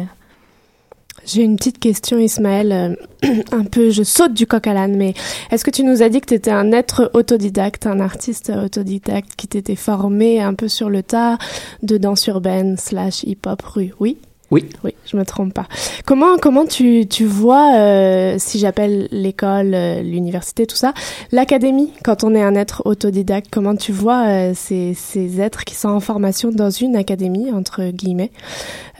J'ai 1.24 1.42
une 1.42 1.56
petite 1.56 1.78
question, 1.78 2.18
Ismaël. 2.18 2.72
euh, 2.72 2.94
un 3.52 3.64
peu, 3.64 3.90
je 3.90 4.02
saute 4.02 4.32
du 4.34 4.46
coq 4.46 4.66
à 4.66 4.74
l'âne, 4.74 4.96
mais 4.96 5.14
est-ce 5.50 5.64
que 5.64 5.70
tu 5.70 5.82
nous 5.82 6.02
as 6.02 6.08
dit 6.08 6.20
que 6.20 6.26
tu 6.26 6.34
étais 6.34 6.50
un 6.50 6.72
être 6.72 7.10
autodidacte, 7.14 7.86
un 7.86 8.00
artiste 8.00 8.50
autodidacte 8.50 9.30
qui 9.36 9.48
t'était 9.48 9.76
formé 9.76 10.40
un 10.40 10.54
peu 10.54 10.68
sur 10.68 10.88
le 10.88 11.02
tas 11.02 11.38
de 11.82 11.96
danse 11.96 12.26
urbaine 12.26 12.76
slash 12.76 13.24
hip-hop 13.24 13.62
rue? 13.62 13.92
Oui 13.98 14.18
Oui. 14.52 14.64
Oui, 14.84 14.92
je 15.10 15.16
me 15.16 15.24
trompe 15.24 15.52
pas. 15.52 15.66
Comment, 16.04 16.36
comment 16.38 16.64
tu, 16.66 17.06
tu 17.08 17.24
vois, 17.24 17.74
euh, 17.76 18.36
si 18.38 18.60
j'appelle 18.60 19.08
l'école, 19.10 19.72
euh, 19.74 20.02
l'université, 20.02 20.66
tout 20.66 20.76
ça, 20.76 20.94
l'académie, 21.32 21.92
quand 22.04 22.22
on 22.22 22.32
est 22.34 22.42
un 22.42 22.54
être 22.54 22.82
autodidacte, 22.84 23.48
comment 23.50 23.74
tu 23.74 23.90
vois 23.90 24.26
euh, 24.28 24.52
ces, 24.54 24.94
ces 24.94 25.40
êtres 25.40 25.64
qui 25.64 25.74
sont 25.74 25.88
en 25.88 25.98
formation 26.00 26.50
dans 26.52 26.70
une 26.70 26.94
académie, 26.94 27.50
entre 27.52 27.90
guillemets, 27.90 28.30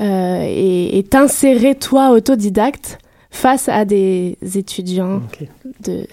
et 0.01 1.05
t'insérer, 1.09 1.75
toi, 1.77 2.11
autodidacte, 2.11 2.99
face 3.31 3.69
à 3.69 3.85
des 3.85 4.37
étudiants 4.57 5.23
de... 5.85 6.07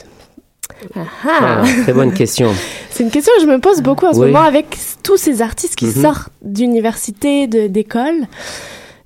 Ah 0.95 0.99
ah. 1.25 1.61
Ah, 1.63 1.63
très 1.83 1.93
bonne 1.93 2.13
question. 2.13 2.51
C'est 2.89 3.03
une 3.03 3.09
question 3.11 3.31
que 3.37 3.41
je 3.43 3.47
me 3.47 3.59
pose 3.59 3.81
beaucoup 3.81 4.05
en 4.05 4.13
ce 4.13 4.19
moment 4.19 4.41
avec 4.41 4.77
tous 5.01 5.17
ces 5.17 5.41
artistes 5.41 5.75
qui 5.75 5.85
Mhm. 5.85 6.01
sortent 6.01 6.29
d'université, 6.41 7.47
d'école. 7.47 8.27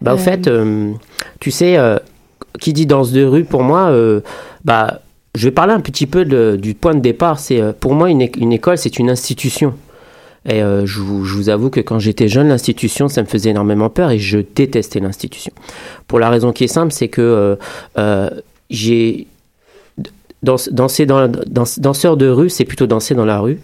Bah, 0.02 0.14
au 0.14 0.18
Euh, 0.18 0.20
fait, 0.20 0.48
euh, 0.48 0.92
tu 1.40 1.52
sais, 1.52 1.78
euh, 1.78 1.98
qui 2.60 2.74
dit 2.74 2.86
danse 2.86 3.12
de 3.12 3.24
rue, 3.24 3.44
pour 3.46 3.64
moi, 3.64 3.90
euh, 3.90 4.22
bah, 4.66 5.02
je 5.36 5.46
vais 5.48 5.52
parler 5.52 5.74
un 5.74 5.80
petit 5.80 6.08
peu 6.08 6.26
de- 6.26 6.58
du 6.60 6.74
point 6.74 6.96
de 6.96 7.00
départ. 7.00 7.40
C'est 7.40 7.62
euh, 7.62 7.72
Pour 7.78 7.94
moi, 7.94 8.10
une, 8.10 8.28
une 8.38 8.54
école, 8.54 8.78
c'est 8.78 8.98
une 9.00 9.10
institution. 9.10 9.74
Et 10.50 10.64
euh, 10.64 10.86
je, 10.86 11.02
vous, 11.02 11.26
je 11.26 11.34
vous 11.36 11.50
avoue 11.50 11.70
que 11.70 11.82
quand 11.82 12.00
j'étais 12.00 12.28
jeune, 12.30 12.48
l'institution, 12.48 13.10
ça 13.10 13.22
me 13.22 13.28
faisait 13.28 13.50
énormément 13.50 13.90
peur 13.90 14.12
et 14.12 14.18
je 14.20 14.40
détestais 14.56 15.00
l'institution. 15.02 15.52
Pour 16.08 16.20
la 16.20 16.30
raison 16.30 16.54
qui 16.54 16.64
est 16.64 16.68
simple, 16.70 16.94
c'est 16.94 17.10
que 17.10 17.22
euh, 17.22 17.56
euh, 17.98 18.30
j'ai 18.70 19.28
dans, 20.44 20.56
danser 20.72 21.06
dans, 21.06 21.28
dans, 21.28 21.64
danseur 21.80 22.16
de 22.16 22.30
rue, 22.30 22.50
c'est 22.50 22.64
plutôt 22.66 22.88
danser 22.88 23.14
dans 23.16 23.26
la 23.26 23.40
rue. 23.40 23.60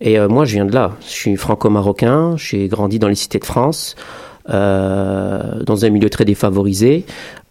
Et 0.00 0.18
euh, 0.18 0.26
moi, 0.28 0.44
je 0.44 0.54
viens 0.54 0.64
de 0.64 0.74
là. 0.74 0.92
Je 1.02 1.10
suis 1.12 1.36
franco-marocain. 1.36 2.34
J'ai 2.36 2.66
grandi 2.66 2.98
dans 2.98 3.08
les 3.08 3.14
cités 3.14 3.38
de 3.38 3.44
France, 3.44 3.94
euh, 3.98 4.00
dans 4.48 5.84
un 5.84 5.90
milieu 5.90 6.10
très 6.10 6.24
défavorisé. 6.24 7.04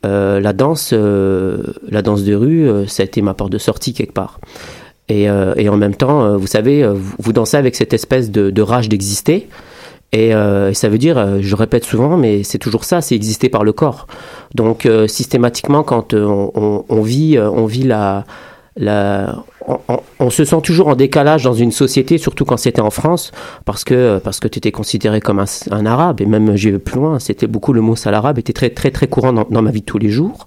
Euh, 0.05 0.39
la 0.39 0.53
danse, 0.53 0.89
euh, 0.91 1.63
la 1.89 2.01
danse 2.01 2.23
de 2.23 2.35
rue, 2.35 2.67
euh, 2.67 2.87
ça 2.87 3.03
a 3.03 3.05
été 3.05 3.21
ma 3.21 3.33
porte 3.33 3.51
de 3.51 3.57
sortie 3.57 3.93
quelque 3.93 4.11
part. 4.11 4.39
Et, 5.09 5.29
euh, 5.29 5.53
en 5.69 5.77
même 5.77 5.95
temps, 5.95 6.23
euh, 6.23 6.37
vous 6.37 6.47
savez, 6.47 6.83
euh, 6.83 6.93
vous, 7.19 7.33
dansez 7.33 7.57
avec 7.57 7.75
cette 7.75 7.93
espèce 7.93 8.31
de, 8.31 8.61
rage 8.61 8.89
d'exister. 8.89 9.47
Et, 10.11 10.33
euh, 10.35 10.73
ça 10.73 10.89
veut 10.89 10.97
dire, 10.97 11.17
euh, 11.17 11.37
je 11.41 11.55
répète 11.55 11.85
souvent, 11.85 12.17
mais 12.17 12.43
c'est 12.43 12.57
toujours 12.57 12.83
ça, 12.83 13.01
c'est 13.01 13.15
exister 13.15 13.49
par 13.49 13.63
le 13.63 13.73
corps. 13.73 14.07
Donc 14.55 14.85
euh, 14.85 15.07
systématiquement, 15.07 15.83
quand 15.83 16.13
euh, 16.13 16.25
on, 16.25 17.01
vit, 17.01 17.37
euh, 17.37 17.49
on 17.49 17.65
vit 17.65 17.83
la, 17.83 18.25
on, 18.79 20.29
se 20.29 20.45
sent 20.45 20.61
toujours 20.63 20.87
en 20.87 20.95
décalage 20.95 21.43
dans 21.43 21.53
une 21.53 21.71
société, 21.71 22.17
surtout 22.17 22.45
quand 22.45 22.57
c'était 22.57 22.81
en 22.81 22.89
France, 22.89 23.31
parce 23.65 23.83
que 23.83 24.19
parce 24.23 24.39
que 24.39 24.47
tu 24.47 24.57
étais 24.57 24.71
considéré 24.71 25.21
comme 25.21 25.39
un, 25.39 25.45
un 25.71 25.85
arabe. 25.85 26.21
Et 26.21 26.25
même 26.25 26.55
j'ai 26.55 26.77
plus 26.79 26.95
loin, 26.95 27.19
c'était 27.19 27.47
beaucoup 27.47 27.73
le 27.73 27.81
mot 27.81 27.95
sale 27.95 28.15
arabe 28.15 28.39
était 28.39 28.53
très 28.53 28.69
très 28.69 28.91
très 28.91 29.07
courant 29.07 29.33
dans, 29.33 29.61
ma 29.61 29.71
vie 29.71 29.81
de 29.81 29.85
tous 29.85 29.99
les 29.99 30.09
jours. 30.09 30.45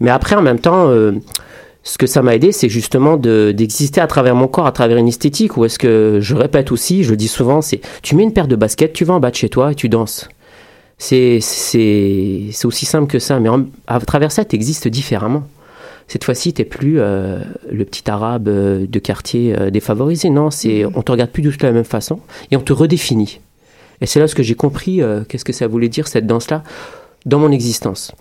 Mais 0.00 0.10
après, 0.10 0.36
en 0.36 0.42
même 0.42 0.60
temps. 0.60 0.88
euh, 0.88 1.12
ce 1.84 1.96
que 1.96 2.06
ça 2.06 2.20
m'a 2.20 2.34
aidé, 2.34 2.52
c'est 2.52 2.68
justement 2.68 3.16
de- 3.16 3.52
d'exister 3.56 4.00
à 4.02 4.06
travers 4.06 4.34
mon 4.34 4.46
corps, 4.46 4.66
à 4.66 4.72
travers 4.72 4.98
une 4.98 5.08
esthétique, 5.08 5.56
où 5.56 5.64
est-ce 5.64 5.78
que, 5.78 6.18
je 6.20 6.34
répète 6.34 6.70
aussi, 6.70 7.02
je 7.02 7.10
le 7.10 7.16
dis 7.16 7.28
souvent, 7.28 7.62
c'est 7.62 7.80
tu 8.02 8.14
mets 8.14 8.24
une 8.24 8.32
paire 8.34 8.48
de 8.48 8.56
baskets, 8.56 8.92
tu 8.92 9.06
vas 9.06 9.14
en 9.14 9.20
bas 9.20 9.30
de 9.30 9.36
chez 9.36 9.48
toi 9.48 9.72
et 9.72 9.74
tu 9.74 9.88
danses. 9.88 10.28
C'est 10.98 11.38
c'est 11.40 12.48
c'est 12.52 12.66
aussi 12.66 12.84
simple 12.84 13.06
que 13.06 13.18
ça, 13.18 13.38
mais 13.40 13.48
à 13.86 14.00
travers 14.00 14.32
ça, 14.32 14.44
tu 14.44 14.56
existes 14.56 14.88
différemment. 14.88 15.44
Cette 16.08 16.24
fois-ci, 16.24 16.54
t'es 16.54 16.64
plus 16.64 16.98
euh, 16.98 17.38
le 17.70 17.84
petit 17.84 18.10
arabe 18.10 18.48
euh, 18.48 18.86
de 18.86 18.98
quartier 18.98 19.54
euh, 19.58 19.70
défavorisé. 19.70 20.30
Non, 20.30 20.50
c'est 20.50 20.84
on 20.86 21.02
te 21.02 21.12
regarde 21.12 21.30
plus 21.30 21.42
du 21.42 21.50
tout 21.50 21.58
de 21.58 21.66
la 21.66 21.72
même 21.72 21.84
façon 21.84 22.20
et 22.50 22.56
on 22.56 22.60
te 22.60 22.72
redéfinit. 22.72 23.40
Et 24.00 24.06
c'est 24.06 24.18
là 24.18 24.26
ce 24.26 24.34
que 24.34 24.42
j'ai 24.42 24.54
compris 24.54 25.02
euh, 25.02 25.22
qu'est-ce 25.28 25.44
que 25.44 25.52
ça 25.52 25.66
voulait 25.66 25.88
dire 25.88 26.08
cette 26.08 26.26
danse-là 26.26 26.62
dans 27.26 27.38
mon 27.38 27.50
existence. 27.50 28.12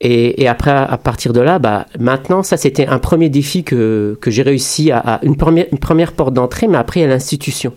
Et, 0.00 0.42
et, 0.42 0.46
après, 0.46 0.70
à 0.70 0.98
partir 0.98 1.32
de 1.32 1.40
là, 1.40 1.58
bah, 1.58 1.86
maintenant, 1.98 2.42
ça 2.42 2.56
c'était 2.56 2.86
un 2.86 2.98
premier 2.98 3.28
défi 3.28 3.64
que, 3.64 4.16
que 4.20 4.30
j'ai 4.30 4.42
réussi 4.42 4.90
à, 4.90 4.98
à, 4.98 5.24
une, 5.24 5.36
première, 5.36 5.66
une 5.72 5.78
première 5.78 6.12
porte 6.12 6.34
d'entrée, 6.34 6.68
mais 6.68 6.76
après 6.76 7.02
à 7.02 7.06
l'institution. 7.06 7.72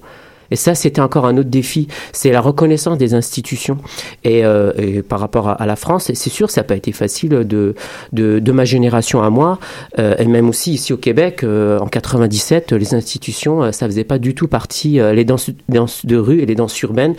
Et 0.52 0.56
ça, 0.56 0.76
c'était 0.76 1.02
encore 1.02 1.26
un 1.26 1.38
autre 1.38 1.50
défi, 1.50 1.88
c'est 2.12 2.32
la 2.32 2.42
reconnaissance 2.42 2.98
des 2.98 3.14
institutions. 3.14 3.78
Et, 4.24 4.46
euh, 4.46 4.72
et 4.78 5.02
par 5.02 5.20
rapport 5.20 5.50
à, 5.50 5.54
à 5.54 5.66
la 5.66 5.76
France, 5.76 6.12
c'est 6.14 6.30
sûr, 6.30 6.50
ça 6.50 6.62
n'a 6.62 6.66
pas 6.66 6.76
été 6.76 6.92
facile 6.92 7.30
de, 7.30 7.76
de, 8.14 8.40
de, 8.40 8.52
ma 8.52 8.66
génération 8.66 9.22
à 9.22 9.30
moi, 9.30 9.60
euh, 10.00 10.16
et 10.18 10.26
même 10.26 10.50
aussi 10.50 10.74
ici 10.74 10.94
au 10.94 10.98
Québec, 10.98 11.44
euh, 11.44 11.80
en 11.80 11.88
97, 11.88 12.72
les 12.74 12.94
institutions, 12.94 13.72
ça 13.72 13.88
faisait 13.88 14.04
pas 14.04 14.18
du 14.18 14.36
tout 14.36 14.48
partie, 14.48 15.00
les 15.00 15.26
danses, 15.26 15.50
danses, 15.70 16.06
de 16.06 16.18
rue 16.18 16.42
et 16.42 16.46
les 16.46 16.56
danses 16.56 16.80
urbaines, 16.82 17.16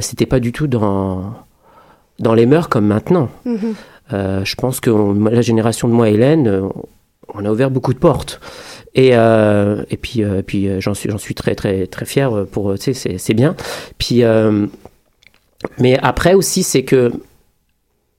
c'était 0.00 0.26
pas 0.26 0.40
du 0.40 0.52
tout 0.52 0.66
dans, 0.66 1.32
dans 2.18 2.34
les 2.34 2.46
mœurs 2.46 2.68
comme 2.68 2.86
maintenant. 2.86 3.28
Mm 3.44 3.56
-hmm. 3.56 4.44
je 4.44 4.54
pense 4.54 4.80
que 4.80 4.90
on, 4.90 5.14
la 5.30 5.42
génération 5.42 5.88
de 5.88 5.94
moi, 5.94 6.08
Hélène, 6.08 6.70
on 7.34 7.44
a 7.44 7.50
ouvert 7.50 7.70
beaucoup 7.70 7.94
de 7.94 7.98
portes. 7.98 8.40
Et, 8.96 9.10
euh, 9.12 9.84
et 9.90 9.96
puis, 9.96 10.24
euh, 10.24 10.42
puis 10.44 10.68
j'en 10.80 10.94
suis, 10.94 11.08
j'en 11.10 11.18
suis 11.18 11.34
très, 11.34 11.54
très, 11.54 11.86
très 11.86 12.06
fier 12.06 12.46
pour, 12.50 12.76
tu 12.78 12.94
sais, 12.94 13.18
c'est 13.18 13.34
bien. 13.34 13.54
Puis, 13.98 14.24
euh, 14.24 14.66
mais 15.78 15.98
après 16.02 16.34
aussi, 16.34 16.62
c'est 16.62 16.82
que 16.82 17.12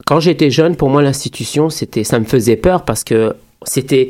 quand 0.06 0.20
j'étais 0.20 0.52
jeune, 0.52 0.76
pour 0.76 0.90
moi, 0.90 1.02
l'institution, 1.02 1.70
c'était, 1.70 2.04
ça 2.04 2.20
me 2.20 2.26
faisait 2.26 2.56
peur 2.56 2.86
parce 2.86 3.04
que 3.04 3.36
c'était 3.64 4.10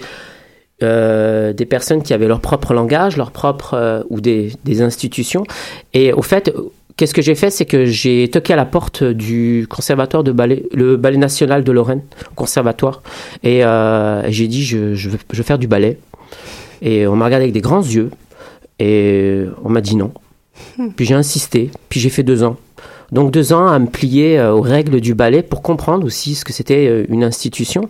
euh, 0.84 1.54
des 1.54 1.66
personnes 1.66 2.04
qui 2.04 2.14
avaient 2.14 2.28
leur 2.28 2.42
propre 2.42 2.74
langage, 2.74 3.18
leur 3.18 3.32
propre, 3.32 3.74
euh, 3.74 4.04
ou 4.10 4.22
des, 4.22 4.52
des 4.64 4.82
institutions. 4.82 5.44
Et 5.94 6.14
au 6.14 6.22
fait, 6.22 6.54
qu'est-ce 6.98 7.14
que 7.14 7.22
j'ai 7.22 7.34
fait? 7.34 7.50
C'est 7.50 7.66
que 7.66 7.86
j'ai 7.86 8.30
toqué 8.30 8.54
à 8.54 8.56
la 8.58 8.66
porte 8.66 9.04
du 9.04 9.66
conservatoire 9.70 10.24
de 10.24 10.32
ballet, 10.32 10.66
le 10.74 10.98
ballet 10.98 11.18
national 11.18 11.64
de 11.64 11.72
Lorraine, 11.72 12.04
conservatoire. 12.36 13.02
Et 13.42 13.64
euh, 13.64 14.30
j'ai 14.30 14.48
dit, 14.48 14.64
je, 14.64 14.94
je, 14.94 15.10
je 15.10 15.38
veux 15.38 15.44
faire 15.44 15.58
du 15.58 15.68
ballet. 15.68 15.98
Et 16.82 17.08
on 17.08 17.16
m'a 17.16 17.26
regardé 17.26 17.44
avec 17.44 17.54
des 17.54 17.62
grands 17.62 17.82
yeux. 17.82 18.12
Et 18.80 19.46
on 19.64 19.70
m'a 19.70 19.82
dit 19.82 19.96
non. 19.96 20.12
Puis 20.96 21.06
j'ai 21.06 21.16
insisté. 21.16 21.72
Puis 21.90 22.00
j'ai 22.00 22.10
fait 22.10 22.24
deux 22.24 22.44
ans. 22.44 22.58
Donc 23.12 23.32
deux 23.32 23.54
ans 23.54 23.68
à 23.68 23.80
me 23.80 23.88
plier 23.88 24.42
aux 24.42 24.62
règles 24.62 25.00
du 25.00 25.14
ballet 25.14 25.42
pour 25.42 25.62
comprendre 25.62 26.06
aussi 26.06 26.36
ce 26.36 26.44
que 26.44 26.54
c'était 26.54 27.06
une 27.08 27.24
institution. 27.24 27.90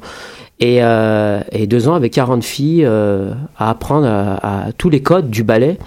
Et, 0.60 0.80
euh, 0.82 1.42
et, 1.52 1.68
deux 1.68 1.88
ans 1.88 1.94
avec 1.94 2.14
40 2.14 2.44
filles 2.44 2.84
euh, 2.84 3.34
à 3.58 3.70
apprendre 3.70 4.08
à, 4.08 4.66
à, 4.68 4.72
tous 4.72 4.90
les 4.90 5.02
codes 5.02 5.30
du 5.30 5.44
ballet. 5.44 5.78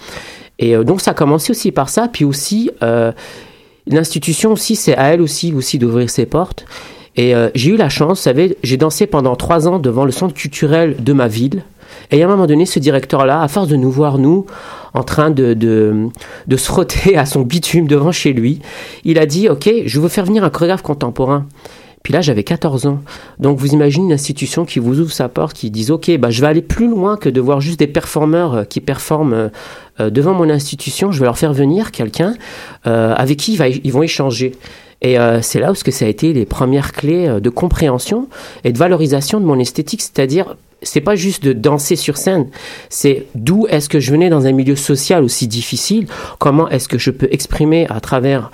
Et 0.59 0.75
euh, 0.75 0.83
donc 0.85 1.01
ça 1.01 1.11
a 1.11 1.13
commencé 1.13 1.51
aussi 1.51 1.71
par 1.71 1.89
ça. 1.89 2.07
Puis 2.07 2.23
aussi, 2.23 2.71
l'institution 3.87 4.53
aussi, 4.53 4.75
c'est 4.75 4.95
à 4.95 5.13
elle 5.13 5.21
aussi, 5.21 5.53
aussi 5.53 5.77
d'ouvrir 5.77 6.09
ses 6.09 6.25
portes. 6.25 6.65
Et 7.17 7.33
j'ai 7.55 7.71
eu 7.71 7.75
la 7.75 7.89
chance, 7.89 8.19
vous 8.19 8.23
savez, 8.23 8.57
j'ai 8.63 8.77
dansé 8.77 9.05
pendant 9.05 9.35
trois 9.35 9.67
ans 9.67 9.79
devant 9.79 10.05
le 10.05 10.11
centre 10.11 10.33
culturel 10.33 10.95
de 10.97 11.11
ma 11.11 11.27
ville. 11.27 11.63
Et 12.11 12.21
à 12.21 12.25
un 12.25 12.29
moment 12.29 12.45
donné, 12.45 12.65
ce 12.65 12.79
directeur-là, 12.79 13.41
à 13.41 13.47
force 13.47 13.67
de 13.69 13.77
nous 13.77 13.91
voir, 13.91 14.17
nous, 14.17 14.45
en 14.93 15.03
train 15.03 15.31
de, 15.31 15.53
de, 15.53 16.09
de, 16.47 16.57
se 16.57 16.65
frotter 16.65 17.17
à 17.17 17.25
son 17.25 17.41
bitume 17.41 17.87
devant 17.87 18.11
chez 18.11 18.33
lui, 18.33 18.59
il 19.05 19.17
a 19.17 19.25
dit, 19.25 19.47
OK, 19.47 19.69
je 19.85 19.99
veux 19.99 20.09
faire 20.09 20.25
venir 20.25 20.43
un 20.43 20.49
chorégraphe 20.49 20.81
contemporain. 20.81 21.47
Puis 22.03 22.13
là, 22.13 22.21
j'avais 22.21 22.43
14 22.43 22.87
ans. 22.87 22.99
Donc, 23.39 23.59
vous 23.59 23.73
imaginez 23.73 24.07
une 24.07 24.13
institution 24.13 24.65
qui 24.65 24.79
vous 24.79 24.99
ouvre 24.99 25.11
sa 25.11 25.29
porte, 25.29 25.55
qui 25.55 25.69
dit, 25.69 25.91
OK, 25.91 26.11
bah, 26.17 26.31
je 26.31 26.41
vais 26.41 26.47
aller 26.47 26.63
plus 26.63 26.89
loin 26.89 27.15
que 27.15 27.29
de 27.29 27.39
voir 27.39 27.61
juste 27.61 27.79
des 27.79 27.87
performeurs 27.87 28.67
qui 28.67 28.81
performent 28.81 29.51
euh, 29.99 30.09
devant 30.09 30.33
mon 30.33 30.49
institution. 30.49 31.11
Je 31.11 31.19
vais 31.19 31.25
leur 31.25 31.37
faire 31.37 31.53
venir 31.53 31.91
quelqu'un 31.91 32.33
euh, 32.87 33.13
avec 33.15 33.37
qui 33.37 33.53
ils 33.83 33.91
vont 33.93 34.03
échanger. 34.03 34.53
Et 35.01 35.17
euh, 35.17 35.41
c'est 35.41 35.59
là 35.59 35.71
où 35.71 35.75
ça 35.75 36.05
a 36.05 36.07
été 36.07 36.31
les 36.33 36.45
premières 36.45 36.91
clés 36.91 37.39
de 37.41 37.49
compréhension 37.49 38.27
et 38.63 38.71
de 38.71 38.77
valorisation 38.77 39.39
de 39.39 39.45
mon 39.45 39.57
esthétique, 39.57 40.01
c'est-à-dire 40.01 40.55
c'est 40.83 41.01
pas 41.01 41.15
juste 41.15 41.43
de 41.43 41.53
danser 41.53 41.95
sur 41.95 42.17
scène, 42.17 42.47
c'est 42.89 43.27
d'où 43.35 43.67
est-ce 43.69 43.89
que 43.89 43.99
je 43.99 44.11
venais 44.11 44.29
dans 44.29 44.45
un 44.45 44.51
milieu 44.51 44.75
social 44.75 45.23
aussi 45.23 45.47
difficile, 45.47 46.07
comment 46.39 46.69
est-ce 46.69 46.87
que 46.87 46.97
je 46.97 47.11
peux 47.11 47.27
exprimer 47.31 47.87
à 47.89 47.99
travers 47.99 48.51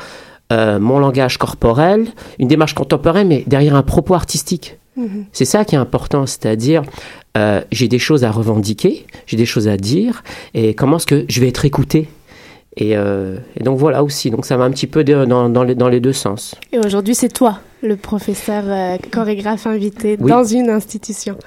euh, 0.52 0.80
mon 0.80 1.00
langage 1.00 1.38
corporel, 1.38 2.08
une 2.40 2.48
démarche 2.48 2.74
contemporaine, 2.74 3.28
mais 3.28 3.44
derrière 3.48 3.76
un 3.76 3.84
propos 3.84 4.14
artistique. 4.14 4.78
Mmh. 4.96 5.24
C'est 5.32 5.46
ça 5.46 5.66
qui 5.66 5.76
est 5.76 5.78
important, 5.78 6.26
c'est-à-dire 6.26 6.84
euh, 7.38 7.62
j'ai 7.72 7.88
des 7.88 8.00
choses 8.00 8.24
à 8.24 8.32
revendiquer, 8.32 9.06
j'ai 9.26 9.38
des 9.38 9.46
choses 9.46 9.68
à 9.68 9.78
dire, 9.78 10.24
et 10.54 10.74
comment 10.74 10.98
est-ce 10.98 11.06
que 11.06 11.26
je 11.28 11.42
vais 11.42 11.50
être 11.50 11.66
écouté? 11.66 12.08
Et, 12.78 12.96
euh, 12.96 13.38
et, 13.60 13.64
donc 13.64 13.80
voilà 13.80 14.04
aussi, 14.04 14.30
donc 14.30 14.46
ça 14.46 14.56
va 14.56 14.64
un 14.66 14.72
petit 14.72 14.88
peu 14.88 15.04
dans, 15.04 15.50
dans, 15.50 15.64
les, 15.64 15.76
dans 15.76 15.90
les 15.90 16.00
deux 16.00 16.14
sens. 16.14 16.56
Et 16.72 16.80
aujourd'hui, 16.80 17.16
c'est 17.16 17.30
toi, 17.30 17.60
le 17.82 17.96
professeur 17.96 18.64
euh, 18.68 18.98
chorégraphe 19.12 19.68
invité 19.68 20.18
oui. 20.20 20.30
dans 20.30 20.44
une 20.44 20.70
institution. 20.70 21.38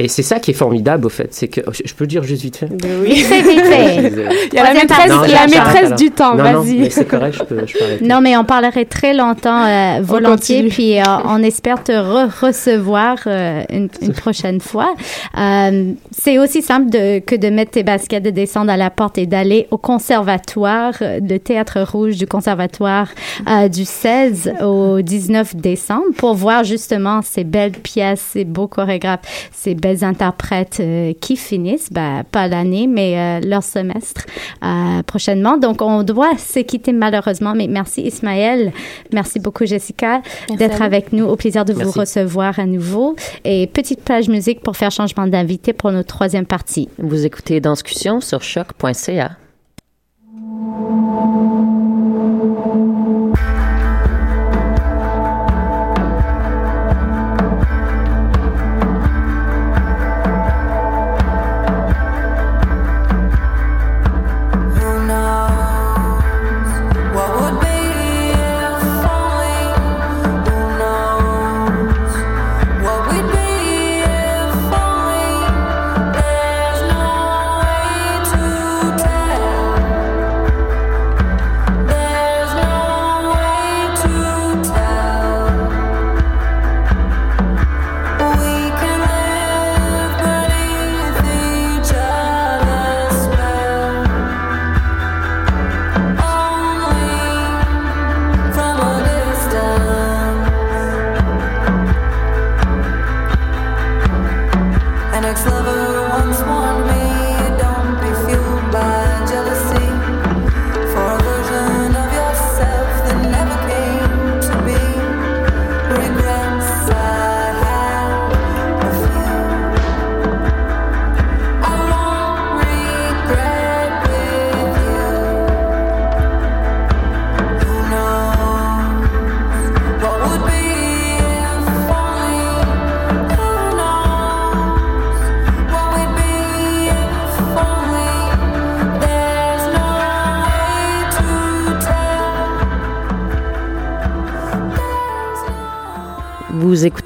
Et 0.00 0.08
c'est 0.08 0.22
ça 0.22 0.38
qui 0.38 0.52
est 0.52 0.54
formidable, 0.54 1.04
au 1.04 1.10
fait, 1.10 1.28
c'est 1.34 1.48
que 1.48 1.60
je 1.84 1.92
peux 1.92 2.04
le 2.04 2.08
dire 2.08 2.22
juste 2.22 2.40
vite 2.40 2.56
fait? 2.56 2.70
Oui, 3.02 3.12
vite 3.12 3.26
fait, 3.26 3.42
vite 3.52 3.64
fait. 3.64 4.48
Il 4.50 4.54
y 4.54 4.58
a 4.58 4.62
la 4.62 4.72
maîtresse, 4.72 5.10
non, 5.10 5.20
la 5.20 5.46
maîtresse 5.46 5.94
du 5.94 6.10
temps. 6.10 6.36
Vas-y. 6.36 6.90
c'est 6.90 7.04
correct, 7.04 7.36
je 7.38 7.44
peux, 7.44 7.66
je 7.66 7.76
peux 7.76 7.84
arrêter. 7.84 8.06
Non, 8.06 8.22
mais 8.22 8.34
on 8.38 8.44
parlerait 8.44 8.86
très 8.86 9.12
longtemps 9.12 9.62
euh, 9.62 10.00
volontiers, 10.00 10.68
puis 10.68 10.98
euh, 10.98 11.02
on 11.26 11.42
espère 11.42 11.84
te 11.84 11.92
re 11.92 12.30
recevoir 12.40 13.18
euh, 13.26 13.62
une, 13.68 13.90
une, 14.00 14.14
prochaine 14.14 14.62
fois. 14.62 14.94
Euh, 15.36 15.92
c'est 16.16 16.38
aussi 16.38 16.62
simple 16.62 16.88
de, 16.88 17.18
que 17.18 17.34
de 17.34 17.50
mettre 17.50 17.72
tes 17.72 17.82
baskets, 17.82 18.22
de 18.22 18.30
descendre 18.30 18.72
à 18.72 18.78
la 18.78 18.88
porte 18.88 19.18
et 19.18 19.26
d'aller 19.26 19.68
au 19.70 19.76
conservatoire, 19.76 20.94
le 21.00 21.36
théâtre 21.36 21.78
rouge 21.82 22.16
du 22.16 22.26
conservatoire 22.26 23.08
du 23.70 23.84
16 23.84 24.54
au 24.62 25.02
19 25.02 25.56
décembre 25.56 25.80
pour 26.16 26.34
voir 26.34 26.64
justement 26.64 27.22
ces 27.22 27.44
belles 27.44 27.72
pièces, 27.72 28.20
ces 28.20 28.44
beaux 28.44 28.68
chorégraphes, 28.68 29.50
ces 29.52 29.74
belles 29.74 30.04
interprètes 30.04 30.78
euh, 30.80 31.12
qui 31.20 31.36
finissent, 31.36 31.92
ben, 31.92 32.22
pas 32.30 32.48
l'année, 32.48 32.86
mais 32.86 33.18
euh, 33.18 33.46
leur 33.46 33.62
semestre 33.62 34.26
euh, 34.62 35.02
prochainement. 35.02 35.56
Donc, 35.58 35.82
on 35.82 36.02
doit 36.02 36.36
se 36.38 36.60
quitter 36.60 36.92
malheureusement, 36.92 37.54
mais 37.54 37.66
merci 37.66 38.02
Ismaël, 38.02 38.72
merci 39.12 39.40
beaucoup 39.40 39.66
Jessica 39.66 40.22
d'être 40.56 40.82
avec 40.82 41.12
nous. 41.12 41.24
Au 41.24 41.36
plaisir 41.36 41.64
de 41.64 41.72
merci. 41.72 41.92
vous 41.92 42.00
recevoir 42.00 42.58
à 42.58 42.66
nouveau. 42.66 43.16
Et 43.44 43.66
petite 43.66 44.02
page 44.02 44.28
musique 44.28 44.62
pour 44.62 44.76
faire 44.76 44.90
changement 44.90 45.26
d'invité 45.26 45.72
pour 45.72 45.92
notre 45.92 46.08
troisième 46.08 46.46
partie. 46.46 46.88
Vous 46.98 47.26
écoutez 47.26 47.60
Danscussion 47.60 48.20
sur 48.20 48.42
choc.ca. 48.42 49.30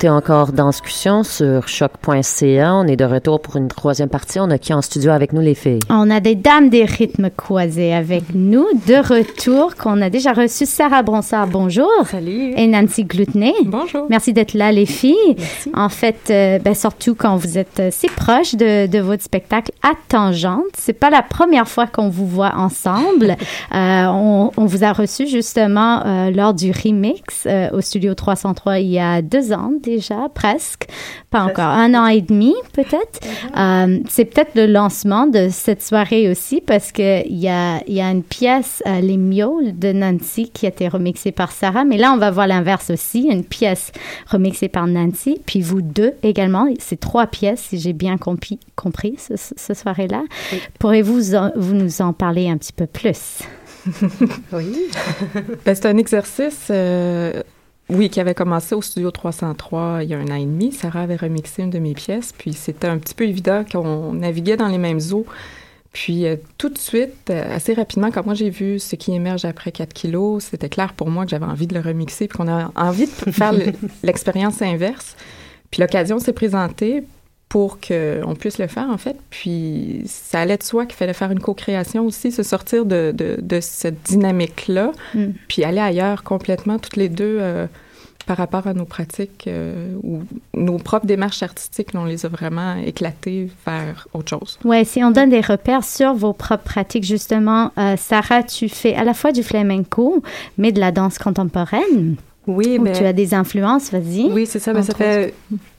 écoutez 0.05 0.11
encore 0.11 0.53
Danscussion 0.53 1.23
sur 1.23 1.67
choc.ca. 1.67 2.75
On 2.75 2.87
est 2.87 2.97
de 2.97 3.07
retour 3.07 3.41
pour 3.41 3.57
une 3.57 3.69
troisième 3.69 4.11
partie. 4.11 4.39
On 4.39 4.51
a 4.51 4.59
qui 4.59 4.75
en 4.75 4.83
studio 4.83 5.11
avec 5.11 5.33
nous, 5.33 5.41
les 5.41 5.55
filles? 5.55 5.81
On 5.89 6.11
a 6.11 6.21
des 6.21 6.35
dames 6.35 6.69
des 6.69 6.85
rythmes 6.85 7.31
croisés 7.35 7.95
avec 7.95 8.35
nous. 8.35 8.67
De 8.87 8.97
retour, 8.97 9.77
qu'on 9.77 10.03
a 10.03 10.11
déjà 10.11 10.35
reçu 10.35 10.67
Sarah 10.67 11.03
Bronsard. 11.03 11.47
Bonjour. 11.47 11.89
Salut. 12.05 12.53
Et 12.55 12.67
Nancy 12.67 13.05
Gloutenay. 13.05 13.55
Bonjour. 13.65 14.07
Merci 14.11 14.35
d'être 14.35 14.53
là, 14.53 14.73
les 14.73 14.85
filles. 14.85 15.37
En 15.73 15.89
fait, 15.89 16.29
euh, 16.29 16.59
ben, 16.59 16.75
surtout 16.75 17.15
quand 17.15 17.37
vous 17.37 17.57
êtes 17.57 17.81
euh, 17.81 17.89
si 17.91 18.09
proches 18.09 18.57
de, 18.57 18.87
de 18.87 18.99
votre 18.99 19.23
spectacle 19.23 19.73
à 19.83 19.93
Tangente. 20.09 20.65
C'est 20.77 20.93
pas 20.93 21.09
la 21.09 21.23
première 21.23 21.67
fois 21.67 21.87
qu'on 21.87 22.11
vous 22.11 22.27
voit 22.27 22.53
ensemble. 22.57 23.37
Euh, 23.75 24.07
on, 24.07 24.51
on 24.57 24.67
vous 24.67 24.85
a 24.85 24.93
reçu 24.93 25.27
justement 25.27 26.05
euh, 26.05 26.31
lors 26.31 26.55
du 26.55 26.71
remix 26.71 27.45
euh, 27.47 27.71
au 27.73 27.81
Studio 27.81 28.15
303 28.15 28.79
il 28.79 28.89
y 28.89 28.99
a 28.99 29.21
deux 29.23 29.53
ans 29.53 29.73
déjà, 29.97 30.29
presque. 30.35 30.87
Pas 31.31 31.43
encore, 31.43 31.65
un 31.69 31.95
an 31.95 32.07
et 32.07 32.21
demi 32.21 32.55
peut-être. 32.73 33.21
Euh, 33.57 33.99
c'est 34.09 34.25
peut-être 34.25 34.57
le 34.57 34.67
lancement 34.67 35.27
de 35.29 35.49
cette 35.51 35.81
soirée 35.83 36.29
aussi 36.29 36.61
parce 36.61 36.91
qu'il 36.91 37.39
y 37.39 37.47
a, 37.49 37.81
il 37.87 37.95
y 37.95 38.01
a 38.01 38.11
une 38.11 38.25
pièce, 38.25 38.83
euh, 38.87 39.01
Les 39.01 39.17
Mioles 39.17 39.79
de 39.79 39.93
Nancy, 39.93 40.51
qui 40.53 40.67
a 40.67 40.71
été 40.71 40.89
remixée 40.89 41.31
par 41.31 41.53
Sarah. 41.53 41.85
Mais 41.85 41.97
là, 41.99 42.13
on 42.13 42.17
va 42.17 42.31
voir 42.33 42.49
l'inverse 42.49 42.91
aussi, 42.91 43.29
une 43.31 43.45
pièce 43.45 43.93
remixée 44.27 44.69
par 44.69 44.87
Nancy. 44.89 45.41
Puis 45.47 45.61
vous 45.61 45.83
deux 45.83 46.15
également. 46.25 46.67
C'est 46.81 46.99
trois 46.99 47.27
pièces, 47.29 47.61
si 47.69 47.79
j'ai 47.79 47.93
bien 47.93 48.17
compris, 48.19 48.59
compris 48.75 49.17
ce, 49.19 49.35
ce 49.37 49.75
soirée-là. 49.75 50.23
Pourrez-vous 50.81 51.35
en- 51.37 51.53
vous 51.55 51.75
nous 51.75 52.03
en 52.03 52.13
parler 52.13 52.49
un 52.49 52.57
petit 52.57 52.73
peu 52.73 52.87
plus? 52.87 53.41
Oui. 54.53 54.87
Ben, 55.65 55.75
c'est 55.75 55.87
un 55.87 55.97
exercice, 55.99 56.69
euh, 56.71 57.43
oui, 57.91 58.09
qui 58.09 58.19
avait 58.21 58.35
commencé 58.35 58.75
au 58.75 58.83
Studio 58.83 59.11
303 59.11 60.01
il 60.03 60.11
y 60.11 60.15
a 60.15 60.19
un 60.19 60.29
an 60.29 60.37
et 60.37 60.45
demi. 60.45 60.73
Sarah 60.73 61.03
avait 61.03 61.17
remixé 61.17 61.63
une 61.63 61.71
de 61.71 61.79
mes 61.79 61.95
pièces, 61.95 62.33
puis 62.37 62.53
c'était 62.53 62.87
un 62.87 62.99
petit 62.99 63.15
peu 63.15 63.25
évident 63.25 63.65
qu'on 63.71 64.15
naviguait 64.15 64.57
dans 64.57 64.69
les 64.69 64.79
mêmes 64.79 65.01
eaux. 65.13 65.27
Puis 65.93 66.27
euh, 66.27 66.37
tout 66.59 66.71
de 66.71 66.79
suite, 66.79 67.31
euh, 67.31 67.55
assez 67.55 67.73
rapidement, 67.75 68.11
quand 68.11 68.25
moi 68.25 68.35
j'ai 68.35 68.51
vu 68.51 68.79
ce 68.81 68.97
qui 68.97 69.13
émerge 69.15 69.45
après 69.45 69.71
4 69.71 69.93
kilos, 69.93 70.45
c'était 70.51 70.69
clair 70.69 70.93
pour 70.93 71.09
moi 71.09 71.25
que 71.25 71.31
j'avais 71.31 71.45
envie 71.47 71.67
de 71.69 71.75
le 71.75 71.81
remixer, 71.81 72.27
puis 72.27 72.37
qu'on 72.39 72.49
a 72.49 72.73
envie 72.75 73.07
de 73.07 73.31
faire 73.31 73.53
le- 73.53 73.73
l'expérience 74.03 74.61
inverse. 74.61 75.15
Puis 75.71 75.81
l'occasion 75.81 76.19
s'est 76.19 76.33
présentée 76.33 77.05
pour 77.55 77.79
qu'on 77.79 78.35
puisse 78.37 78.59
le 78.59 78.67
faire, 78.67 78.91
en 78.91 78.99
fait. 78.99 79.15
Puis 79.31 80.03
ça 80.07 80.41
allait 80.41 80.57
de 80.57 80.65
soi 80.65 80.87
qu'il 80.87 80.97
fallait 80.97 81.13
faire 81.13 81.31
une 81.31 81.39
co-création 81.39 82.05
aussi, 82.05 82.33
se 82.33 82.43
sortir 82.43 82.85
de, 82.85 83.15
de, 83.17 83.37
de 83.41 83.61
cette 83.61 84.03
dynamique-là, 84.03 84.91
Mm. 85.15 85.27
puis 85.47 85.63
aller 85.63 85.79
ailleurs 85.79 86.25
complètement, 86.25 86.81
toutes 86.81 86.97
les 86.97 87.09
deux, 87.09 87.37
euh, 87.41 87.69
par 88.27 88.39
rapport 88.39 88.67
à 88.67 88.75
nos 88.75 88.87
pratiques 88.87 89.45
euh, 89.47 89.95
ou 90.03 90.23
nos 90.53 90.79
propres 90.79 91.07
démarches 91.07 91.45
artistiques, 91.45 91.91
on 91.95 92.07
les 92.07 92.27
a 92.27 92.29
vraiment 92.29 92.75
éclatées 92.85 93.49
vers 93.65 94.09
autre 94.15 94.31
chose. 94.31 94.59
Ouais, 94.65 94.85
si 94.85 95.05
on 95.05 95.13
donne 95.13 95.31
des 95.31 95.41
repères 95.41 95.85
sur 95.85 96.13
vos 96.13 96.33
propres 96.33 96.65
pratiques, 96.65 97.05
justement, 97.05 97.71
euh, 97.79 97.95
Sarah, 97.97 98.43
tu 98.43 98.69
fais 98.69 98.97
à 98.97 99.05
la 99.05 99.15
fois 99.15 99.31
du 99.31 99.45
flamenco, 99.45 100.25
mais 100.59 100.73
de 100.73 100.81
la 100.81 100.91
danse 100.91 101.19
contemporaine. 101.19 102.17
ben 102.49 102.53
Ou 102.53 102.59
Oh, 102.59 102.63
tu 102.63 102.81
mais- 102.81 103.07
as 103.07 103.13
des 103.13 103.33
influences, 103.33 103.93
vas-y. 103.93 104.25
Oui, 104.33 104.45
c'est 104.45 104.59
ça. 104.59 104.73
Mais 104.73 104.83
ça 104.83 104.91
Entre 104.93 104.99
fait 105.05 105.35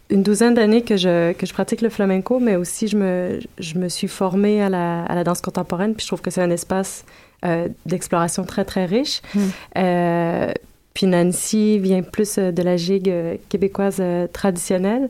une 0.10 0.22
douzaine 0.22 0.54
d'années 0.54 0.84
que 0.84 0.98
je, 0.98 1.34
que 1.34 1.46
je 1.46 1.54
pratique 1.54 1.82
le 1.82 1.90
flamenco, 1.90 2.40
mais 2.40 2.56
aussi 2.56 2.88
je 2.88 2.96
me, 2.96 3.40
je 3.58 3.78
me 3.80 3.90
suis 3.90 4.08
formée 4.08 4.62
à 4.62 4.70
la, 4.70 5.04
à 5.04 5.16
la 5.16 5.24
danse 5.24 5.42
contemporaine, 5.42 5.96
puis 5.96 6.04
je 6.04 6.10
trouve 6.10 6.22
que 6.22 6.30
c'est 6.30 6.44
un 6.44 6.52
espace 6.52 7.06
euh, 7.44 7.68
d'exploration 7.86 8.44
très, 8.44 8.66
très 8.66 8.86
riche. 8.86 9.22
Mm. 9.34 9.40
Euh, 9.78 10.52
puis 10.94 11.08
Nancy 11.08 11.80
vient 11.80 12.04
plus 12.04 12.38
euh, 12.38 12.52
de 12.52 12.62
la 12.62 12.78
gigue 12.78 13.12
québécoise 13.50 14.02
traditionnelle, 14.32 15.10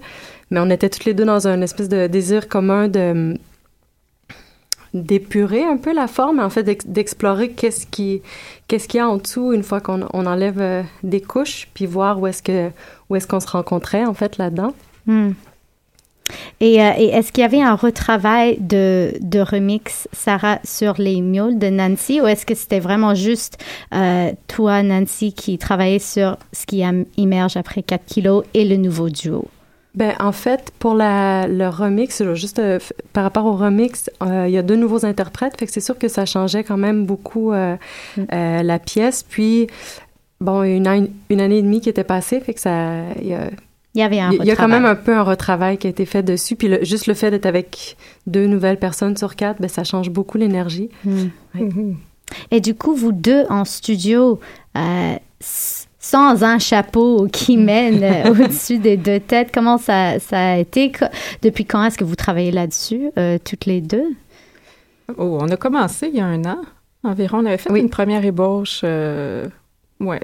mais 0.50 0.60
on 0.62 0.70
était 0.70 0.89
toutes 0.89 1.06
les 1.06 1.14
deux 1.14 1.26
dans 1.26 1.48
un 1.48 1.62
espèce 1.62 1.89
de 1.89 2.08
désir 2.08 2.48
commun 2.48 2.88
de 2.88 3.38
d'épurer 4.93 5.62
un 5.62 5.76
peu 5.76 5.93
la 5.93 6.08
forme, 6.08 6.39
en 6.39 6.50
fait, 6.50 6.64
d'ex- 6.64 6.88
d'explorer 6.88 7.50
qu'est-ce 7.50 7.86
qui 7.86 8.22
qu'est-ce 8.70 8.88
qu'il 8.88 9.00
y 9.00 9.02
a 9.02 9.10
en 9.10 9.18
dessous 9.18 9.52
une 9.52 9.62
fois 9.64 9.82
qu'on 9.82 10.08
on 10.14 10.26
enlève 10.26 10.86
des 11.04 11.20
couches, 11.20 11.68
puis 11.74 11.86
voir 11.86 12.18
où 12.18 12.28
est-ce 12.28 12.41
que 12.41 12.72
où 13.10 13.16
est-ce 13.16 13.28
qu'on 13.28 13.39
se 13.39 13.47
rencontrait 13.47 14.06
en 14.06 14.14
fait 14.14 14.38
là-dedans. 14.38 14.74
Hmm. 15.06 15.32
Et, 16.60 16.82
euh, 16.82 16.91
et 16.97 17.06
est-ce 17.06 17.32
qu'il 17.32 17.43
y 17.43 17.45
avait 17.45 17.62
un 17.62 17.76
retravail 17.76 18.58
de, 18.60 19.14
de 19.22 19.39
remix, 19.39 20.08
Sarah, 20.12 20.60
sur 20.64 20.95
les 20.97 21.22
mioles 21.22 21.60
de 21.60 21.68
Nancy, 21.68 22.20
ou 22.20 22.26
est-ce 22.26 22.45
que 22.45 22.56
c'était 22.56 22.80
vraiment 22.80 23.14
juste 23.14 23.64
euh, 23.93 24.32
toi, 24.47 24.82
Nancy, 24.82 25.34
qui 25.34 25.58
travaillait 25.58 25.99
sur 25.99 26.38
ce 26.51 26.66
qui 26.66 26.84
émerge 27.18 27.58
après 27.58 27.84
4 27.84 28.06
kilos 28.06 28.43
et 28.53 28.66
le 28.66 28.78
nouveau 28.78 29.10
duo? 29.10 29.47
Ben, 29.95 30.14
en 30.20 30.34
fait, 30.34 30.74
pour 30.78 30.93
la, 30.93 31.47
le 31.47 31.70
remix, 31.70 32.22
juste 32.34 32.60
euh, 32.60 32.80
par 33.14 33.24
rapport 33.24 33.45
au 33.45 33.53
remix, 33.53 34.10
euh, 34.22 34.43
il 34.45 34.53
y 34.53 34.58
a 34.58 34.62
deux 34.62 34.76
nouveaux 34.76 35.06
interprètes, 35.06 35.58
fait 35.58 35.66
que 35.66 35.72
c'est 35.72 35.80
sûr 35.80 35.97
que 35.97 36.10
ça 36.10 36.26
changeait 36.26 36.66
quand 36.66 36.76
même 36.76 37.06
beaucoup 37.06 37.53
euh, 37.53 37.78
euh, 38.34 38.62
la 38.62 38.78
pièce. 38.78 39.24
Puis, 39.24 39.68
bon, 40.41 40.63
une, 40.63 40.88
an- 40.88 41.07
une 41.29 41.41
année 41.41 41.57
et 41.57 41.61
demie 41.61 41.81
qui 41.81 41.89
était 41.89 42.03
passée, 42.03 42.39
fait 42.39 42.53
que 42.53 42.59
ça... 42.59 42.91
Il 43.21 43.27
y 43.27 43.33
a, 43.33 43.49
Il 43.93 43.99
y 43.99 44.03
avait 44.03 44.19
un 44.19 44.31
il 44.31 44.43
y 44.45 44.51
a 44.51 44.55
quand 44.55 44.67
même 44.67 44.86
un 44.86 44.95
peu 44.95 45.15
un 45.15 45.23
retravail 45.23 45.77
qui 45.77 45.88
a 45.88 45.89
été 45.89 46.05
fait 46.05 46.23
dessus. 46.23 46.55
Puis 46.55 46.67
le- 46.67 46.83
juste 46.83 47.07
le 47.07 47.13
fait 47.13 47.31
d'être 47.31 47.45
avec 47.45 47.95
deux 48.27 48.45
nouvelles 48.47 48.77
personnes 48.79 49.15
sur 49.17 49.36
quatre, 49.36 49.61
ben, 49.61 49.69
ça 49.69 49.83
change 49.83 50.09
beaucoup 50.09 50.38
l'énergie. 50.38 50.89
Hmm. 51.03 51.27
Ouais. 51.55 51.69
Et 52.51 52.59
du 52.59 52.73
coup, 52.73 52.95
vous 52.95 53.11
deux 53.11 53.45
en 53.49 53.65
studio, 53.65 54.39
euh, 54.77 55.13
sans 55.99 56.43
un 56.43 56.57
chapeau 56.59 57.27
qui 57.31 57.55
mène 57.71 58.03
euh, 58.03 58.31
au-dessus 58.31 58.79
des 58.79 58.97
deux 58.97 59.19
têtes, 59.19 59.49
comment 59.53 59.77
ça, 59.77 60.19
ça 60.19 60.53
a 60.53 60.57
été? 60.57 60.91
Depuis 61.43 61.65
quand 61.65 61.83
est-ce 61.86 61.97
que 61.99 62.03
vous 62.03 62.15
travaillez 62.15 62.51
là-dessus, 62.51 63.11
euh, 63.19 63.38
toutes 63.43 63.65
les 63.67 63.79
deux? 63.79 64.07
Oh, 65.17 65.38
on 65.39 65.47
a 65.49 65.55
commencé 65.55 66.07
il 66.07 66.15
y 66.17 66.19
a 66.19 66.25
un 66.25 66.43
an 66.45 66.61
environ. 67.03 67.38
On 67.39 67.45
avait 67.45 67.57
fait 67.59 67.79
une 67.79 67.91
première 67.91 68.25
ébauche. 68.25 68.81
Ouais. 70.00 70.22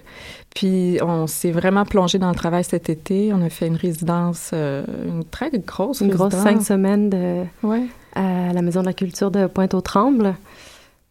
Puis 0.55 0.97
on 1.01 1.27
s'est 1.27 1.51
vraiment 1.51 1.85
plongé 1.85 2.17
dans 2.19 2.29
le 2.29 2.35
travail 2.35 2.63
cet 2.63 2.89
été. 2.89 3.31
On 3.33 3.41
a 3.41 3.49
fait 3.49 3.67
une 3.67 3.75
résidence, 3.75 4.51
euh, 4.53 4.83
une 5.05 5.23
très 5.23 5.49
grosse 5.51 6.01
Une 6.01 6.09
grosse 6.09 6.33
cinq 6.33 6.61
semaines 6.61 7.09
de, 7.09 7.43
Ouais. 7.63 7.83
à 8.15 8.53
la 8.53 8.61
Maison 8.61 8.81
de 8.81 8.85
la 8.87 8.93
Culture 8.93 9.31
de 9.31 9.47
Pointe-aux-Trembles. 9.47 10.35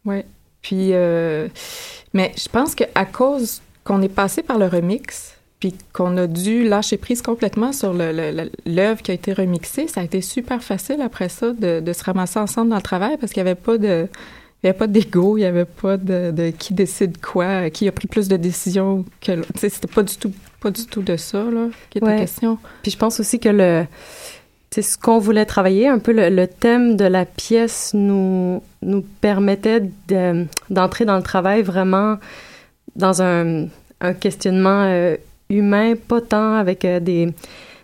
Oui. 0.05 0.21
Puis, 0.61 0.89
euh, 0.93 1.47
mais 2.13 2.31
je 2.37 2.47
pense 2.49 2.75
qu'à 2.75 3.05
cause 3.05 3.61
qu'on 3.83 4.01
est 4.01 4.09
passé 4.09 4.43
par 4.43 4.59
le 4.59 4.67
remix, 4.67 5.35
puis 5.59 5.75
qu'on 5.93 6.17
a 6.17 6.27
dû 6.27 6.67
lâcher 6.67 6.97
prise 6.97 7.21
complètement 7.21 7.71
sur 7.71 7.93
l'œuvre 7.93 9.01
qui 9.01 9.11
a 9.11 9.13
été 9.13 9.33
remixée, 9.33 9.87
ça 9.87 10.01
a 10.01 10.03
été 10.03 10.21
super 10.21 10.61
facile 10.63 11.01
après 11.01 11.29
ça 11.29 11.51
de, 11.51 11.79
de 11.79 11.93
se 11.93 12.03
ramasser 12.03 12.39
ensemble 12.39 12.69
dans 12.69 12.75
le 12.77 12.81
travail 12.81 13.17
parce 13.17 13.31
qu'il 13.31 13.43
n'y 13.43 13.49
avait 13.49 13.59
pas 13.59 13.77
de. 13.77 14.07
Il 14.63 14.67
n'y 14.67 14.69
avait 14.69 14.77
pas 14.77 14.87
d'ego, 14.87 15.37
il 15.37 15.41
n'y 15.41 15.45
avait 15.47 15.65
pas 15.65 15.97
de, 15.97 16.29
de 16.31 16.49
qui 16.51 16.73
décide 16.75 17.19
quoi, 17.19 17.69
qui 17.71 17.87
a 17.87 17.91
pris 17.91 18.07
plus 18.07 18.27
de 18.27 18.37
décisions 18.37 19.05
que 19.19 19.31
l'autre. 19.31 19.49
C'était 19.57 19.87
pas 19.87 20.03
du 20.03 20.15
tout, 20.17 20.31
pas 20.59 20.69
du 20.69 20.85
tout 20.85 21.01
de 21.01 21.17
ça, 21.17 21.43
là, 21.43 21.67
qui 21.89 21.97
était 21.97 22.07
Ouais. 22.07 22.17
question. 22.19 22.59
Puis 22.83 22.91
je 22.91 22.97
pense 22.97 23.19
aussi 23.19 23.39
que 23.39 23.49
le 23.49 23.85
c'est 24.73 24.83
ce 24.83 24.97
qu'on 24.97 25.17
voulait 25.19 25.45
travailler, 25.45 25.87
un 25.89 25.99
peu 25.99 26.13
le, 26.13 26.29
le 26.29 26.47
thème 26.47 26.95
de 26.95 27.03
la 27.03 27.25
pièce 27.25 27.91
nous, 27.93 28.61
nous 28.81 29.01
permettait 29.19 29.81
de- 30.07 30.45
d'entrer 30.69 31.03
dans 31.03 31.17
le 31.17 31.23
travail 31.23 31.61
vraiment 31.61 32.17
dans 32.95 33.21
un, 33.21 33.65
un 33.99 34.13
questionnement 34.13 34.83
euh, 34.85 35.17
humain, 35.49 35.95
pas 36.07 36.21
tant 36.21 36.53
avec 36.53 36.85
euh, 36.85 37.01
des, 37.01 37.33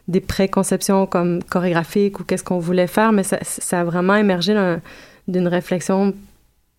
des 0.07 0.21
préconceptions 0.21 1.07
comme 1.07 1.43
chorégraphiques 1.43 2.21
ou 2.21 2.23
qu'est-ce 2.23 2.43
qu'on 2.45 2.59
voulait 2.59 2.87
faire, 2.87 3.11
mais 3.11 3.23
ça, 3.23 3.37
ça 3.41 3.81
a 3.81 3.83
vraiment 3.83 4.15
émergé 4.15 4.53
d'un- 4.53 4.79
d'une 5.27 5.47
réflexion 5.49 6.13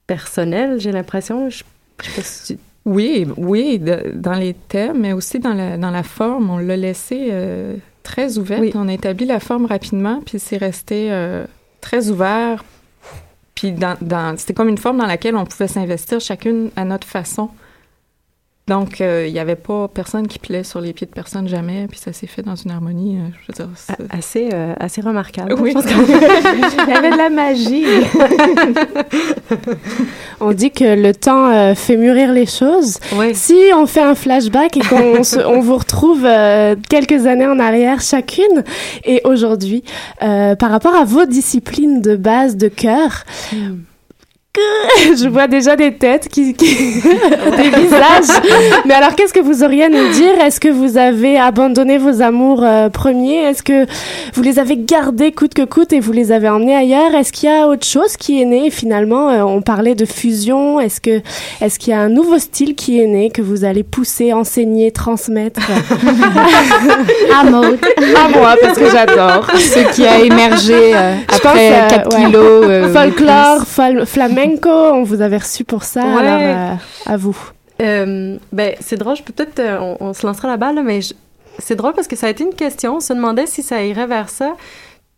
personnelle, 0.09 0.81
j'ai 0.81 0.91
l'impression. 0.91 1.49
Je, 1.49 1.63
je 2.03 2.09
sais 2.11 2.17
pas 2.17 2.23
si 2.23 2.55
tu- 2.57 2.61
Oui, 2.85 3.27
oui, 3.37 3.79
de- 3.79 4.13
dans 4.17 4.35
les 4.35 4.55
thèmes, 4.55 4.99
mais 5.01 5.13
aussi 5.13 5.39
dans 5.39 5.55
la, 5.55 5.77
dans 5.77 5.91
la 5.93 6.03
forme. 6.03 6.51
On 6.51 6.59
l'a 6.59 6.77
laissé 6.77 7.29
euh, 7.31 7.77
très 8.03 8.39
ouverte. 8.39 8.65
On 8.75 8.89
a 8.89 8.93
établi 8.95 9.25
la 9.27 9.39
forme 9.39 9.67
rapidement, 9.67 10.21
puis 10.27 10.41
c'est 10.41 10.57
resté 10.57 11.13
euh, 11.13 11.45
très 11.81 12.09
ouvert. 12.09 12.65
Puis 13.55 13.73
dans, 13.73 13.97
dans- 14.01 14.37
c'était 14.39 14.55
comme 14.55 14.69
une 14.69 14.79
forme 14.79 14.99
dans 14.99 15.07
laquelle 15.07 15.37
on 15.37 15.45
pouvait 15.45 15.69
s'investir 15.69 16.21
chacune 16.21 16.71
à 16.77 16.85
notre 16.85 17.07
façon. 17.07 17.51
Donc, 18.69 19.01
euh, 19.01 19.25
il 19.27 19.33
n'y 19.33 19.39
avait 19.39 19.57
pas 19.57 19.89
personne 19.89 20.29
qui 20.29 20.39
plaît 20.39 20.62
sur 20.62 20.81
les 20.81 20.93
pieds 20.93 21.07
de 21.07 21.12
personne 21.12 21.49
jamais, 21.49 21.87
puis 21.89 21.99
ça 21.99 22.12
s'est 22.12 22.27
fait 22.27 22.43
dans 22.43 22.55
une 22.55 22.71
harmonie, 22.71 23.16
euh, 23.16 23.29
je 23.43 23.53
veux 23.53 23.66
dire. 23.66 24.07
assez, 24.11 24.51
euh, 24.53 24.75
assez 24.79 25.01
remarquable. 25.01 25.55
Oui. 25.59 25.71
Je 25.71 25.75
pense 25.75 25.87
que- 25.87 25.91
Il 26.89 26.93
y 26.93 26.97
avait 26.97 27.11
de 27.11 27.16
la 27.16 27.31
magie. 27.31 27.85
on 30.41 30.53
dit 30.53 30.71
que 30.71 31.01
le 31.01 31.14
temps 31.14 31.51
euh, 31.51 31.75
fait 31.75 31.97
mûrir 31.97 32.33
les 32.33 32.47
choses. 32.47 32.99
Si 33.35 33.57
on 33.75 33.87
fait 33.87 34.03
un 34.03 34.14
flashback 34.14 34.77
et 34.77 34.81
qu'on 34.81 35.23
se- 35.25 35.45
on 35.45 35.61
vous 35.61 35.77
retrouve 35.77 36.25
euh, 36.25 36.77
quelques 36.89 37.27
années 37.27 37.47
en 37.47 37.59
arrière 37.59 38.01
chacune 38.01 38.64
et 39.05 39.21
aujourd'hui, 39.25 39.83
euh, 40.23 40.55
par 40.57 40.71
rapport 40.71 40.95
à 40.95 41.05
vos 41.05 41.27
disciplines 41.27 42.01
de 42.03 42.16
base 42.16 42.57
de 42.57 42.69
cœur, 42.69 43.25
Je 45.17 45.29
vois 45.29 45.47
déjà 45.47 45.77
des 45.77 45.95
têtes, 45.95 46.29
qui, 46.29 46.53
qui- 46.55 46.75
des 47.57 47.69
visages. 47.71 48.43
Mais 48.87 48.95
alors, 48.95 49.15
qu'est-ce 49.15 49.33
que 49.33 49.39
vous 49.41 49.63
auriez 49.63 49.85
à 49.85 49.89
nous 49.89 50.09
dire? 50.11 50.33
Est-ce 50.45 50.59
que 50.59 50.69
vous 50.69 50.97
avez 50.99 51.39
abandonné 51.39 51.97
vos 51.99 52.23
amours 52.23 52.65
euh, 52.65 52.89
premiers? 52.89 53.37
Est-ce 53.37 53.63
que 53.63 53.87
vous 54.35 54.43
les 54.43 54.59
avez 54.59 54.77
gardés 54.77 55.31
coûte 55.33 55.55
que 55.55 55.63
coûte 55.63 55.93
et 55.93 56.01
vous 56.01 56.13
les 56.13 56.33
avez 56.33 56.49
emmenés 56.49 56.75
ailleurs? 56.75 57.15
Est-ce 57.15 57.33
qu'il 57.33 57.49
y 57.49 57.53
a 57.53 57.69
autre 57.69 57.87
chose 57.87 58.17
qui 58.17 58.43
est 58.43 58.47
né 58.47 58.71
finalement? 58.71 59.31
Euh, 59.31 59.43
On 59.45 59.63
parlait 59.63 59.95
de 59.95 60.05
fusion. 60.05 60.81
Est-ce 60.81 61.01
que 61.01 61.21
est-ce 61.61 61.79
qu'il 61.79 61.93
y 61.93 61.97
a 61.97 62.01
un 62.01 62.09
nouveau 62.09 62.39
style 62.39 62.75
qui 62.75 63.01
est 63.01 63.07
né 63.07 63.31
que 63.31 63.43
vous 63.43 63.65
allez 63.65 63.85
pousser, 63.85 64.33
enseigner, 64.33 64.91
transmettre? 64.91 65.61
À 67.41 67.45
Maud. 67.45 67.79
À 68.17 68.29
moi, 68.37 68.57
parce 68.61 68.79
que 68.79 68.91
j'adore. 68.91 69.47
Ce 69.57 69.95
qui 69.95 70.05
a 70.07 70.19
émergé 70.21 70.95
euh, 70.95 71.15
Je 71.31 71.37
après 71.37 71.41
pense, 71.43 71.59
euh, 71.59 71.89
4 71.89 72.17
ouais. 72.19 72.25
kilos. 72.27 72.65
euh, 72.69 72.93
Folklore, 72.93 73.63
fol- 73.65 74.07
flamenco, 74.43 74.68
on 74.70 75.03
vous 75.03 75.20
avait 75.20 75.39
reçu 75.39 75.64
pour 75.64 75.82
ça. 75.84 76.03
Ouais. 76.03 76.26
Alors, 76.26 76.72
euh, 76.72 76.74
à 77.07 77.16
vous. 77.16 77.36
Euh, 77.80 78.36
ben, 78.53 78.74
c'est 78.80 78.97
drôle, 78.97 79.16
je 79.16 79.22
peux 79.22 79.32
peut-être, 79.32 79.59
euh, 79.61 79.78
on, 80.01 80.09
on 80.09 80.12
se 80.14 80.26
lancera 80.26 80.49
la 80.49 80.57
balle, 80.57 80.74
là, 80.76 80.82
mais 80.82 81.01
je- 81.01 81.14
c'est 81.59 81.76
drôle 81.76 81.93
parce 81.95 82.09
que 82.09 82.16
ça 82.16 82.26
a 82.26 82.30
été 82.30 82.45
une 82.45 82.55
question. 82.55 82.97
On 82.97 83.01
se 83.01 83.12
demandait 83.12 83.47
si 83.47 83.62
ça 83.62 83.82
irait 83.84 84.07
vers 84.07 84.28
ça. 84.30 84.55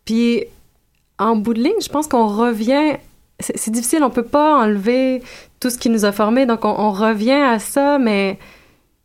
Puis, 0.05 0.43
en 1.19 1.35
bout 1.35 1.53
de 1.53 1.61
ligne, 1.61 1.79
je 1.81 1.89
pense 1.89 2.07
qu'on 2.07 2.27
revient. 2.27 2.97
C'est 3.39 3.57
c'est 3.57 3.71
difficile, 3.71 4.03
on 4.03 4.09
peut 4.11 4.23
pas 4.23 4.57
enlever 4.57 5.21
tout 5.59 5.69
ce 5.71 5.77
qui 5.77 5.89
nous 5.89 6.05
a 6.05 6.11
formés, 6.11 6.45
donc 6.45 6.63
on, 6.65 6.69
on 6.77 6.91
revient 6.91 7.31
à 7.31 7.57
ça, 7.59 7.97
mais 7.99 8.37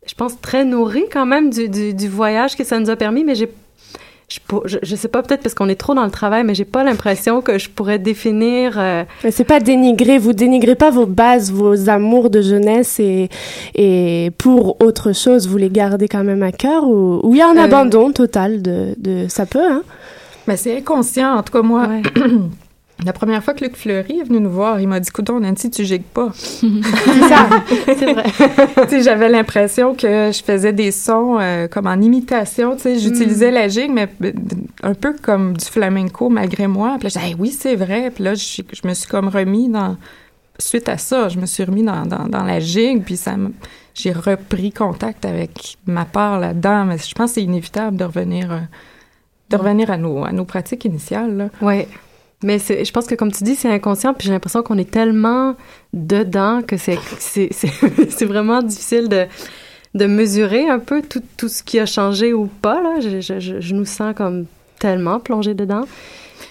je 0.07 0.13
pense 0.13 0.39
très 0.39 0.63
nourri 0.63 1.05
quand 1.11 1.25
même 1.25 1.49
du, 1.49 1.69
du, 1.69 1.93
du 1.95 2.07
voyage 2.07 2.55
que 2.55 2.63
ça 2.63 2.79
nous 2.79 2.89
a 2.91 2.95
permis, 2.95 3.23
mais 3.23 3.33
j'ai 3.35 3.49
je, 4.29 4.39
pour- 4.45 4.67
je, 4.67 4.77
je 4.83 4.95
sais 4.95 5.07
pas, 5.07 5.23
peut-être 5.23 5.41
parce 5.41 5.55
qu'on 5.55 5.69
est 5.69 5.75
trop 5.75 5.93
dans 5.93 6.03
le 6.03 6.11
travail, 6.11 6.43
mais 6.43 6.53
j'ai 6.53 6.65
pas 6.65 6.83
l'impression 6.83 7.41
que 7.41 7.57
je 7.57 7.69
pourrais 7.69 7.97
définir. 7.97 8.77
euh, 8.77 9.03
Mais 9.23 9.31
c'est 9.31 9.45
pas 9.45 9.59
dénigrer, 9.61 10.17
vous 10.17 10.33
dénigrez 10.33 10.75
pas 10.75 10.89
vos 10.89 11.05
bases, 11.05 11.51
vos 11.51 11.89
amours 11.89 12.29
de 12.29 12.41
jeunesse 12.41 12.99
et, 12.99 13.29
et 13.75 14.31
pour 14.37 14.81
autre 14.83 15.13
chose, 15.13 15.47
vous 15.47 15.57
les 15.57 15.69
gardez 15.69 16.07
quand 16.09 16.25
même 16.25 16.43
à 16.43 16.51
cœur 16.51 16.83
ou 16.85 17.21
ou 17.23 17.35
il 17.35 17.37
y 17.37 17.41
a 17.41 17.47
un 17.49 17.55
Euh, 17.57 17.63
abandon 17.63 18.11
total 18.11 18.61
de, 18.61 18.95
de 18.97 19.27
ça 19.29 19.45
peut, 19.45 19.65
hein? 19.65 19.83
Mais 20.45 20.57
c'est 20.57 20.77
inconscient. 20.77 21.35
En 21.37 21.43
tout 21.43 21.53
cas, 21.53 21.61
moi, 21.61 21.87
la 23.05 23.13
première 23.13 23.43
fois 23.43 23.53
que 23.53 23.63
Luc 23.63 23.75
Fleury 23.75 24.19
est 24.19 24.23
venu 24.23 24.39
nous 24.39 24.49
voir, 24.49 24.79
il 24.79 24.87
m'a 24.87 24.99
dit 24.99 25.09
Coudon, 25.11 25.39
Nancy, 25.39 25.69
tu 25.69 25.85
gigues 25.85 26.01
pas. 26.03 26.31
C'est 26.33 26.67
ça, 27.29 27.47
c'est 27.85 28.13
vrai. 28.13 29.01
J'avais 29.03 29.29
l'impression 29.29 29.93
que 29.93 30.31
je 30.33 30.43
faisais 30.43 30.73
des 30.73 30.91
sons 30.91 31.37
euh, 31.39 31.67
comme 31.67 31.85
en 31.87 32.01
imitation. 32.01 32.75
J'utilisais 32.83 33.51
la 33.51 33.67
gigue, 33.67 33.91
mais 33.91 34.09
un 34.83 34.93
peu 34.95 35.15
comme 35.21 35.55
du 35.55 35.65
flamenco 35.65 36.29
malgré 36.29 36.67
moi. 36.67 36.95
Puis 36.99 37.03
là, 37.07 37.09
j'ai 37.13 37.19
dit, 37.19 37.25
Hey, 37.27 37.35
oui, 37.37 37.51
c'est 37.51 37.75
vrai. 37.75 38.11
Puis 38.13 38.23
là, 38.23 38.33
je, 38.33 38.61
je 38.71 38.87
me 38.87 38.93
suis 38.93 39.07
comme 39.07 39.27
remis 39.27 39.69
dans. 39.69 39.95
Suite 40.59 40.89
à 40.89 40.97
ça, 40.97 41.29
je 41.29 41.37
me 41.37 41.45
suis 41.45 41.63
remis 41.63 41.83
dans, 41.83 42.03
dans, 42.07 42.27
dans 42.27 42.43
la 42.43 42.59
gigue, 42.59 43.03
puis 43.03 43.15
ça 43.15 43.37
me- 43.37 43.53
j'ai 43.93 44.11
repris 44.11 44.71
contact 44.71 45.23
avec 45.23 45.77
ma 45.85 46.03
part 46.05 46.39
là-dedans. 46.39 46.85
Mais 46.85 46.97
je 46.97 47.13
pense 47.13 47.29
que 47.31 47.35
c'est 47.35 47.43
inévitable 47.43 47.95
de 47.95 48.03
revenir, 48.05 48.51
euh, 48.51 48.57
de 49.51 49.55
revenir 49.55 49.91
à 49.91 49.97
nos, 49.97 50.25
à 50.25 50.31
nos 50.31 50.45
pratiques 50.45 50.85
initiales. 50.85 51.37
Là. 51.37 51.49
Ouais. 51.61 51.87
Mais 52.43 52.59
je 52.59 52.91
pense 52.91 53.07
que 53.07 53.15
comme 53.15 53.31
tu 53.31 53.43
dis, 53.43 53.55
c'est 53.55 53.69
inconscient, 53.71 54.13
puis 54.13 54.27
j'ai 54.27 54.31
l'impression 54.33 54.61
qu'on 54.61 54.77
est 54.77 54.89
tellement 54.91 55.55
dedans 55.93 56.61
que 56.61 56.77
c'est, 56.77 56.99
c'est, 57.19 57.49
c'est, 57.51 57.71
c'est 58.11 58.25
vraiment 58.25 58.61
difficile 58.61 59.09
de, 59.09 59.25
de 59.95 60.05
mesurer 60.05 60.69
un 60.69 60.79
peu 60.79 61.01
tout, 61.01 61.23
tout 61.37 61.47
ce 61.47 61.63
qui 61.63 61.79
a 61.79 61.85
changé 61.87 62.33
ou 62.33 62.45
pas. 62.45 62.81
Là. 62.81 62.99
Je, 63.01 63.21
je, 63.21 63.39
je, 63.39 63.59
je 63.59 63.73
nous 63.73 63.85
sens 63.85 64.13
comme 64.15 64.45
tellement 64.79 65.19
plongés 65.19 65.55
dedans. 65.55 65.85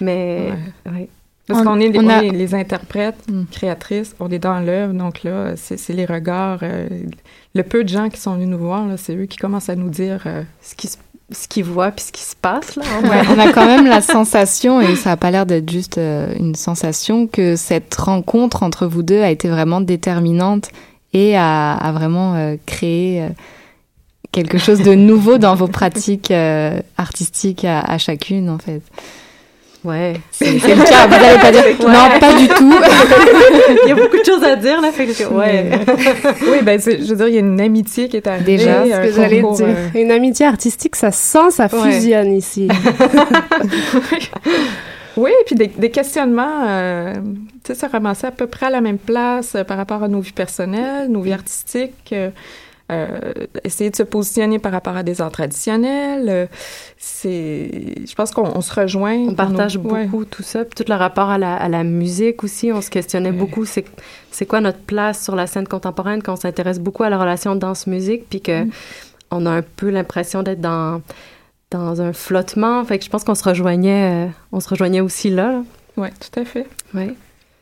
Mais, 0.01 0.53
ouais. 0.87 1.09
Parce 1.47 1.61
On- 1.61 1.65
qu'on 1.65 1.79
est, 1.81 1.91
les- 1.91 1.99
on 2.01 2.05
on 2.07 2.09
a- 2.09 2.25
est 2.25 2.31
les 2.31 2.55
interprètes, 2.57 3.25
créatrices, 3.53 4.17
on 4.19 4.29
est 4.33 4.41
dans 4.41 4.59
l'œuvre, 4.59 4.93
donc 4.93 5.23
là, 5.23 5.55
c'est 5.55 5.77
c'est 5.77 5.93
les 5.93 6.05
regards. 6.05 6.59
euh, 6.65 6.89
le 7.55 7.63
peu 7.63 7.85
de 7.85 7.89
gens 7.89 8.09
qui 8.11 8.19
sont 8.21 8.35
venus 8.35 8.49
nous 8.49 8.59
voir, 8.59 8.85
là, 8.89 8.97
c'est 8.97 9.15
eux 9.15 9.27
qui 9.27 9.37
commencent 9.39 9.69
à 9.69 9.77
nous 9.77 9.89
dire 9.89 10.25
euh, 10.27 10.43
ce 10.61 10.75
qu'ils 10.75 10.91
ce 11.33 11.49
qu'ils 11.49 11.65
voient 11.65 11.91
puis 11.91 12.05
ce 12.05 12.13
qui 12.13 12.23
se 12.23 12.37
passe. 12.37 12.77
Là, 12.77 12.83
Ouais, 13.03 13.23
on 13.35 13.39
a 13.39 13.53
quand 13.53 13.67
même 13.67 13.87
la 13.87 14.01
sensation, 14.01 14.81
et 14.81 14.95
ça 14.97 15.11
n'a 15.11 15.17
pas 15.17 15.31
l'air 15.31 15.47
d'être 15.47 15.71
juste 15.71 15.99
euh, 15.99 16.33
une 16.39 16.55
sensation, 16.55 17.27
que 17.27 17.57
cette 17.57 17.95
rencontre 17.95 18.63
entre 18.63 18.87
vous 18.87 19.03
deux 19.03 19.21
a 19.21 19.31
été 19.31 19.49
vraiment 19.49 19.81
déterminante 19.81 20.71
et 21.13 21.37
a, 21.37 21.75
a 21.75 21.93
vraiment 21.93 22.35
euh, 22.35 22.57
créé 22.67 23.23
euh, 23.23 23.29
quelque 24.33 24.59
chose 24.59 24.83
de 24.83 24.95
nouveau 24.95 25.39
dans 25.39 25.55
vos 25.55 25.69
pratiques 25.69 26.33
artistiques 26.99 27.65
à, 27.65 27.81
à 27.81 27.99
chacune, 27.99 28.51
en 28.51 28.59
fait. 28.59 28.83
Ouais. 29.87 30.15
C'est 30.33 30.53
le 30.53 30.59
cas, 30.85 31.07
vous 31.07 31.13
n'allez 31.13 31.39
pas 31.39 31.53
dire 31.53 31.63
non, 31.87 32.19
pas 32.19 32.33
du 32.35 32.49
tout. 32.49 32.75
il 33.85 33.89
y 33.89 33.93
a 33.93 33.95
beaucoup 33.95 34.17
de 34.19 34.25
choses 34.25 34.43
à 34.43 34.57
dire, 34.57 34.81
là, 34.81 34.91
fait 34.91 35.07
que, 35.07 35.25
ouais. 35.33 35.71
oui, 36.51 36.59
ben, 36.63 36.81
je 36.81 37.09
veux 37.11 37.17
dire, 37.17 37.29
il 37.29 37.35
y 37.35 37.37
a 37.37 37.41
une 37.41 37.61
amitié 37.61 38.09
qui 38.09 38.17
est 38.17 38.27
arrivée. 38.27 38.57
Déjà, 38.57 38.85
ce 38.85 39.07
que 39.09 39.13
j'allais 39.13 39.41
dire. 39.43 39.67
euh, 39.67 39.89
Une 40.01 40.11
amitié 40.11 40.45
artistique, 40.47 40.97
ça 40.97 41.13
sent, 41.13 41.51
ça 41.51 41.69
Ouais. 41.73 41.93
fusionne 41.93 42.33
ici. 42.33 42.69
Oui, 45.17 45.31
puis 45.47 45.55
des, 45.55 45.69
des 45.69 45.91
questionnements, 45.91 46.65
euh, 46.69 47.15
tu 47.65 47.73
sais, 47.73 47.75
ça 47.75 47.89
ramassait 47.89 48.27
à 48.27 48.31
peu 48.33 48.47
près 48.47 48.67
à 48.67 48.71
la 48.71 48.83
même 48.83 48.99
place 48.99 49.55
euh, 49.55 49.65
par 49.65 49.79
rapport 49.79 50.03
à 50.03 50.09
nos 50.09 50.21
vies 50.21 50.33
personnelles, 50.33 51.09
nos 51.09 51.23
vies 51.23 51.33
artistiques, 51.33 52.15
essayer 53.65 53.91
de 53.91 53.97
se 53.97 54.03
positionner 54.05 54.59
par 54.59 54.71
rapport 54.73 54.97
à 54.97 55.03
des 55.03 55.21
arts 55.21 55.33
traditionnels. 55.33 56.29
euh, 56.29 56.47
c'est, 56.99 57.71
je 58.07 58.15
pense 58.15 58.31
qu'on 58.31 58.47
on 58.57 58.61
se 58.61 58.73
rejoint. 58.73 59.17
On 59.17 59.35
partage 59.35 59.77
nos- 59.79 59.91
ouais. 59.91 60.07
beaucoup 60.07 60.25
tout 60.25 60.43
ça, 60.43 60.65
puis 60.65 60.75
tout 60.85 60.91
le 60.91 60.97
rapport 60.97 61.29
à 61.31 61.39
la, 61.39 61.57
à 61.57 61.69
la 61.69 61.85
musique 61.85 62.45
aussi. 62.45 62.73
On 62.73 62.81
se 62.81 62.91
questionnait 62.91 63.33
beaucoup, 63.33 63.65
c'est 63.65 63.85
c'est 64.31 64.47
quoi 64.47 64.61
notre 64.61 64.79
place 64.79 65.23
sur 65.25 65.35
la 65.35 65.47
scène 65.47 65.67
contemporaine 65.67 66.23
quand 66.23 66.35
on 66.35 66.37
s'intéresse 66.37 66.79
beaucoup 66.79 67.03
à 67.03 67.11
la 67.11 67.19
relation 67.19 67.57
danse-musique, 67.57 68.29
puis 68.29 68.41
que 68.41 68.65
on 69.31 69.45
a 69.47 69.51
un 69.51 69.63
peu 69.63 69.91
l'impression 69.91 70.43
d'être 70.43 70.61
dans 70.61 71.03
dans 71.73 72.01
un 72.01 72.13
flottement. 72.13 72.85
Fait 72.85 72.99
que 72.99 73.05
je 73.05 73.11
pense 73.11 73.25
qu'on 73.25 73.35
se 73.35 73.43
rejoignait, 73.45 74.27
euh, 74.27 74.31
on 74.53 74.61
se 74.61 74.69
rejoignait 74.69 75.01
aussi 75.01 75.31
là. 75.31 75.51
là. 75.53 75.63
Oui, 75.97 76.09
tout 76.21 76.41
à 76.41 76.45
fait. 76.45 76.67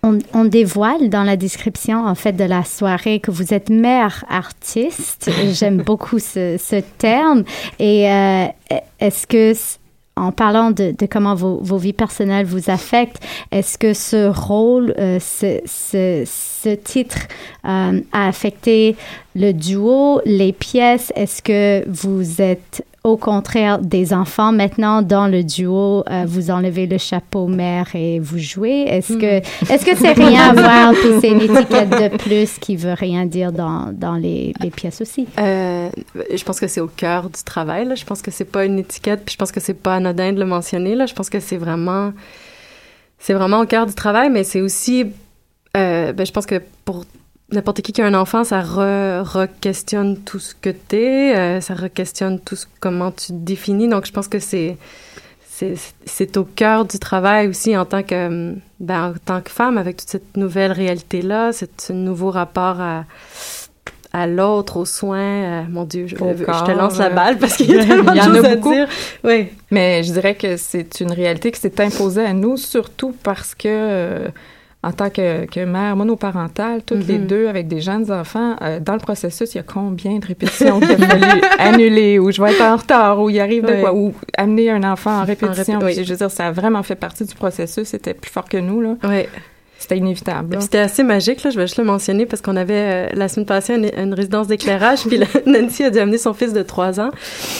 On, 0.06 0.18
on 0.34 0.44
dévoile 0.44 1.08
dans 1.08 1.22
la 1.22 1.38
description, 1.38 2.06
en 2.06 2.14
fait, 2.14 2.32
de 2.32 2.44
la 2.44 2.62
soirée 2.62 3.20
que 3.20 3.30
vous 3.30 3.54
êtes 3.54 3.70
mère 3.70 4.26
artiste. 4.28 5.30
J'aime 5.52 5.78
beaucoup 5.86 6.18
ce, 6.18 6.56
ce 6.58 6.82
terme. 6.98 7.44
Et 7.78 8.10
euh, 8.10 8.44
est-ce 9.00 9.26
que, 9.26 9.54
en 10.16 10.30
parlant 10.30 10.72
de, 10.72 10.94
de 10.96 11.06
comment 11.06 11.34
vos, 11.34 11.58
vos 11.62 11.78
vies 11.78 11.94
personnelles 11.94 12.44
vous 12.44 12.68
affectent, 12.68 13.22
est-ce 13.50 13.78
que 13.78 13.94
ce 13.94 14.28
rôle, 14.28 14.94
euh, 14.98 15.18
ce, 15.20 15.60
ce, 15.64 16.24
ce 16.26 16.74
titre 16.74 17.20
euh, 17.64 18.02
a 18.12 18.28
affecté 18.28 18.96
le 19.34 19.52
duo, 19.52 20.20
les 20.26 20.52
pièces? 20.52 21.14
Est-ce 21.16 21.40
que 21.40 21.82
vous 21.88 22.42
êtes 22.42 22.84
au 23.04 23.18
contraire 23.18 23.80
des 23.80 24.14
enfants 24.14 24.50
maintenant 24.50 25.02
dans 25.02 25.28
le 25.28 25.44
duo, 25.44 26.02
euh, 26.10 26.24
vous 26.26 26.50
enlevez 26.50 26.86
le 26.86 26.96
chapeau 26.96 27.46
mère 27.46 27.94
et 27.94 28.18
vous 28.18 28.38
jouez. 28.38 28.84
Est-ce 28.88 29.12
que 29.12 29.70
est-ce 29.70 29.84
que 29.84 29.94
c'est 29.94 30.12
rien 30.12 30.50
à 30.50 30.52
voir? 30.54 30.92
Puis 30.94 31.10
c'est 31.20 31.28
une 31.28 31.42
étiquette 31.42 31.90
de 31.90 32.16
plus 32.16 32.58
qui 32.58 32.76
veut 32.76 32.94
rien 32.94 33.26
dire 33.26 33.52
dans, 33.52 33.92
dans 33.92 34.14
les, 34.14 34.54
les 34.58 34.70
pièces 34.70 35.02
aussi? 35.02 35.26
Euh, 35.38 35.90
je 36.34 36.42
pense 36.44 36.58
que 36.58 36.66
c'est 36.66 36.80
au 36.80 36.86
cœur 36.88 37.28
du 37.28 37.42
travail. 37.44 37.84
Là. 37.84 37.94
Je 37.94 38.06
pense 38.06 38.22
que 38.22 38.30
c'est 38.30 38.46
pas 38.46 38.64
une 38.64 38.78
étiquette, 38.78 39.22
puis 39.26 39.34
je 39.34 39.38
pense 39.38 39.52
que 39.52 39.60
c'est 39.60 39.74
pas 39.74 39.96
anodin 39.96 40.32
de 40.32 40.40
le 40.40 40.46
mentionner. 40.46 40.94
Là. 40.94 41.04
Je 41.04 41.12
pense 41.12 41.28
que 41.28 41.40
c'est 41.40 41.58
vraiment, 41.58 42.14
c'est 43.18 43.34
vraiment 43.34 43.60
au 43.60 43.66
cœur 43.66 43.84
du 43.84 43.94
travail, 43.94 44.30
mais 44.30 44.44
c'est 44.44 44.62
aussi, 44.62 45.04
euh, 45.76 46.14
ben, 46.14 46.24
je 46.24 46.32
pense 46.32 46.46
que 46.46 46.62
pour 46.86 47.04
n'importe 47.54 47.80
qui 47.82 47.92
qui 47.92 48.02
a 48.02 48.06
un 48.06 48.14
enfant, 48.14 48.44
ça 48.44 48.60
re- 48.62 49.22
re-questionne 49.22 50.18
tout 50.18 50.38
ce 50.38 50.54
que 50.54 50.70
t'es, 50.70 51.34
euh, 51.36 51.60
ça 51.60 51.74
re-questionne 51.74 52.38
tout 52.40 52.56
ce, 52.56 52.66
comment 52.80 53.10
tu 53.10 53.28
te 53.28 53.32
définis. 53.32 53.88
Donc, 53.88 54.06
je 54.06 54.12
pense 54.12 54.28
que 54.28 54.38
c'est 54.38 54.76
c'est 56.04 56.36
au 56.36 56.44
cœur 56.44 56.84
du 56.84 56.98
travail 56.98 57.46
aussi 57.46 57.76
en 57.76 57.84
tant 57.84 58.02
que 58.02 58.54
ben, 58.80 59.10
en 59.10 59.14
tant 59.24 59.40
que 59.40 59.50
femme 59.50 59.78
avec 59.78 59.98
toute 59.98 60.08
cette 60.08 60.36
nouvelle 60.36 60.72
réalité 60.72 61.22
là, 61.22 61.52
ce 61.52 61.92
nouveau 61.92 62.30
rapport 62.30 62.80
à 62.80 63.04
à 64.12 64.28
l'autre, 64.28 64.76
aux 64.76 64.84
soins. 64.84 65.18
euh, 65.18 65.62
mon 65.68 65.82
Dieu, 65.84 66.06
je, 66.06 66.14
je 66.14 66.64
te 66.64 66.70
lance 66.70 66.98
la 66.98 67.06
euh, 67.06 67.10
balle 67.10 67.36
parce 67.38 67.56
qu'il 67.56 67.68
y 67.70 67.76
a 67.78 67.84
tellement 67.86 68.12
de 68.14 68.20
choses 68.20 68.44
à 68.44 68.54
dire. 68.54 68.88
Oui. 69.24 69.48
Mais 69.72 70.04
je 70.04 70.12
dirais 70.12 70.36
que 70.36 70.56
c'est 70.56 71.00
une 71.00 71.10
réalité 71.10 71.50
qui 71.50 71.58
s'est 71.60 71.80
imposée 71.80 72.24
à 72.24 72.32
nous, 72.32 72.56
surtout 72.56 73.12
parce 73.24 73.56
que, 73.56 74.30
en 74.84 74.92
tant 74.92 75.08
que, 75.10 75.46
que 75.46 75.64
mère 75.64 75.96
monoparentale, 75.96 76.82
toutes 76.84 77.06
les 77.06 77.18
Mhm. 77.18 77.26
deux 77.26 77.48
avec 77.48 77.68
des 77.68 77.80
jeunes 77.80 78.12
enfants, 78.12 78.56
euh, 78.62 78.80
dans 78.80 78.92
le 78.92 78.98
processus, 78.98 79.54
il 79.54 79.58
y 79.58 79.60
a 79.60 79.64
combien 79.64 80.18
de 80.18 80.26
répétitions 80.26 80.78
qu'il 80.80 80.92
a 80.92 80.98
fallu 80.98 81.40
annuler, 81.58 82.18
ou 82.18 82.30
je 82.30 82.42
vais 82.42 82.52
être 82.52 82.62
en 82.62 82.76
retard, 82.76 83.20
ou 83.20 83.30
il 83.30 83.40
arrive 83.40 83.64
de 83.64 83.80
quoi, 83.80 83.94
ou 83.94 84.12
amener 84.36 84.70
un 84.70 84.84
enfant 84.84 85.20
en 85.22 85.24
répétition. 85.24 85.78
répé- 85.80 85.96
oui. 85.98 86.04
Je 86.04 86.10
veux 86.12 86.16
dire, 86.18 86.30
ça 86.30 86.46
a 86.48 86.52
vraiment 86.52 86.82
fait 86.82 86.94
partie 86.96 87.24
du 87.24 87.34
processus, 87.34 87.88
c'était 87.88 88.14
plus 88.14 88.30
fort 88.30 88.48
que 88.48 88.58
nous, 88.58 88.80
là. 88.80 88.96
Oui. 89.04 89.24
C'était 89.76 89.98
inévitable. 89.98 90.56
C'était 90.62 90.78
assez 90.78 91.02
magique, 91.02 91.42
là, 91.42 91.50
je 91.50 91.56
vais 91.56 91.66
juste 91.66 91.76
le 91.78 91.84
mentionner, 91.84 92.24
parce 92.26 92.40
qu'on 92.40 92.56
avait 92.56 92.74
euh, 92.74 93.08
la 93.14 93.28
semaine 93.28 93.44
passée 93.46 93.74
une, 93.74 93.90
une 94.02 94.14
résidence 94.14 94.46
d'éclairage, 94.46 95.04
puis 95.06 95.18
Nancy 95.46 95.84
a 95.84 95.90
dû 95.90 95.98
amener 95.98 96.16
son 96.18 96.32
fils 96.32 96.52
de 96.52 96.62
3 96.62 97.00
ans. 97.00 97.10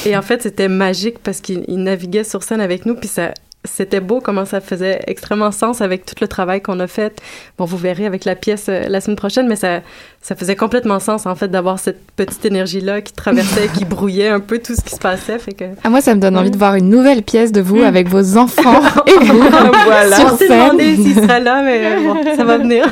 Et 0.06 0.16
en 0.16 0.22
fait, 0.22 0.40
c'était 0.42 0.68
magique 0.68 1.18
parce 1.22 1.40
qu'il 1.40 1.64
il 1.68 1.78
naviguait 1.82 2.24
sur 2.24 2.42
scène 2.42 2.60
avec 2.60 2.86
nous, 2.86 2.94
puis 2.94 3.08
ça, 3.08 3.32
c'était 3.64 4.00
beau 4.00 4.20
comment 4.20 4.44
ça 4.44 4.60
faisait 4.60 5.00
extrêmement 5.06 5.50
sens 5.52 5.80
avec 5.80 6.04
tout 6.04 6.14
le 6.20 6.28
travail 6.28 6.60
qu'on 6.60 6.78
a 6.80 6.86
fait. 6.86 7.20
Bon, 7.58 7.64
vous 7.64 7.76
verrez 7.78 8.06
avec 8.06 8.24
la 8.24 8.34
pièce 8.34 8.66
euh, 8.68 8.82
la 8.88 9.00
semaine 9.00 9.16
prochaine, 9.16 9.46
mais 9.48 9.56
ça, 9.56 9.80
ça 10.20 10.34
faisait 10.36 10.56
complètement 10.56 11.00
sens, 11.00 11.26
en 11.26 11.34
fait, 11.34 11.48
d'avoir 11.48 11.78
cette 11.78 12.00
petite 12.16 12.44
énergie-là 12.44 13.00
qui 13.00 13.12
traversait, 13.12 13.68
qui 13.76 13.84
brouillait 13.84 14.28
un 14.28 14.40
peu 14.40 14.58
tout 14.58 14.74
ce 14.74 14.80
qui 14.82 14.94
se 14.94 15.00
passait. 15.00 15.38
Fait 15.38 15.52
que... 15.52 15.64
Ah, 15.82 15.90
moi, 15.90 16.00
ça 16.00 16.14
me 16.14 16.20
donne 16.20 16.36
envie 16.36 16.50
de 16.50 16.58
voir 16.58 16.74
une 16.74 16.90
nouvelle 16.90 17.22
pièce 17.22 17.52
de 17.52 17.60
vous 17.60 17.82
avec 17.82 18.08
vos 18.08 18.36
enfants 18.36 18.80
et 19.06 19.24
vous 19.24 19.38
voilà. 19.86 20.16
sur 20.16 20.32
On 20.32 20.36
s'est 20.36 20.46
scène. 20.48 20.58
demandé 20.68 20.96
s'il 20.96 21.14
sera 21.14 21.38
là, 21.40 21.62
mais 21.62 21.80
euh, 21.84 22.00
bon, 22.02 22.36
ça 22.36 22.44
va 22.44 22.58
venir. 22.58 22.86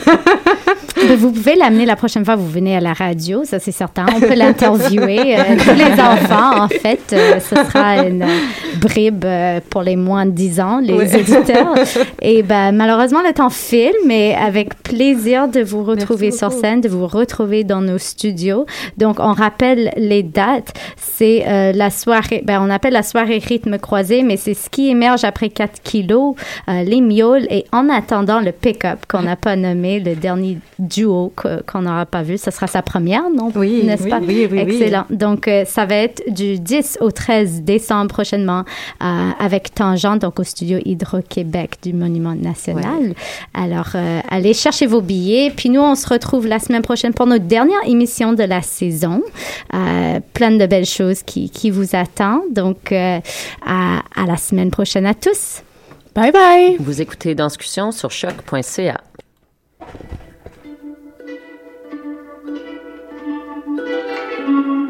Mais 1.09 1.17
vous 1.17 1.33
pouvez 1.33 1.55
l'amener 1.55 1.85
la 1.87 1.97
prochaine 1.97 2.25
fois, 2.25 2.37
vous 2.37 2.49
venez 2.49 2.77
à 2.77 2.81
la 2.81 2.93
radio, 2.93 3.45
ça 3.45 3.59
c'est 3.59 3.73
certain. 3.73 4.07
On 4.15 4.21
peut 4.21 4.35
l'interviewer. 4.35 5.39
euh, 5.39 5.43
tous 5.59 5.75
les 5.75 6.01
enfants, 6.01 6.63
en 6.65 6.69
fait, 6.69 7.01
euh, 7.13 7.41
ce 7.41 7.55
sera 7.57 8.07
une 8.07 8.25
bribe 8.81 9.25
euh, 9.25 9.61
pour 9.71 9.83
les 9.83 9.97
moins 9.97 10.27
de 10.27 10.31
10 10.31 10.61
ans, 10.61 10.62
les 10.81 10.93
Oui. 10.95 11.05
auditeurs. 11.05 11.75
Et 12.23 12.43
ben, 12.43 12.73
malheureusement, 12.73 13.21
le 13.27 13.33
temps 13.33 13.51
file, 13.51 13.93
mais 14.07 14.35
avec 14.35 14.75
plaisir 14.83 15.49
de 15.49 15.61
vous 15.61 15.85
retrouver 15.85 16.31
sur 16.31 16.53
scène, 16.53 16.81
de 16.81 16.89
vous 16.89 17.07
retrouver 17.07 17.65
dans 17.65 17.81
nos 17.81 17.99
studios. 17.99 18.67
Donc, 18.99 19.17
on 19.21 19.33
rappelle 19.33 19.93
les 19.97 20.23
dates. 20.23 20.73
C'est 20.97 21.45
euh, 21.47 21.73
la 21.73 21.91
soirée, 21.91 22.43
ben, 22.45 22.61
on 22.63 22.71
appelle 22.71 22.93
la 22.93 23.03
soirée 23.03 23.39
rythme 23.39 23.79
croisé, 23.79 24.23
mais 24.23 24.37
c'est 24.37 24.55
ce 24.55 24.69
qui 24.71 24.89
émerge 24.89 25.25
après 25.25 25.49
4 25.49 25.83
kilos, 25.83 26.35
euh, 26.69 26.83
les 26.83 27.01
mioles 27.01 27.47
et 27.51 27.65
en 27.73 27.89
attendant 27.89 28.41
le 28.41 28.53
pick-up 28.53 29.01
qu'on 29.11 29.23
n'a 29.23 29.37
pas 29.37 29.57
nommé, 29.57 30.01
le 30.01 30.15
dernier 30.15 30.59
duo 30.79 31.33
qu'on 31.67 31.83
n'aura 31.83 32.07
pas 32.07 32.23
vu. 32.23 32.39
Ce 32.39 32.51
sera 32.51 32.67
sa 32.67 32.83
première, 32.83 33.25
non? 33.35 33.51
Oui, 33.55 33.83
N'est-ce 33.85 34.05
oui, 34.05 34.11
pas? 34.11 34.21
oui. 34.21 34.49
Excellent. 34.59 35.05
Donc, 35.11 35.49
euh, 35.49 35.65
ça 35.65 35.87
va 35.87 35.97
être 35.97 36.23
du 36.29 36.59
10 36.59 36.99
au 37.01 37.11
13 37.11 37.63
décembre 37.63 38.09
prochainement 38.09 38.65
avec 39.39 39.75
Tangent, 39.75 40.17
donc 40.17 40.39
au 40.39 40.45
studio 40.53 40.79
Hydro-Québec 40.85 41.79
du 41.83 41.93
Monument 41.93 42.35
National. 42.35 43.15
Alors, 43.55 43.91
euh, 43.95 44.21
allez 44.29 44.55
chercher 44.55 44.87
vos 44.87 45.01
billets. 45.01 45.51
Puis 45.55 45.69
nous, 45.69 45.81
on 45.81 45.95
se 45.95 46.09
retrouve 46.09 46.47
la 46.47 46.59
semaine 46.59 46.83
prochaine 46.83 47.13
pour 47.13 47.27
notre 47.27 47.45
dernière 47.45 47.81
émission 47.87 48.33
de 48.33 48.45
la 48.45 48.63
saison. 48.63 49.23
Euh, 49.75 50.21
plein 50.33 50.53
de 50.53 50.67
belles 50.67 50.87
choses 50.87 51.23
qui, 51.23 51.51
qui 51.51 51.71
vous 51.71 51.97
attendent. 51.97 52.53
Donc, 52.53 52.93
euh, 52.93 53.21
à, 53.67 54.03
à 54.15 54.27
la 54.27 54.37
semaine 54.37 54.71
prochaine 54.71 55.07
à 55.07 55.15
tous. 55.15 55.63
Bye 56.15 56.33
bye. 56.33 56.77
Vous 56.79 57.01
écoutez 57.01 57.35
Danscussion 57.35 57.91
sur 57.91 58.11
choc.ca. 58.11 59.01
Cry 64.43 64.82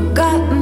got 0.00 0.55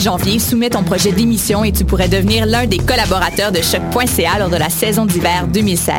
janvier, 0.00 0.38
soumets 0.38 0.70
ton 0.70 0.82
projet 0.82 1.12
d'émission 1.12 1.64
et 1.64 1.72
tu 1.72 1.84
pourrais 1.84 2.08
devenir 2.08 2.46
l'un 2.46 2.66
des 2.66 2.78
collaborateurs 2.78 3.52
de 3.52 3.60
choc.ca 3.60 4.38
lors 4.38 4.50
de 4.50 4.56
la 4.56 4.70
saison 4.70 5.06
d'hiver 5.06 5.46
2016 5.48 5.94